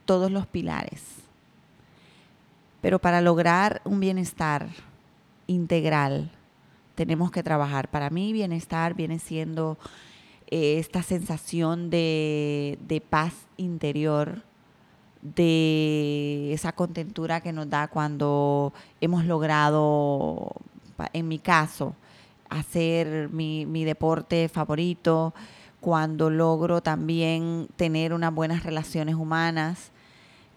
todos 0.06 0.32
los 0.32 0.48
pilares 0.48 1.19
pero 2.82 3.00
para 3.00 3.22
lograr 3.22 3.82
un 3.86 4.00
bienestar 4.00 4.68
integral, 5.48 6.32
tenemos 6.96 7.32
que 7.32 7.44
trabajar. 7.44 7.90
Para 7.90 8.10
mí, 8.10 8.34
bienestar 8.34 8.94
viene 8.94 9.20
siendo 9.20 9.78
eh, 10.48 10.80
esta 10.80 11.04
sensación 11.04 11.90
de, 11.90 12.78
de 12.88 13.02
paz 13.02 13.34
interior, 13.58 14.44
de 15.22 16.54
esa 16.54 16.72
contentura 16.72 17.42
que 17.42 17.54
nos 17.54 17.70
da 17.70 17.88
cuando 17.88 18.74
hemos 19.02 19.26
logrado, 19.26 20.54
en 21.14 21.28
mi 21.28 21.40
caso, 21.40 21.96
hacer 22.50 23.30
mi, 23.30 23.66
mi, 23.66 23.84
deporte 23.86 24.50
favorito, 24.50 25.34
cuando 25.82 26.30
logro 26.30 26.82
también 26.82 27.68
tener 27.76 28.14
unas 28.14 28.34
buenas 28.34 28.64
relaciones 28.64 29.16
humanas, 29.16 29.92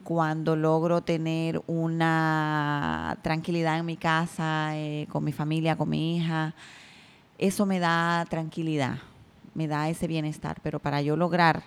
cuando 0.02 0.56
logro 0.56 1.02
tener 1.02 1.62
una 1.66 3.18
tranquilidad 3.22 3.78
en 3.78 3.86
mi 3.86 3.96
casa, 3.96 4.76
eh, 4.76 5.06
con 5.10 5.24
mi 5.24 5.32
familia, 5.32 5.76
con 5.76 5.88
mi 5.88 6.16
hija, 6.16 6.54
eso 7.38 7.66
me 7.66 7.78
da 7.78 8.24
tranquilidad, 8.28 8.98
me 9.54 9.68
da 9.68 9.88
ese 9.88 10.06
bienestar. 10.06 10.58
Pero 10.62 10.78
para 10.78 11.02
yo 11.02 11.16
lograr 11.16 11.62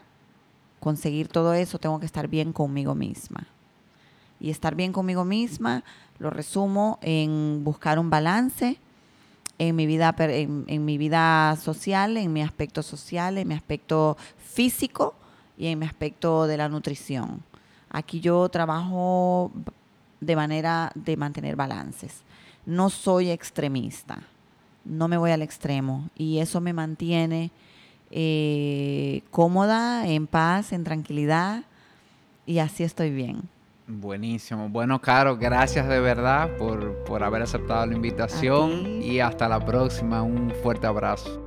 conseguir 0.79 1.27
todo 1.27 1.53
eso, 1.53 1.79
tengo 1.79 1.99
que 1.99 2.05
estar 2.05 2.27
bien 2.27 2.53
conmigo 2.53 2.95
misma. 2.95 3.47
Y 4.39 4.49
estar 4.49 4.75
bien 4.75 4.91
conmigo 4.91 5.25
misma 5.25 5.83
lo 6.19 6.29
resumo 6.29 6.99
en 7.01 7.63
buscar 7.63 7.99
un 7.99 8.09
balance 8.09 8.77
en 9.57 9.75
mi 9.75 9.85
vida, 9.85 10.13
en, 10.19 10.65
en 10.67 10.85
mi 10.85 10.97
vida 10.97 11.55
social, 11.55 12.17
en 12.17 12.31
mi 12.33 12.41
aspecto 12.41 12.83
social, 12.83 13.37
en 13.37 13.47
mi 13.47 13.53
aspecto 13.53 14.17
físico 14.37 15.15
y 15.57 15.67
en 15.67 15.79
mi 15.79 15.85
aspecto 15.85 16.47
de 16.47 16.57
la 16.57 16.67
nutrición 16.67 17.41
Aquí 17.95 18.19
yo 18.19 18.49
trabajo 18.49 19.53
de 20.19 20.35
manera 20.35 20.91
de 20.95 21.15
mantener 21.15 21.55
balances. 21.55 22.23
No 22.65 22.89
soy 22.89 23.29
extremista, 23.29 24.19
no 24.83 25.07
me 25.07 25.15
voy 25.15 25.31
al 25.31 25.41
extremo 25.41 26.09
y 26.17 26.39
eso 26.39 26.59
me 26.59 26.73
mantiene 26.73 27.51
eh, 28.11 29.21
cómoda, 29.31 30.05
en 30.07 30.27
paz, 30.27 30.73
en 30.73 30.83
tranquilidad 30.83 31.63
y 32.45 32.59
así 32.59 32.83
estoy 32.83 33.11
bien. 33.11 33.43
Buenísimo. 33.87 34.67
Bueno, 34.67 34.99
Caro, 34.99 35.37
gracias 35.37 35.87
de 35.87 36.01
verdad 36.01 36.49
por, 36.57 37.01
por 37.05 37.23
haber 37.23 37.43
aceptado 37.43 37.85
la 37.85 37.93
invitación 37.93 39.01
y 39.01 39.21
hasta 39.21 39.47
la 39.47 39.63
próxima. 39.63 40.21
Un 40.21 40.51
fuerte 40.61 40.85
abrazo. 40.85 41.44